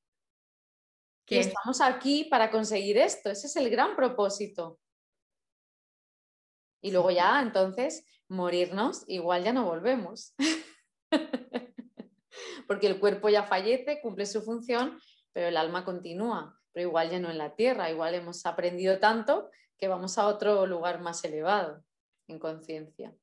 Estamos 1.27 1.79
aquí 1.79 2.23
para 2.25 2.49
conseguir 2.49 2.97
esto, 2.97 3.29
ese 3.29 3.47
es 3.47 3.55
el 3.55 3.69
gran 3.69 3.95
propósito. 3.95 4.79
Y 6.81 6.91
luego 6.91 7.11
ya, 7.11 7.39
entonces, 7.41 8.05
morirnos, 8.29 9.03
igual 9.07 9.43
ya 9.43 9.53
no 9.53 9.65
volvemos. 9.65 10.33
porque 12.67 12.87
el 12.87 12.99
cuerpo 12.99 13.29
ya 13.29 13.43
fallece, 13.43 13.99
cumple 14.01 14.25
su 14.25 14.43
función, 14.43 14.99
pero 15.33 15.47
el 15.47 15.57
alma 15.57 15.83
continúa, 15.83 16.59
pero 16.71 16.87
igual 16.87 17.09
ya 17.09 17.19
no 17.19 17.29
en 17.31 17.37
la 17.37 17.55
tierra, 17.55 17.89
igual 17.89 18.13
hemos 18.13 18.45
aprendido 18.45 18.99
tanto 18.99 19.49
que 19.77 19.87
vamos 19.87 20.17
a 20.17 20.27
otro 20.27 20.67
lugar 20.67 21.01
más 21.01 21.23
elevado 21.23 21.83
en 22.27 22.37
conciencia, 22.37 23.15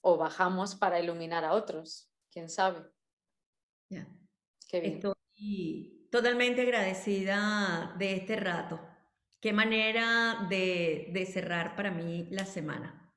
o 0.00 0.16
bajamos 0.16 0.74
para 0.74 1.00
iluminar 1.00 1.44
a 1.44 1.52
otros, 1.52 2.10
quién 2.30 2.48
sabe. 2.48 2.84
Estoy 4.70 6.08
totalmente 6.10 6.62
agradecida 6.62 7.94
de 7.98 8.16
este 8.16 8.36
rato. 8.36 8.80
Qué 9.40 9.52
manera 9.52 10.46
de, 10.50 11.08
de 11.12 11.26
cerrar 11.26 11.76
para 11.76 11.90
mí 11.90 12.26
la 12.30 12.44
semana. 12.44 13.14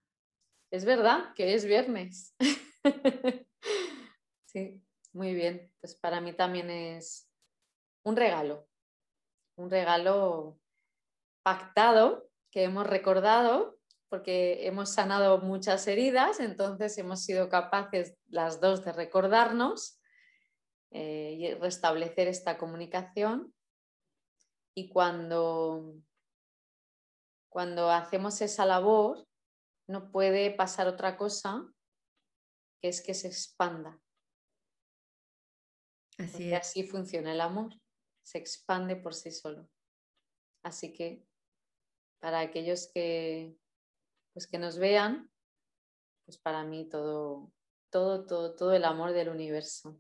Es 0.72 0.86
verdad 0.86 1.34
que 1.36 1.54
es 1.54 1.66
viernes. 1.66 2.36
sí. 4.46 4.82
Muy 5.14 5.34
bien, 5.34 5.70
pues 5.82 5.96
para 5.96 6.22
mí 6.22 6.32
también 6.32 6.70
es 6.70 7.30
un 8.04 8.16
regalo, 8.16 8.70
un 9.58 9.70
regalo 9.70 10.58
pactado 11.44 12.30
que 12.50 12.64
hemos 12.64 12.88
recordado 12.88 13.78
porque 14.12 14.68
hemos 14.68 14.90
sanado 14.90 15.38
muchas 15.38 15.88
heridas, 15.88 16.42
entonces 16.42 16.98
hemos 16.98 17.24
sido 17.24 17.48
capaces 17.48 18.18
las 18.28 18.60
dos 18.60 18.84
de 18.84 18.92
recordarnos 18.92 20.02
eh, 20.92 21.38
y 21.40 21.54
restablecer 21.54 22.28
esta 22.28 22.58
comunicación. 22.58 23.56
Y 24.76 24.90
cuando, 24.90 25.96
cuando 27.48 27.90
hacemos 27.90 28.42
esa 28.42 28.66
labor, 28.66 29.26
no 29.88 30.12
puede 30.12 30.52
pasar 30.52 30.90
otra 30.90 31.16
cosa 31.16 31.66
que 32.82 32.90
es 32.90 33.02
que 33.02 33.14
se 33.14 33.30
expanda 33.30 33.98
Así, 36.18 36.54
así 36.54 36.84
funciona 36.84 37.32
el 37.32 37.40
amor, 37.40 37.80
se 38.24 38.40
expande 38.40 38.98
por 38.98 39.16
sí 39.16 39.32
solo. 39.32 39.70
Así 40.64 40.92
que 40.92 41.26
para 42.20 42.42
aquellos 42.42 42.92
que, 42.94 43.56
pues 44.34 44.48
que 44.48 44.58
nos 44.58 44.78
vean, 44.78 45.30
pues 46.26 46.38
para 46.38 46.64
mí 46.64 46.88
todo, 46.90 47.52
todo, 47.90 48.26
todo, 48.26 48.56
todo 48.56 48.74
el 48.74 48.86
amor 48.86 49.14
del 49.14 49.30
universo. 49.30 50.00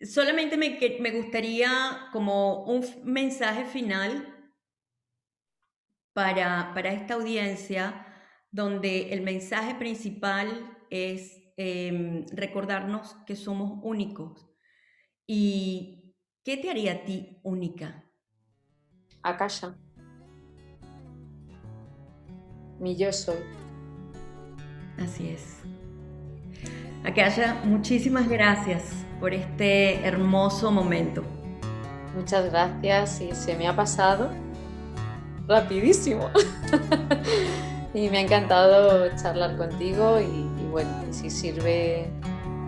Solamente 0.00 0.56
me, 0.56 0.78
me 1.00 1.10
gustaría 1.12 2.08
como 2.12 2.64
un 2.64 2.84
mensaje 3.04 3.64
final 3.64 4.52
para, 6.12 6.72
para 6.74 6.92
esta 6.92 7.14
audiencia, 7.14 8.06
donde 8.50 9.12
el 9.12 9.22
mensaje 9.22 9.74
principal 9.74 10.78
es 10.90 11.42
em, 11.56 12.26
recordarnos 12.28 13.14
que 13.26 13.36
somos 13.36 13.80
únicos, 13.82 14.54
¿Y 15.26 16.14
qué 16.44 16.58
te 16.58 16.70
haría 16.70 16.92
a 16.92 17.04
ti 17.04 17.40
única? 17.42 18.04
Akasha. 19.22 19.78
Mi 22.84 22.94
yo 22.96 23.10
soy. 23.14 23.38
Así 25.02 25.30
es. 25.30 25.56
Muchísimas 27.64 28.28
gracias 28.28 28.82
por 29.20 29.32
este 29.32 30.04
hermoso 30.06 30.70
momento. 30.70 31.22
Muchas 32.14 32.50
gracias 32.50 33.22
y 33.22 33.34
se 33.34 33.56
me 33.56 33.68
ha 33.68 33.74
pasado 33.74 34.28
rapidísimo. 35.48 36.28
y 37.94 38.10
me 38.10 38.18
ha 38.18 38.20
encantado 38.20 39.08
charlar 39.16 39.56
contigo 39.56 40.20
y, 40.20 40.24
y 40.24 40.68
bueno, 40.70 40.90
si 41.10 41.30
sirve 41.30 42.10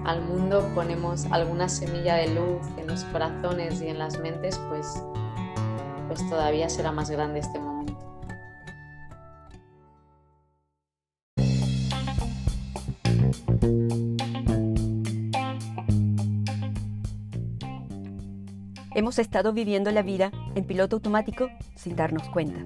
al 0.06 0.22
mundo 0.22 0.66
ponemos 0.74 1.26
alguna 1.26 1.68
semilla 1.68 2.14
de 2.14 2.28
luz 2.28 2.62
en 2.78 2.86
los 2.86 3.04
corazones 3.04 3.82
y 3.82 3.88
en 3.88 3.98
las 3.98 4.18
mentes, 4.18 4.58
pues, 4.70 4.94
pues 6.08 6.26
todavía 6.30 6.70
será 6.70 6.90
más 6.90 7.10
grande 7.10 7.40
este 7.40 7.58
momento. 7.58 7.75
Hemos 18.94 19.18
estado 19.18 19.52
viviendo 19.52 19.90
la 19.90 20.02
vida 20.02 20.32
en 20.54 20.64
piloto 20.64 20.96
automático 20.96 21.48
sin 21.74 21.96
darnos 21.96 22.28
cuenta 22.30 22.64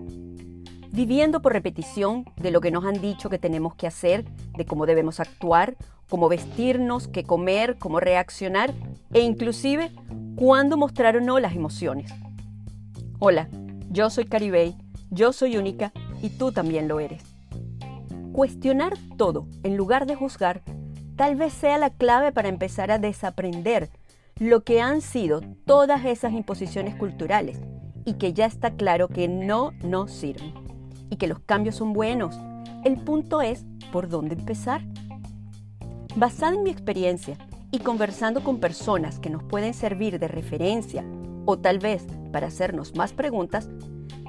viviendo 0.93 1.41
por 1.41 1.53
repetición 1.53 2.25
de 2.37 2.51
lo 2.51 2.61
que 2.61 2.71
nos 2.71 2.85
han 2.85 3.01
dicho 3.01 3.31
que 3.31 3.39
tenemos 3.39 3.75
que 3.75 3.87
hacer, 3.87 4.25
de 4.57 4.67
cómo 4.67 4.87
debemos 4.87 5.21
actuar, 5.21 5.77
cómo 6.09 6.29
vestirnos, 6.29 7.09
qué 7.09 7.25
comer, 7.25 7.79
cómo 7.79 8.01
reaccionar 8.01 8.75
e 9.13 9.21
inclusive 9.21 9.91
cuándo 10.37 10.77
mostrar 10.77 11.17
o 11.17 11.21
no 11.21 11.39
las 11.39 11.55
emociones. 11.55 12.13
Hola, 13.19 13.49
yo 13.91 14.11
soy 14.11 14.25
Caribey, 14.25 14.77
yo 15.11 15.33
soy 15.33 15.57
única 15.57 15.93
y 16.23 16.31
tú 16.31 16.53
también 16.53 16.89
lo 16.89 17.01
eres. 17.01 17.23
Cuestionar 18.33 18.95
todo 19.17 19.47
en 19.63 19.77
lugar 19.77 20.07
de 20.07 20.17
juzgar 20.17 20.63
tal 21.21 21.37
vez 21.37 21.53
sea 21.53 21.77
la 21.77 21.91
clave 21.91 22.33
para 22.33 22.49
empezar 22.49 22.91
a 22.91 22.99
desaprender 22.99 23.91
lo 24.39 24.65
que 24.65 24.81
han 24.81 25.03
sido 25.03 25.43
todas 25.67 26.07
esas 26.07 26.33
imposiciones 26.33 26.95
culturales 26.95 27.61
y 28.07 28.15
que 28.15 28.33
ya 28.33 28.47
está 28.47 28.71
claro 28.71 29.07
que 29.07 29.29
no 29.29 29.73
nos 29.85 30.13
sirven 30.13 30.55
y 31.11 31.17
que 31.17 31.27
los 31.27 31.41
cambios 31.41 31.75
son 31.77 31.93
buenos. 31.93 32.39
El 32.85 32.97
punto 32.97 33.43
es 33.43 33.67
por 33.93 34.09
dónde 34.09 34.35
empezar. 34.35 34.81
Basada 36.17 36.55
en 36.55 36.63
mi 36.63 36.71
experiencia 36.71 37.37
y 37.71 37.81
conversando 37.81 38.43
con 38.43 38.59
personas 38.59 39.19
que 39.19 39.29
nos 39.29 39.43
pueden 39.45 39.75
servir 39.75 40.19
de 40.19 40.29
referencia 40.29 41.05
o 41.45 41.59
tal 41.59 41.81
vez 41.81 42.07
para 42.33 42.47
hacernos 42.47 42.97
más 42.97 43.13
preguntas, 43.13 43.69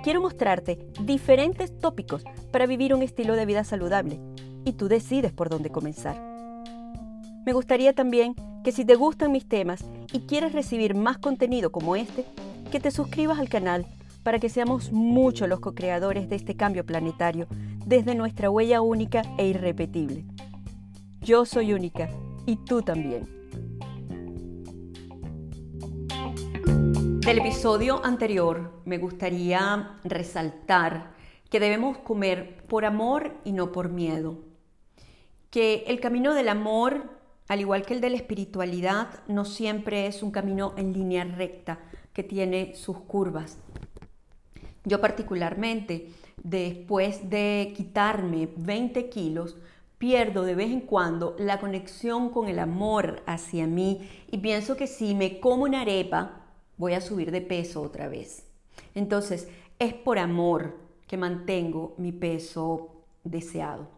quiero 0.04 0.20
mostrarte 0.20 0.92
diferentes 1.06 1.80
tópicos 1.80 2.26
para 2.52 2.66
vivir 2.66 2.94
un 2.94 3.02
estilo 3.02 3.38
de 3.38 3.46
vida 3.46 3.64
saludable 3.64 4.20
y 4.66 4.74
tú 4.74 4.90
decides 4.90 5.32
por 5.32 5.48
dónde 5.48 5.70
comenzar. 5.70 6.31
Me 7.46 7.54
gustaría 7.54 7.94
también 7.94 8.36
que 8.64 8.72
si 8.72 8.86
te 8.86 8.96
gustan 8.96 9.32
mis 9.32 9.48
temas 9.48 9.84
y 10.14 10.22
quieres 10.22 10.54
recibir 10.54 10.94
más 10.94 11.18
contenido 11.18 11.72
como 11.72 11.96
este, 11.96 12.26
que 12.72 12.80
te 12.80 12.92
suscribas 12.92 13.40
al 13.40 13.50
canal 13.50 13.88
para 14.22 14.38
que 14.38 14.50
seamos 14.50 14.92
muchos 14.92 15.50
los 15.50 15.60
co-creadores 15.60 16.30
de 16.30 16.36
este 16.36 16.56
cambio 16.56 16.86
planetario 16.86 17.48
desde 17.86 18.14
nuestra 18.14 18.52
huella 18.52 18.82
única 18.82 19.24
e 19.40 19.48
irrepetible. 19.48 20.24
Yo 21.22 21.46
soy 21.46 21.74
única 21.74 22.10
y 22.46 22.58
tú 22.58 22.84
también. 22.84 23.28
Del 27.22 27.40
episodio 27.40 28.04
anterior 28.06 28.82
me 28.86 28.98
gustaría 29.00 29.98
resaltar 30.04 31.14
que 31.50 31.60
debemos 31.60 31.98
comer 32.00 32.64
por 32.68 32.86
amor 32.86 33.34
y 33.44 33.52
no 33.52 33.72
por 33.72 33.90
miedo. 33.90 34.40
Que 35.50 35.84
el 35.88 36.00
camino 36.00 36.34
del 36.34 36.50
amor, 36.50 37.21
al 37.52 37.60
igual 37.60 37.86
que 37.86 37.94
el 37.94 38.00
de 38.00 38.10
la 38.10 38.16
espiritualidad, 38.16 39.10
no 39.28 39.44
siempre 39.44 40.08
es 40.08 40.24
un 40.24 40.32
camino 40.32 40.74
en 40.78 40.94
línea 40.94 41.26
recta, 41.26 41.80
que 42.14 42.24
tiene 42.24 42.76
sus 42.76 43.00
curvas. 43.00 43.58
Yo 44.86 45.02
particularmente, 45.02 46.14
después 46.42 47.30
de 47.30 47.74
quitarme 47.76 48.48
20 48.56 49.10
kilos, 49.10 49.58
pierdo 49.98 50.44
de 50.44 50.56
vez 50.56 50.72
en 50.72 50.80
cuando 50.80 51.36
la 51.40 51.60
conexión 51.60 52.30
con 52.30 52.48
el 52.48 52.58
amor 52.58 53.22
hacia 53.26 53.68
mí 53.68 54.10
y 54.32 54.38
pienso 54.38 54.78
que 54.78 54.88
si 54.88 55.14
me 55.14 55.42
como 55.42 55.64
una 55.64 55.82
arepa 55.82 56.46
voy 56.78 56.94
a 56.94 57.02
subir 57.02 57.32
de 57.32 57.42
peso 57.42 57.82
otra 57.82 58.08
vez. 58.08 58.46
Entonces, 58.96 59.50
es 59.78 59.94
por 59.94 60.20
amor 60.20 60.78
que 61.06 61.18
mantengo 61.18 61.96
mi 61.98 62.14
peso 62.14 63.04
deseado. 63.26 63.90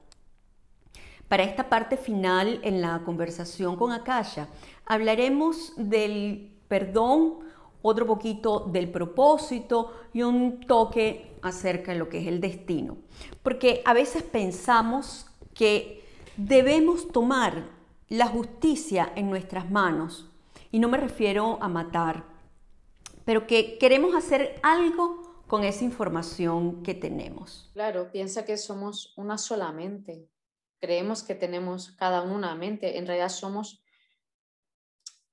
Para 1.34 1.46
esta 1.46 1.68
parte 1.68 1.98
final 1.98 2.60
en 2.62 2.80
la 2.80 3.02
conversación 3.04 3.76
con 3.76 3.92
Akasha, 3.92 4.50
hablaremos 4.86 5.74
del 5.78 6.56
perdón 6.68 7.40
otro 7.82 8.06
poquito 8.06 8.60
del 8.60 8.92
propósito 8.92 9.94
y 10.14 10.22
un 10.22 10.60
toque 10.60 11.36
acerca 11.42 11.92
de 11.92 11.98
lo 11.98 12.08
que 12.08 12.20
es 12.20 12.28
el 12.28 12.40
destino. 12.40 12.98
Porque 13.42 13.82
a 13.84 13.96
veces 13.96 14.22
pensamos 14.22 15.26
que 15.56 16.06
debemos 16.38 17.08
tomar 17.08 17.68
la 18.10 18.28
justicia 18.28 19.12
en 19.16 19.32
nuestras 19.32 19.72
manos, 19.72 20.30
y 20.70 20.78
no 20.78 20.88
me 20.88 21.00
refiero 21.00 21.58
a 21.62 21.68
matar, 21.68 22.26
pero 23.26 23.48
que 23.48 23.80
queremos 23.80 24.14
hacer 24.14 24.60
algo 24.62 25.42
con 25.48 25.64
esa 25.64 25.84
información 25.84 26.84
que 26.84 26.94
tenemos. 26.94 27.72
Claro, 27.74 28.12
piensa 28.12 28.46
que 28.46 28.56
somos 28.56 29.16
una 29.18 29.40
sola 29.40 29.72
mente. 29.72 30.30
Creemos 30.84 31.24
que 31.24 31.34
tenemos 31.34 31.94
cada 31.94 32.24
uno 32.24 32.36
una 32.36 32.56
mente. 32.56 32.98
En 32.98 33.08
realidad 33.08 33.30
somos 33.30 33.82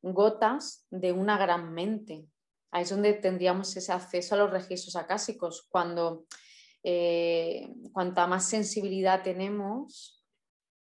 gotas 0.01 0.87
de 0.91 1.11
una 1.11 1.37
gran 1.39 1.75
mente. 1.75 2.25
Ahí 2.71 2.85
es 2.85 2.91
donde 2.91 3.15
tendríamos 3.15 3.77
ese 3.77 3.93
acceso 3.93 4.37
a 4.37 4.39
los 4.39 4.53
registros 4.53 4.95
acásicos. 4.95 5.67
Cuando 5.69 6.25
eh, 6.85 7.69
cuanta 7.93 8.29
más 8.29 8.49
sensibilidad 8.49 9.25
tenemos, 9.25 10.25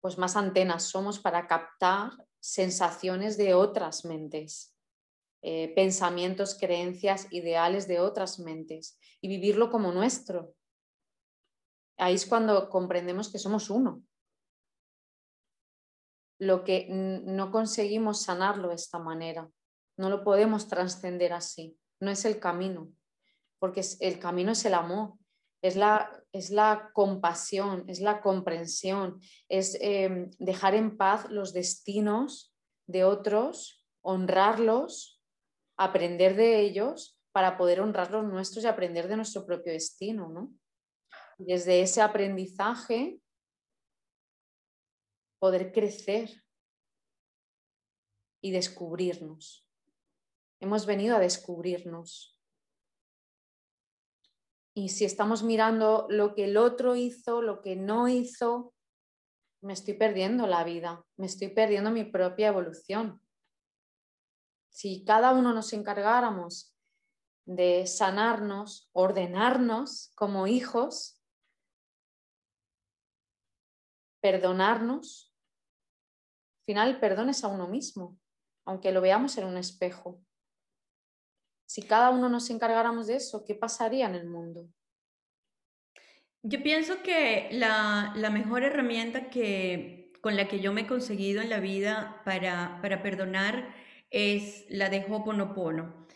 pues 0.02 0.18
más 0.18 0.36
antenas 0.36 0.82
somos 0.82 1.18
para 1.18 1.46
captar 1.46 2.10
sensaciones 2.38 3.38
de 3.38 3.54
otras 3.54 4.04
mentes, 4.04 4.76
eh, 5.40 5.72
pensamientos, 5.74 6.54
creencias, 6.54 7.28
ideales 7.30 7.88
de 7.88 8.00
otras 8.00 8.38
mentes 8.38 8.98
y 9.22 9.28
vivirlo 9.28 9.70
como 9.70 9.90
nuestro. 9.90 10.54
Ahí 11.96 12.12
es 12.12 12.26
cuando 12.26 12.68
comprendemos 12.68 13.32
que 13.32 13.38
somos 13.38 13.70
uno. 13.70 14.02
Lo 16.40 16.64
que 16.64 16.88
no 16.88 17.52
conseguimos 17.52 18.22
sanarlo 18.22 18.70
de 18.70 18.74
esta 18.74 18.98
manera. 18.98 19.48
No 19.96 20.10
lo 20.10 20.24
podemos 20.24 20.66
trascender 20.66 21.32
así. 21.32 21.78
No 22.00 22.10
es 22.10 22.24
el 22.24 22.40
camino, 22.40 22.90
porque 23.58 23.82
el 24.00 24.18
camino 24.18 24.52
es 24.52 24.64
el 24.64 24.74
amor, 24.74 25.12
es 25.62 25.76
la, 25.76 26.10
es 26.32 26.50
la 26.50 26.90
compasión, 26.94 27.84
es 27.86 28.00
la 28.00 28.22
comprensión, 28.22 29.20
es 29.48 29.76
em, 29.80 30.30
dejar 30.38 30.74
en 30.74 30.96
paz 30.96 31.30
los 31.30 31.52
destinos 31.52 32.54
de 32.86 33.04
otros, 33.04 33.86
honrarlos, 34.02 35.22
aprender 35.76 36.34
de 36.36 36.60
ellos 36.60 37.18
para 37.32 37.56
poder 37.56 37.80
honrar 37.80 38.10
los 38.10 38.24
nuestros 38.24 38.64
y 38.64 38.68
aprender 38.68 39.08
de 39.08 39.16
nuestro 39.16 39.46
propio 39.46 39.72
destino. 39.72 40.28
¿no? 40.28 40.52
Desde 41.38 41.82
ese 41.82 42.02
aprendizaje, 42.02 43.19
poder 45.40 45.72
crecer 45.72 46.44
y 48.40 48.52
descubrirnos. 48.52 49.66
Hemos 50.60 50.86
venido 50.86 51.16
a 51.16 51.20
descubrirnos. 51.20 52.38
Y 54.74 54.90
si 54.90 55.04
estamos 55.04 55.42
mirando 55.42 56.06
lo 56.08 56.34
que 56.34 56.44
el 56.44 56.56
otro 56.56 56.94
hizo, 56.94 57.42
lo 57.42 57.60
que 57.60 57.74
no 57.74 58.06
hizo, 58.06 58.74
me 59.62 59.72
estoy 59.72 59.94
perdiendo 59.94 60.46
la 60.46 60.62
vida, 60.62 61.04
me 61.16 61.26
estoy 61.26 61.48
perdiendo 61.48 61.90
mi 61.90 62.04
propia 62.04 62.48
evolución. 62.48 63.20
Si 64.70 65.04
cada 65.04 65.32
uno 65.32 65.52
nos 65.52 65.72
encargáramos 65.72 66.76
de 67.46 67.86
sanarnos, 67.86 68.90
ordenarnos 68.92 70.12
como 70.14 70.46
hijos, 70.46 71.20
perdonarnos, 74.20 75.29
al 76.70 76.76
final 76.76 77.00
perdones 77.00 77.42
a 77.42 77.48
uno 77.48 77.66
mismo, 77.66 78.16
aunque 78.64 78.92
lo 78.92 79.00
veamos 79.00 79.36
en 79.38 79.44
un 79.44 79.56
espejo. 79.56 80.22
Si 81.66 81.82
cada 81.82 82.10
uno 82.10 82.28
nos 82.28 82.48
encargáramos 82.50 83.08
de 83.08 83.16
eso, 83.16 83.44
¿qué 83.44 83.56
pasaría 83.56 84.06
en 84.06 84.14
el 84.14 84.26
mundo? 84.28 84.68
Yo 86.42 86.62
pienso 86.62 87.02
que 87.02 87.48
la, 87.50 88.14
mejor 88.32 88.62
herramienta 88.62 89.30
que, 89.30 90.12
con 90.20 90.36
la 90.36 90.46
que 90.46 90.60
yo 90.60 90.72
me 90.72 90.82
he 90.82 90.86
conseguido 90.86 91.42
en 91.42 91.50
la 91.50 91.58
vida 91.58 92.22
para, 92.24 92.80
perdonar 93.02 93.74
es 94.10 94.64
la 94.68 94.88
de 94.90 95.04
Hoponopono, 95.10 96.06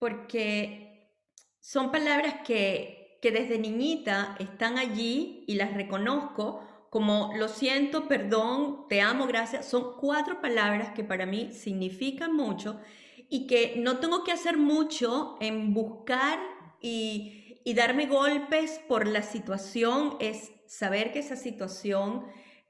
porque 0.00 1.14
son 1.60 1.92
palabras 1.92 2.42
que, 2.44 3.18
que 3.22 3.30
desde 3.30 3.58
niñita 3.58 4.34
están 4.40 4.76
allí 4.76 5.44
y 5.46 5.54
las 5.54 5.72
reconozco 5.72 6.66
como 6.94 7.32
lo 7.36 7.48
siento, 7.48 8.06
perdón, 8.06 8.86
te 8.88 9.00
amo, 9.00 9.26
gracias. 9.26 9.66
Son 9.66 9.96
cuatro 9.98 10.40
palabras 10.40 10.90
que 10.94 11.02
para 11.02 11.26
mí 11.26 11.50
significan 11.50 12.32
mucho 12.36 12.80
y 13.28 13.48
que 13.48 13.74
no 13.78 13.98
tengo 13.98 14.22
que 14.22 14.30
hacer 14.30 14.58
mucho 14.58 15.36
en 15.40 15.74
buscar 15.74 16.38
y, 16.80 17.64
darme 17.74 18.06
golpes 18.06 18.80
por 18.86 19.08
la 19.08 19.22
situación, 19.22 20.16
es 20.20 20.52
saber 20.68 21.12
que 21.12 21.18
esa 21.18 21.34
situación 21.34 22.26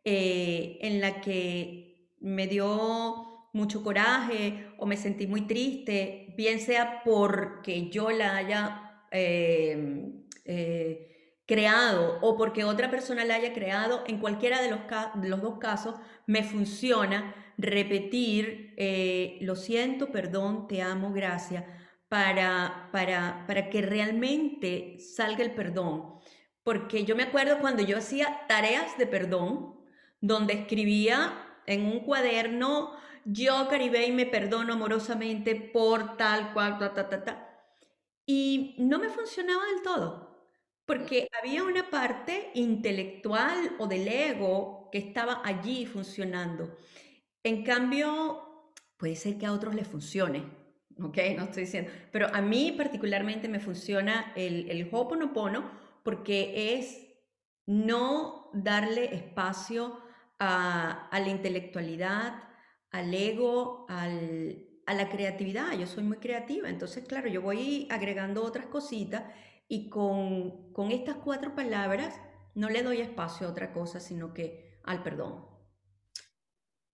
eh, 0.06 0.78
en 0.80 1.02
la 1.02 1.20
que 1.20 2.08
me 2.18 2.46
dio 2.46 3.50
mucho 3.52 3.82
coraje 3.82 4.68
o 4.78 4.86
me 4.86 4.96
sentí 4.96 5.26
muy 5.26 5.42
triste, 5.42 6.32
bien 6.34 6.60
sea 6.60 7.02
porque 7.04 7.90
yo 7.90 8.10
la 8.10 8.36
haya 8.36 9.04
eh, 9.10 10.14
eh, 10.46 11.13
creado 11.46 12.18
o 12.22 12.36
porque 12.36 12.64
otra 12.64 12.90
persona 12.90 13.24
la 13.24 13.36
haya 13.36 13.52
creado, 13.52 14.04
en 14.06 14.18
cualquiera 14.18 14.62
de 14.62 14.70
los, 14.70 14.80
los 15.22 15.42
dos 15.42 15.58
casos 15.58 15.96
me 16.26 16.42
funciona 16.42 17.34
repetir, 17.58 18.74
eh, 18.76 19.38
lo 19.42 19.56
siento, 19.56 20.10
perdón, 20.10 20.66
te 20.66 20.82
amo, 20.82 21.12
gracias, 21.12 21.64
para, 22.08 22.88
para, 22.92 23.44
para 23.46 23.70
que 23.70 23.82
realmente 23.82 24.98
salga 24.98 25.44
el 25.44 25.52
perdón. 25.52 26.14
Porque 26.62 27.04
yo 27.04 27.14
me 27.14 27.24
acuerdo 27.24 27.58
cuando 27.60 27.82
yo 27.82 27.98
hacía 27.98 28.46
tareas 28.48 28.96
de 28.96 29.06
perdón, 29.06 29.76
donde 30.20 30.54
escribía 30.54 31.60
en 31.66 31.86
un 31.86 32.00
cuaderno, 32.00 32.92
yo, 33.24 33.68
Caribey, 33.68 34.12
me 34.12 34.26
perdono 34.26 34.74
amorosamente 34.74 35.54
por 35.54 36.16
tal 36.16 36.52
cual, 36.52 36.78
ta, 36.78 36.94
ta, 36.94 37.08
ta, 37.08 37.24
ta. 37.24 37.48
Y 38.26 38.76
no 38.78 38.98
me 38.98 39.08
funcionaba 39.08 39.64
del 39.66 39.82
todo, 39.82 40.33
porque 40.86 41.28
había 41.40 41.64
una 41.64 41.90
parte 41.90 42.50
intelectual 42.54 43.76
o 43.78 43.86
del 43.86 44.06
ego 44.08 44.88
que 44.92 44.98
estaba 44.98 45.40
allí 45.44 45.86
funcionando. 45.86 46.76
En 47.42 47.64
cambio, 47.64 48.72
puede 48.96 49.16
ser 49.16 49.38
que 49.38 49.46
a 49.46 49.52
otros 49.52 49.74
les 49.74 49.86
funcione, 49.86 50.44
¿ok? 51.02 51.18
No 51.36 51.44
estoy 51.44 51.64
diciendo, 51.64 51.90
pero 52.12 52.28
a 52.34 52.40
mí 52.40 52.72
particularmente 52.76 53.48
me 53.48 53.60
funciona 53.60 54.32
el, 54.36 54.70
el 54.70 54.88
Ho'oponopono 54.92 55.70
porque 56.02 56.74
es 56.74 57.04
no 57.66 58.50
darle 58.52 59.14
espacio 59.14 60.00
a, 60.38 61.08
la 61.12 61.28
intelectualidad, 61.28 62.42
al 62.90 63.14
ego, 63.14 63.86
a 63.88 64.94
la 64.94 65.08
creatividad. 65.08 65.72
Yo 65.78 65.86
soy 65.86 66.04
muy 66.04 66.18
creativa, 66.18 66.68
entonces, 66.68 67.04
claro, 67.06 67.28
yo 67.28 67.40
voy 67.42 67.88
agregando 67.90 68.44
otras 68.44 68.66
cositas 68.66 69.24
y 69.68 69.88
con, 69.88 70.72
con 70.72 70.90
estas 70.90 71.16
cuatro 71.16 71.54
palabras 71.54 72.14
no 72.54 72.68
le 72.68 72.82
doy 72.82 73.00
espacio 73.00 73.46
a 73.46 73.50
otra 73.50 73.72
cosa, 73.72 74.00
sino 74.00 74.32
que 74.32 74.78
al 74.84 75.02
perdón 75.02 75.54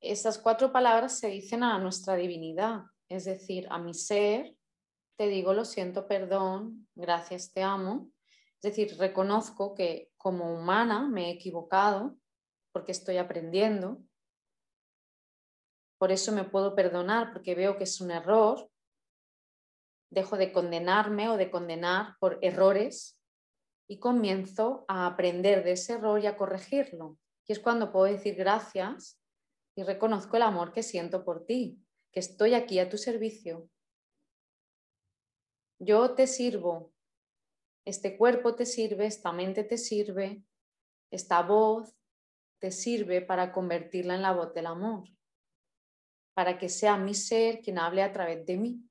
estas 0.01 0.39
cuatro 0.39 0.73
palabras 0.73 1.19
se 1.19 1.29
dicen 1.29 1.63
a 1.63 1.79
nuestra 1.79 2.17
divinidad. 2.17 2.85
es 3.09 3.25
decir, 3.25 3.67
a 3.71 3.79
mi 3.79 3.93
ser, 3.93 4.55
te 5.17 5.27
digo 5.27 5.53
lo 5.53 5.65
siento, 5.65 6.07
perdón, 6.07 6.89
gracias, 6.95 7.53
te 7.53 7.63
amo. 7.63 8.11
Es 8.63 8.63
decir, 8.63 8.97
reconozco 8.99 9.75
que 9.75 10.11
como 10.17 10.55
humana 10.55 11.09
me 11.09 11.27
he 11.27 11.33
equivocado 11.33 12.17
porque 12.73 12.93
estoy 12.93 13.17
aprendiendo. 13.17 13.99
Por 15.99 16.13
eso 16.13 16.31
me 16.33 16.45
puedo 16.45 16.75
perdonar 16.75 17.33
porque 17.33 17.55
veo 17.55 17.77
que 17.77 17.85
es 17.85 18.01
un 18.01 18.13
error. 18.13 18.70
Dejo 20.11 20.37
de 20.37 20.53
condenarme 20.53 21.29
o 21.29 21.37
de 21.37 21.51
condenar 21.51 22.17
por 22.19 22.39
errores 22.43 23.19
y 23.89 23.99
comienzo 23.99 24.85
a 24.89 25.07
aprender 25.07 25.65
de 25.65 25.73
ese 25.73 25.95
error 25.95 26.21
y 26.21 26.27
a 26.27 26.37
corregirlo. 26.37 27.19
Y 27.47 27.53
es 27.53 27.59
cuando 27.59 27.91
puedo 27.91 28.13
decir 28.13 28.35
gracias 28.35 29.21
y 29.75 29.83
reconozco 29.83 30.37
el 30.37 30.43
amor 30.43 30.73
que 30.73 30.83
siento 30.83 31.25
por 31.25 31.47
ti, 31.47 31.79
que 32.13 32.21
estoy 32.21 32.55
aquí 32.55 32.79
a 32.79 32.89
tu 32.89 32.99
servicio. 32.99 33.69
Yo 35.79 36.15
te 36.15 36.27
sirvo, 36.27 36.93
este 37.85 38.17
cuerpo 38.19 38.55
te 38.55 38.67
sirve, 38.67 39.07
esta 39.07 39.33
mente 39.33 39.65
te 39.65 39.79
sirve, 39.79 40.43
esta 41.11 41.43
voz 41.43 41.97
te 42.61 42.71
sirve 42.71 43.23
para 43.23 43.53
convertirla 43.53 44.15
en 44.15 44.23
la 44.23 44.33
voz 44.33 44.53
del 44.53 44.67
amor, 44.67 45.09
para 46.35 46.59
que 46.59 46.69
sea 46.69 46.97
mi 46.97 47.15
ser 47.15 47.61
quien 47.61 47.79
hable 47.79 48.03
a 48.03 48.13
través 48.13 48.45
de 48.45 48.57
mí, 48.57 48.90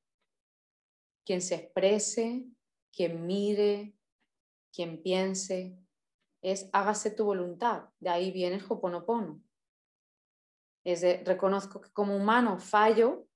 quien 1.26 1.42
se 1.42 1.56
exprese, 1.56 2.46
quien 2.92 3.26
mire, 3.26 3.96
quien 4.72 5.02
piense, 5.02 5.78
es 6.42 6.70
hágase 6.74 7.12
tu 7.12 7.26
voluntad. 7.26 7.90
De 8.00 8.10
ahí 8.10 8.32
viene 8.32 8.58
el 8.58 8.66
Hoponopono. 8.68 9.42
Es 10.84 11.02
reconozco 11.26 11.82
que 11.82 11.92
como 11.92 12.16
humano 12.16 12.60
fallo 12.60 13.28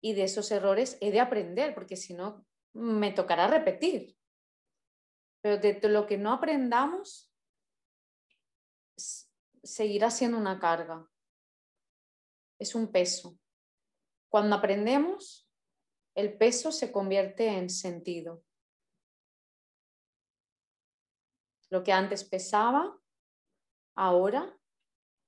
y 0.00 0.14
de 0.14 0.24
esos 0.24 0.50
errores 0.50 0.98
he 1.00 1.10
de 1.10 1.20
aprender, 1.20 1.74
porque 1.74 1.96
si 1.96 2.14
no 2.14 2.44
me 2.72 3.12
tocará 3.12 3.46
repetir. 3.46 4.16
Pero 5.40 5.58
de 5.58 5.80
lo 5.88 6.06
que 6.06 6.18
no 6.18 6.32
aprendamos, 6.32 7.32
seguirá 9.62 10.10
siendo 10.10 10.38
una 10.38 10.58
carga. 10.58 11.08
Es 12.58 12.74
un 12.74 12.90
peso. 12.90 13.38
Cuando 14.28 14.56
aprendemos, 14.56 15.47
el 16.18 16.36
peso 16.36 16.72
se 16.72 16.90
convierte 16.90 17.46
en 17.46 17.70
sentido. 17.70 18.42
Lo 21.70 21.84
que 21.84 21.92
antes 21.92 22.24
pesaba, 22.24 22.98
ahora 23.94 24.58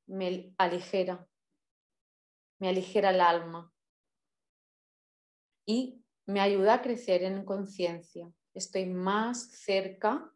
me 0.06 0.52
aligera, 0.58 1.28
me 2.58 2.70
aligera 2.70 3.10
el 3.10 3.20
alma 3.20 3.72
y 5.64 6.04
me 6.26 6.40
ayuda 6.40 6.74
a 6.74 6.82
crecer 6.82 7.22
en 7.22 7.44
conciencia. 7.44 8.28
Estoy 8.52 8.86
más 8.86 9.48
cerca 9.52 10.34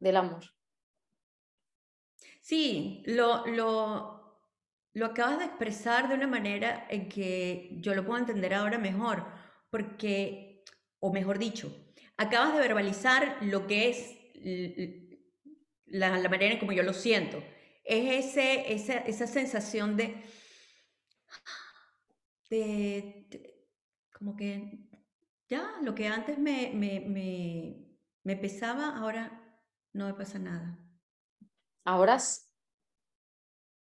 del 0.00 0.16
amor. 0.16 0.42
Sí, 2.40 3.02
lo, 3.04 3.46
lo, 3.46 4.25
lo 4.96 5.04
acabas 5.04 5.40
de 5.40 5.44
expresar 5.44 6.08
de 6.08 6.14
una 6.14 6.26
manera 6.26 6.86
en 6.88 7.10
que 7.10 7.76
yo 7.82 7.94
lo 7.94 8.06
puedo 8.06 8.18
entender 8.18 8.54
ahora 8.54 8.78
mejor, 8.78 9.26
porque, 9.68 10.64
o 11.00 11.12
mejor 11.12 11.38
dicho, 11.38 11.70
acabas 12.16 12.54
de 12.54 12.60
verbalizar 12.60 13.36
lo 13.42 13.66
que 13.66 13.90
es 13.90 14.16
la, 15.84 16.26
manera 16.30 16.54
en 16.54 16.58
como 16.58 16.72
yo 16.72 16.82
lo 16.82 16.94
siento. 16.94 17.44
Es 17.84 18.24
ese, 18.24 18.72
esa, 18.72 19.26
sensación 19.26 19.98
de, 19.98 20.16
de, 22.48 23.68
como 24.14 24.34
que 24.34 24.78
ya, 25.46 25.74
lo 25.82 25.94
que 25.94 26.06
antes 26.06 26.38
me, 26.38 26.72
me, 28.24 28.36
pesaba, 28.36 28.96
ahora 28.96 29.60
no 29.92 30.06
me 30.06 30.14
pasa 30.14 30.38
nada. 30.38 30.78
Ahora 31.84 32.18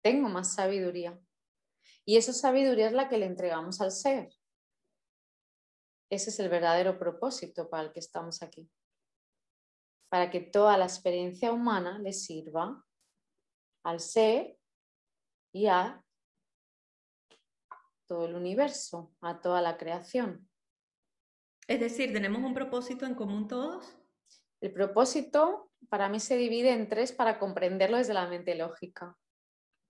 tengo 0.02 0.30
más 0.30 0.54
sabiduría. 0.54 1.20
Y 2.06 2.18
esa 2.18 2.34
sabiduría 2.34 2.88
es 2.88 2.94
la 2.94 3.10
que 3.10 3.18
le 3.18 3.26
entregamos 3.26 3.82
al 3.82 3.92
ser. 3.92 4.30
Ese 6.10 6.30
es 6.30 6.40
el 6.40 6.50
verdadero 6.50 7.00
propósito 7.00 7.70
para 7.70 7.84
el 7.84 7.94
que 7.94 8.00
estamos 8.00 8.42
aquí 8.42 8.70
para 10.12 10.30
que 10.30 10.42
toda 10.42 10.78
la 10.78 10.84
experiencia 10.84 11.54
humana 11.54 11.98
le 11.98 12.12
sirva 12.12 12.84
al 13.84 14.02
ser 14.02 14.58
y 15.54 15.68
a 15.68 16.04
todo 18.08 18.26
el 18.26 18.36
universo, 18.36 19.16
a 19.22 19.40
toda 19.40 19.62
la 19.62 19.78
creación. 19.78 20.50
Es 21.66 21.80
decir, 21.80 22.12
¿tenemos 22.12 22.44
un 22.44 22.54
propósito 22.54 23.06
en 23.06 23.16
común 23.16 23.48
todos? 23.48 23.98
El 24.60 24.74
propósito 24.74 25.72
para 25.88 26.10
mí 26.10 26.20
se 26.20 26.36
divide 26.36 26.74
en 26.74 26.90
tres 26.90 27.14
para 27.14 27.40
comprenderlo 27.40 27.96
desde 27.96 28.14
la 28.14 28.28
mente 28.28 28.54
lógica. 28.56 29.18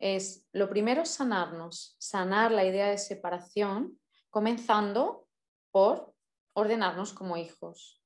Es 0.02 0.46
lo 0.52 0.70
primero 0.70 1.06
sanarnos, 1.06 1.96
sanar 2.00 2.52
la 2.52 2.66
idea 2.66 2.90
de 2.90 2.98
separación, 2.98 3.98
comenzando 4.30 5.30
por 5.72 6.14
ordenarnos 6.54 7.14
como 7.14 7.38
hijos 7.38 8.02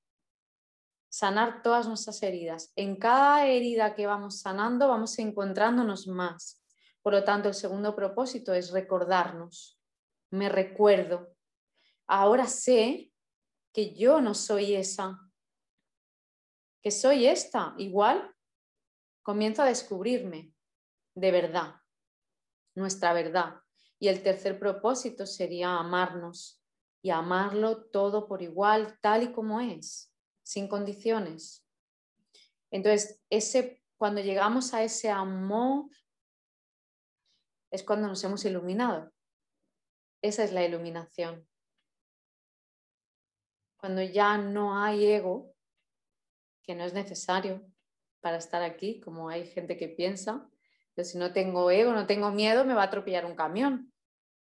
sanar 1.16 1.62
todas 1.62 1.88
nuestras 1.88 2.22
heridas. 2.24 2.74
En 2.76 2.98
cada 2.98 3.48
herida 3.48 3.96
que 3.96 4.06
vamos 4.06 4.42
sanando 4.42 4.90
vamos 4.90 5.18
encontrándonos 5.18 6.08
más. 6.08 6.62
Por 7.02 7.14
lo 7.14 7.24
tanto, 7.24 7.48
el 7.48 7.54
segundo 7.54 7.96
propósito 7.96 8.54
es 8.54 8.72
recordarnos. 8.72 9.80
Me 10.32 10.50
recuerdo. 10.50 11.34
Ahora 12.06 12.48
sé 12.48 13.14
que 13.72 13.96
yo 13.96 14.20
no 14.20 14.34
soy 14.34 14.76
esa, 14.76 15.18
que 16.82 16.92
soy 16.92 17.28
esta. 17.28 17.74
Igual 17.78 18.36
comienzo 19.24 19.62
a 19.62 19.68
descubrirme 19.68 20.52
de 21.16 21.32
verdad, 21.32 21.76
nuestra 22.76 23.14
verdad. 23.14 23.56
Y 23.98 24.10
el 24.10 24.22
tercer 24.22 24.60
propósito 24.60 25.26
sería 25.26 25.78
amarnos 25.78 26.62
y 27.02 27.10
amarlo 27.10 27.86
todo 27.86 28.28
por 28.28 28.42
igual, 28.42 29.00
tal 29.02 29.24
y 29.24 29.32
como 29.32 29.62
es 29.62 30.12
sin 30.46 30.68
condiciones. 30.68 31.66
Entonces, 32.70 33.22
ese, 33.30 33.82
cuando 33.98 34.22
llegamos 34.22 34.74
a 34.74 34.84
ese 34.84 35.10
amor, 35.10 35.90
es 37.72 37.84
cuando 37.84 38.08
nos 38.08 38.24
hemos 38.24 38.46
iluminado. 38.46 39.12
Esa 40.22 40.44
es 40.44 40.54
la 40.54 40.64
iluminación. 40.64 41.48
Cuando 43.78 44.02
ya 44.02 44.38
no 44.38 44.82
hay 44.82 45.06
ego, 45.06 45.54
que 46.64 46.76
no 46.76 46.84
es 46.84 46.94
necesario 46.94 47.66
para 48.22 48.38
estar 48.38 48.64
aquí, 48.64 49.00
como 49.00 49.30
hay 49.30 49.46
gente 49.48 49.78
que 49.78 49.88
piensa, 49.88 50.50
si 51.04 51.18
no 51.18 51.34
tengo 51.34 51.70
ego, 51.72 51.92
no 51.92 52.08
tengo 52.08 52.32
miedo, 52.32 52.66
me 52.66 52.74
va 52.74 52.84
a 52.84 52.86
atropellar 52.86 53.26
un 53.26 53.36
camión, 53.36 53.92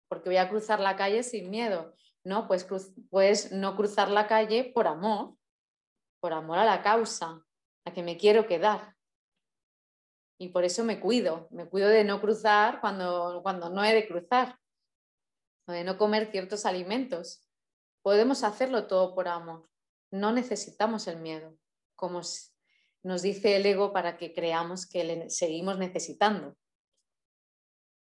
porque 0.08 0.30
voy 0.30 0.38
a 0.38 0.50
cruzar 0.50 0.80
la 0.80 0.96
calle 0.96 1.24
sin 1.24 1.50
miedo. 1.50 1.96
No, 2.24 2.48
pues 2.48 2.66
puedes 3.10 3.52
no 3.52 3.76
cruzar 3.76 4.10
la 4.10 4.28
calle 4.28 4.72
por 4.74 4.88
amor, 4.88 5.36
por 6.22 6.34
amor 6.34 6.60
a 6.60 6.66
la 6.66 6.82
causa, 6.82 7.44
a 7.86 7.94
que 7.94 8.04
me 8.04 8.18
quiero 8.18 8.48
quedar. 8.48 8.96
Y 10.40 10.50
por 10.50 10.64
eso 10.64 10.84
me 10.84 11.00
cuido, 11.00 11.48
me 11.52 11.68
cuido 11.68 11.90
de 11.90 12.04
no 12.04 12.22
cruzar 12.22 12.80
cuando, 12.82 13.42
cuando 13.44 13.70
no 13.70 13.84
he 13.84 13.94
de 13.94 14.08
cruzar, 14.08 14.60
o 15.68 15.72
de 15.72 15.84
no 15.84 15.98
comer 15.98 16.32
ciertos 16.32 16.66
alimentos. 16.66 17.48
Podemos 18.04 18.44
hacerlo 18.44 18.88
todo 18.88 19.16
por 19.16 19.28
amor, 19.28 19.70
no 20.12 20.32
necesitamos 20.32 21.08
el 21.08 21.20
miedo, 21.20 21.58
como 21.96 22.22
nos 23.04 23.22
dice 23.22 23.56
el 23.56 23.66
ego 23.66 23.92
para 23.92 24.18
que 24.18 24.34
creamos 24.34 24.88
que 24.88 25.04
le 25.04 25.30
seguimos 25.30 25.78
necesitando. 25.78 26.56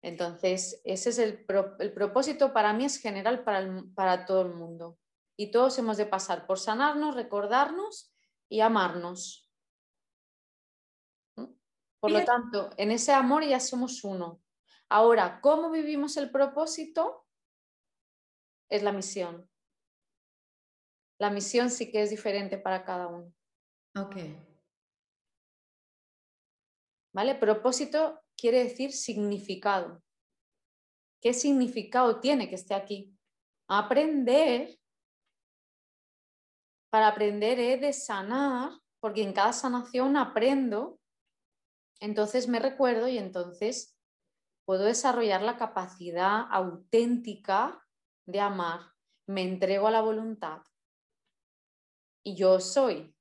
Entonces, 0.01 0.81
ese 0.83 1.09
es 1.09 1.17
el, 1.17 1.45
el 1.79 1.93
propósito 1.93 2.53
para 2.53 2.73
mí 2.73 2.85
es 2.85 2.97
general 2.97 3.43
para, 3.43 3.83
para 3.95 4.25
todo 4.25 4.41
el 4.41 4.53
mundo 4.53 4.99
y 5.37 5.51
todos 5.51 5.77
hemos 5.79 5.97
de 5.97 6.05
pasar 6.05 6.45
por 6.45 6.59
sanarnos, 6.59 7.15
recordarnos 7.15 8.13
y 8.49 8.59
amarnos. 8.59 9.49
Por 11.99 12.11
lo 12.11 12.23
tanto, 12.25 12.69
en 12.77 12.91
ese 12.91 13.13
amor 13.13 13.45
ya 13.45 13.61
somos 13.61 14.03
uno. 14.03 14.41
Ahora, 14.89 15.39
¿cómo 15.39 15.71
vivimos 15.71 16.17
el 16.17 16.29
propósito? 16.29 17.25
Es 18.69 18.83
la 18.83 18.91
misión. 18.91 19.49
La 21.17 21.29
misión 21.29 21.69
sí 21.69 21.89
que 21.89 22.01
es 22.01 22.09
diferente 22.09 22.57
para 22.57 22.83
cada 22.83 23.07
uno. 23.07 23.33
Ok. 23.95 24.17
¿Vale? 27.13 27.35
Propósito 27.35 28.19
quiere 28.35 28.63
decir 28.63 28.91
significado. 28.91 30.01
¿Qué 31.21 31.33
significado 31.33 32.19
tiene 32.19 32.49
que 32.49 32.55
esté 32.55 32.73
aquí? 32.73 33.15
Aprender 33.67 34.77
para 36.93 37.07
aprender 37.07 37.59
he 37.59 37.77
de 37.77 37.91
sanar, 37.91 38.71
porque 38.99 39.23
en 39.23 39.33
cada 39.33 39.51
sanación 39.51 40.15
aprendo, 40.15 40.99
entonces 41.99 42.47
me 42.47 42.59
recuerdo 42.59 43.07
y 43.07 43.17
entonces 43.17 43.97
puedo 44.63 44.83
desarrollar 44.83 45.41
la 45.41 45.57
capacidad 45.57 46.45
auténtica 46.51 47.83
de 48.27 48.41
amar, 48.41 48.93
me 49.27 49.41
entrego 49.41 49.87
a 49.87 49.91
la 49.91 50.01
voluntad 50.01 50.61
y 52.23 52.35
yo 52.35 52.59
soy. 52.59 53.15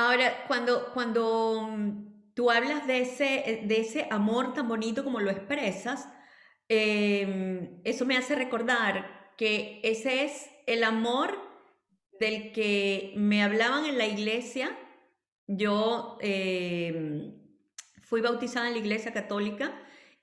Ahora, 0.00 0.46
cuando, 0.46 0.94
cuando 0.94 1.68
mm, 1.70 2.32
tú 2.32 2.50
hablas 2.50 2.86
de 2.86 3.02
ese, 3.02 3.64
de 3.66 3.80
ese 3.80 4.08
amor 4.10 4.54
tan 4.54 4.66
bonito 4.66 5.04
como 5.04 5.20
lo 5.20 5.30
expresas, 5.30 6.08
em, 6.70 7.82
eso 7.84 8.06
me 8.06 8.16
hace 8.16 8.34
recordar 8.34 9.34
que 9.36 9.78
ese 9.82 10.24
es 10.24 10.48
el 10.66 10.84
amor 10.84 11.38
del 12.18 12.50
que 12.52 13.12
me 13.14 13.42
hablaban 13.42 13.84
en 13.84 13.98
la 13.98 14.06
iglesia. 14.06 14.74
Yo 15.46 16.16
em, 16.22 17.34
fui 18.00 18.22
bautizada 18.22 18.68
en 18.68 18.72
la 18.74 18.80
iglesia 18.80 19.12
católica 19.12 19.70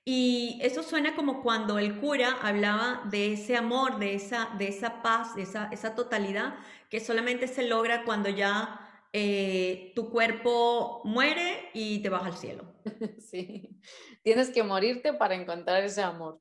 y 0.04 0.58
eso 0.60 0.82
suena 0.82 1.14
como 1.14 1.40
cuando 1.40 1.78
el 1.78 2.00
cura 2.00 2.36
hablaba 2.42 3.02
de 3.10 3.32
ese 3.34 3.56
amor, 3.56 4.00
de 4.00 4.14
esa, 4.14 4.48
de 4.58 4.66
esa 4.66 5.02
paz, 5.02 5.36
de 5.36 5.42
esa, 5.42 5.68
esa 5.70 5.94
totalidad 5.94 6.56
que 6.90 6.98
solamente 6.98 7.46
se 7.46 7.68
logra 7.68 8.02
cuando 8.02 8.28
ya 8.28 8.84
eh, 9.12 9.92
tu 9.94 10.10
cuerpo 10.10 11.00
muere 11.04 11.70
y 11.72 12.00
te 12.02 12.08
vas 12.08 12.24
al 12.24 12.36
cielo. 12.36 12.74
Sí, 13.20 13.78
tienes 14.22 14.50
que 14.50 14.62
morirte 14.62 15.12
para 15.12 15.34
encontrar 15.34 15.84
ese 15.84 16.02
amor. 16.02 16.40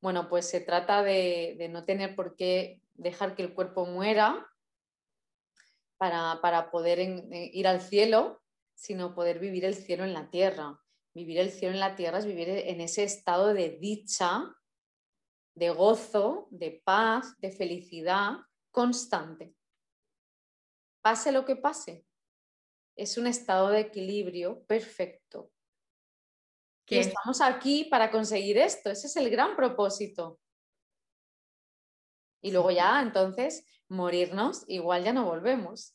Bueno, 0.00 0.28
pues 0.28 0.48
se 0.48 0.60
trata 0.60 1.02
de, 1.02 1.68
no 1.70 1.84
tener 1.84 2.14
por 2.14 2.36
qué 2.36 2.82
dejar 2.94 3.34
que 3.34 3.42
el 3.42 3.54
cuerpo 3.54 3.86
muera 3.86 4.46
para, 5.96 6.70
poder 6.70 6.98
ir 7.30 7.66
al 7.66 7.80
cielo, 7.80 8.42
sino 8.74 9.14
poder 9.14 9.38
vivir 9.38 9.64
el 9.64 9.74
cielo 9.74 10.04
en 10.04 10.12
la 10.12 10.30
tierra. 10.30 10.78
Vivir 11.14 11.38
el 11.38 11.50
cielo 11.50 11.74
en 11.74 11.80
la 11.80 11.96
tierra 11.96 12.18
es 12.18 12.26
vivir 12.26 12.48
en 12.48 12.80
ese 12.80 13.04
estado 13.04 13.54
de 13.54 13.78
dicha, 13.78 14.54
de 15.54 15.70
gozo, 15.70 16.48
de 16.50 16.82
paz, 16.84 17.38
de 17.38 17.50
felicidad 17.50 18.36
constante 18.70 19.54
pase 21.02 21.32
lo 21.32 21.44
que 21.44 21.56
pase. 21.56 22.04
Es 22.96 23.18
un 23.18 23.26
estado 23.26 23.68
de 23.68 23.80
equilibrio 23.80 24.62
perfecto. 24.64 25.50
Estamos 26.86 27.40
aquí 27.40 27.84
para 27.84 28.10
conseguir 28.10 28.58
esto. 28.58 28.90
Ese 28.90 29.06
es 29.06 29.16
el 29.16 29.30
gran 29.30 29.54
propósito. 29.54 30.40
Y 32.42 32.50
luego 32.50 32.72
ya, 32.72 33.00
entonces, 33.00 33.64
morirnos, 33.88 34.64
igual 34.66 35.04
ya 35.04 35.12
no 35.12 35.24
volvemos. 35.24 35.94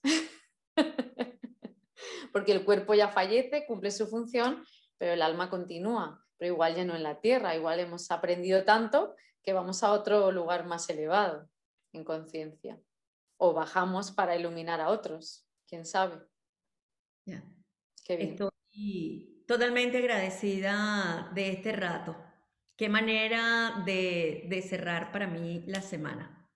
Porque 2.31 2.53
el 2.53 2.63
cuerpo 2.63 2.93
ya 2.93 3.09
fallece, 3.09 3.65
cumple 3.65 3.91
su 3.91 4.07
función, 4.07 4.63
pero 4.97 5.13
el 5.13 5.21
alma 5.21 5.49
continúa. 5.49 6.25
Pero 6.37 6.53
igual 6.53 6.75
ya 6.75 6.85
no 6.85 6.95
en 6.95 7.03
la 7.03 7.19
tierra, 7.19 7.55
igual 7.55 7.79
hemos 7.79 8.09
aprendido 8.09 8.63
tanto 8.63 9.15
que 9.43 9.53
vamos 9.53 9.83
a 9.83 9.91
otro 9.91 10.31
lugar 10.31 10.65
más 10.65 10.89
elevado 10.89 11.49
en 11.91 12.03
conciencia 12.03 12.79
o 13.37 13.53
bajamos 13.53 14.11
para 14.11 14.35
iluminar 14.35 14.81
a 14.81 14.89
otros, 14.89 15.47
quién 15.67 15.85
sabe. 15.85 16.21
Estoy 18.07 19.43
totalmente 19.47 19.97
agradecida 19.97 21.31
de 21.33 21.51
este 21.51 21.71
rato. 21.71 22.15
Qué 22.77 22.89
manera 22.89 23.83
de, 23.85 24.45
de 24.47 24.61
cerrar 24.61 25.11
para 25.11 25.27
mí 25.27 25.63
la 25.65 25.81
semana. 25.81 26.49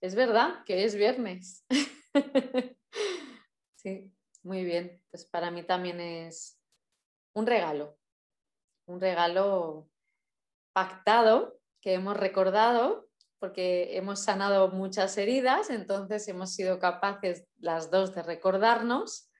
Es 0.00 0.14
verdad 0.14 0.64
que 0.64 0.84
es 0.84 0.96
viernes. 0.96 1.64
sí, 3.76 4.12
muy 4.42 4.64
bien. 4.64 5.02
Pues 5.10 5.24
para 5.26 5.50
mí 5.50 5.62
también 5.62 6.00
es 6.00 6.58
un 7.34 7.46
regalo, 7.46 7.98
un 8.86 9.00
regalo 9.00 9.88
pactado 10.72 11.60
que 11.80 11.94
hemos 11.94 12.16
recordado 12.16 13.11
porque 13.42 13.96
hemos 13.96 14.20
sanado 14.20 14.68
muchas 14.68 15.18
heridas, 15.18 15.68
entonces 15.68 16.28
hemos 16.28 16.54
sido 16.54 16.78
capaces 16.78 17.44
las 17.58 17.90
dos 17.90 18.14
de 18.14 18.22
recordarnos 18.22 19.32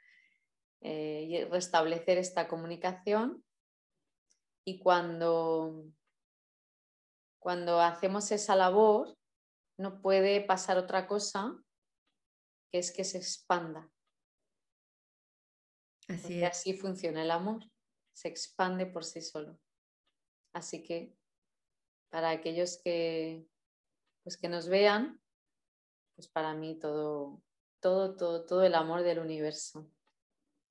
eh, 0.81 1.25
y 1.29 1.45
restablecer 1.45 2.19
esta 2.19 2.49
comunicación. 2.49 3.45
Y 4.67 4.81
cuando, 4.81 5.85
cuando 7.39 7.81
hacemos 7.81 8.33
esa 8.33 8.57
labor, 8.57 9.17
no 9.79 10.03
puede 10.03 10.41
pasar 10.41 10.79
otra 10.79 11.07
cosa 11.07 11.55
que 12.73 12.81
es 12.81 12.91
que 12.91 13.05
se 13.05 13.19
expanda. 13.19 13.89
Así, 16.09 16.43
así 16.43 16.75
funciona 16.77 17.23
el 17.23 17.31
amor, 17.31 17.71
se 18.13 18.27
expande 18.27 18.85
por 18.85 19.05
sí 19.05 19.23
solo. 19.23 19.61
Así 20.53 20.83
que 20.83 21.17
para 22.11 22.31
aquellos 22.31 22.83
que 22.83 23.47
pues 24.23 24.37
que 24.37 24.49
nos 24.49 24.69
vean, 24.69 25.21
pues 26.15 26.29
para 26.29 26.55
mí 26.55 26.79
todo, 26.79 27.43
todo, 27.81 28.17
todo, 28.17 28.45
todo 28.45 28.63
el 28.65 28.75
amor 28.75 29.03
del 29.03 29.19
universo. 29.19 29.91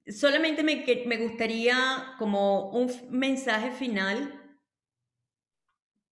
Solamente 0.08 0.64
me, 0.64 0.84
me 1.06 1.18
gustaría 1.18 2.16
como 2.18 2.72
un 2.72 2.92
mensaje 3.10 3.72
final 3.72 4.38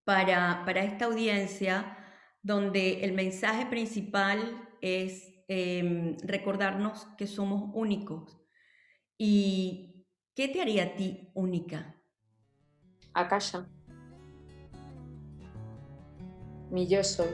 para, 0.04 0.64
para 0.64 0.82
esta 0.82 1.06
audiencia, 1.06 1.98
donde 2.42 3.04
el 3.04 3.12
mensaje 3.12 3.66
principal 3.66 4.68
es 4.80 5.32
em, 5.48 6.16
recordarnos 6.18 7.06
que 7.18 7.26
somos 7.26 7.70
únicos. 7.74 8.40
¿Y 9.18 10.06
qué 10.34 10.48
te 10.48 10.60
haría 10.60 10.84
a 10.84 10.96
ti 10.96 11.30
única? 11.34 12.00
Akasha 13.14 13.68
mi 16.70 16.86
yo 16.86 17.02
soy. 17.04 17.28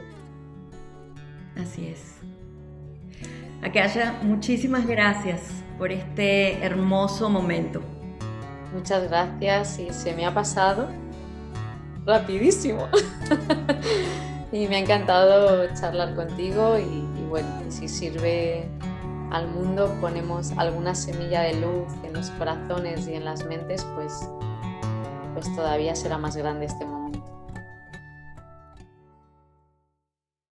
Así 1.61 1.87
es. 1.87 2.15
Akasha, 3.61 4.19
muchísimas 4.23 4.85
gracias 4.85 5.41
por 5.77 5.91
este 5.91 6.63
hermoso 6.63 7.29
momento. 7.29 7.81
Muchas 8.73 9.07
gracias 9.09 9.79
y 9.79 9.91
se 9.91 10.13
me 10.15 10.25
ha 10.25 10.33
pasado 10.33 10.89
rapidísimo. 12.05 12.87
y 14.51 14.67
me 14.67 14.75
ha 14.75 14.79
encantado 14.79 15.67
charlar 15.75 16.15
contigo 16.15 16.77
y, 16.77 17.23
bueno, 17.29 17.49
si 17.69 17.87
sirve 17.87 18.67
al 19.31 19.47
mundo, 19.47 19.95
ponemos 20.01 20.51
alguna 20.57 20.93
semilla 20.93 21.41
de 21.41 21.55
luz 21.55 21.87
en 22.03 22.13
los 22.13 22.29
corazones 22.31 23.07
y 23.07 23.13
en 23.13 23.25
las 23.25 23.45
mentes, 23.45 23.85
pues, 23.95 24.29
pues 25.33 25.55
todavía 25.55 25.95
será 25.95 26.17
más 26.17 26.35
grande 26.35 26.65
este 26.65 26.85
mundo. 26.85 26.92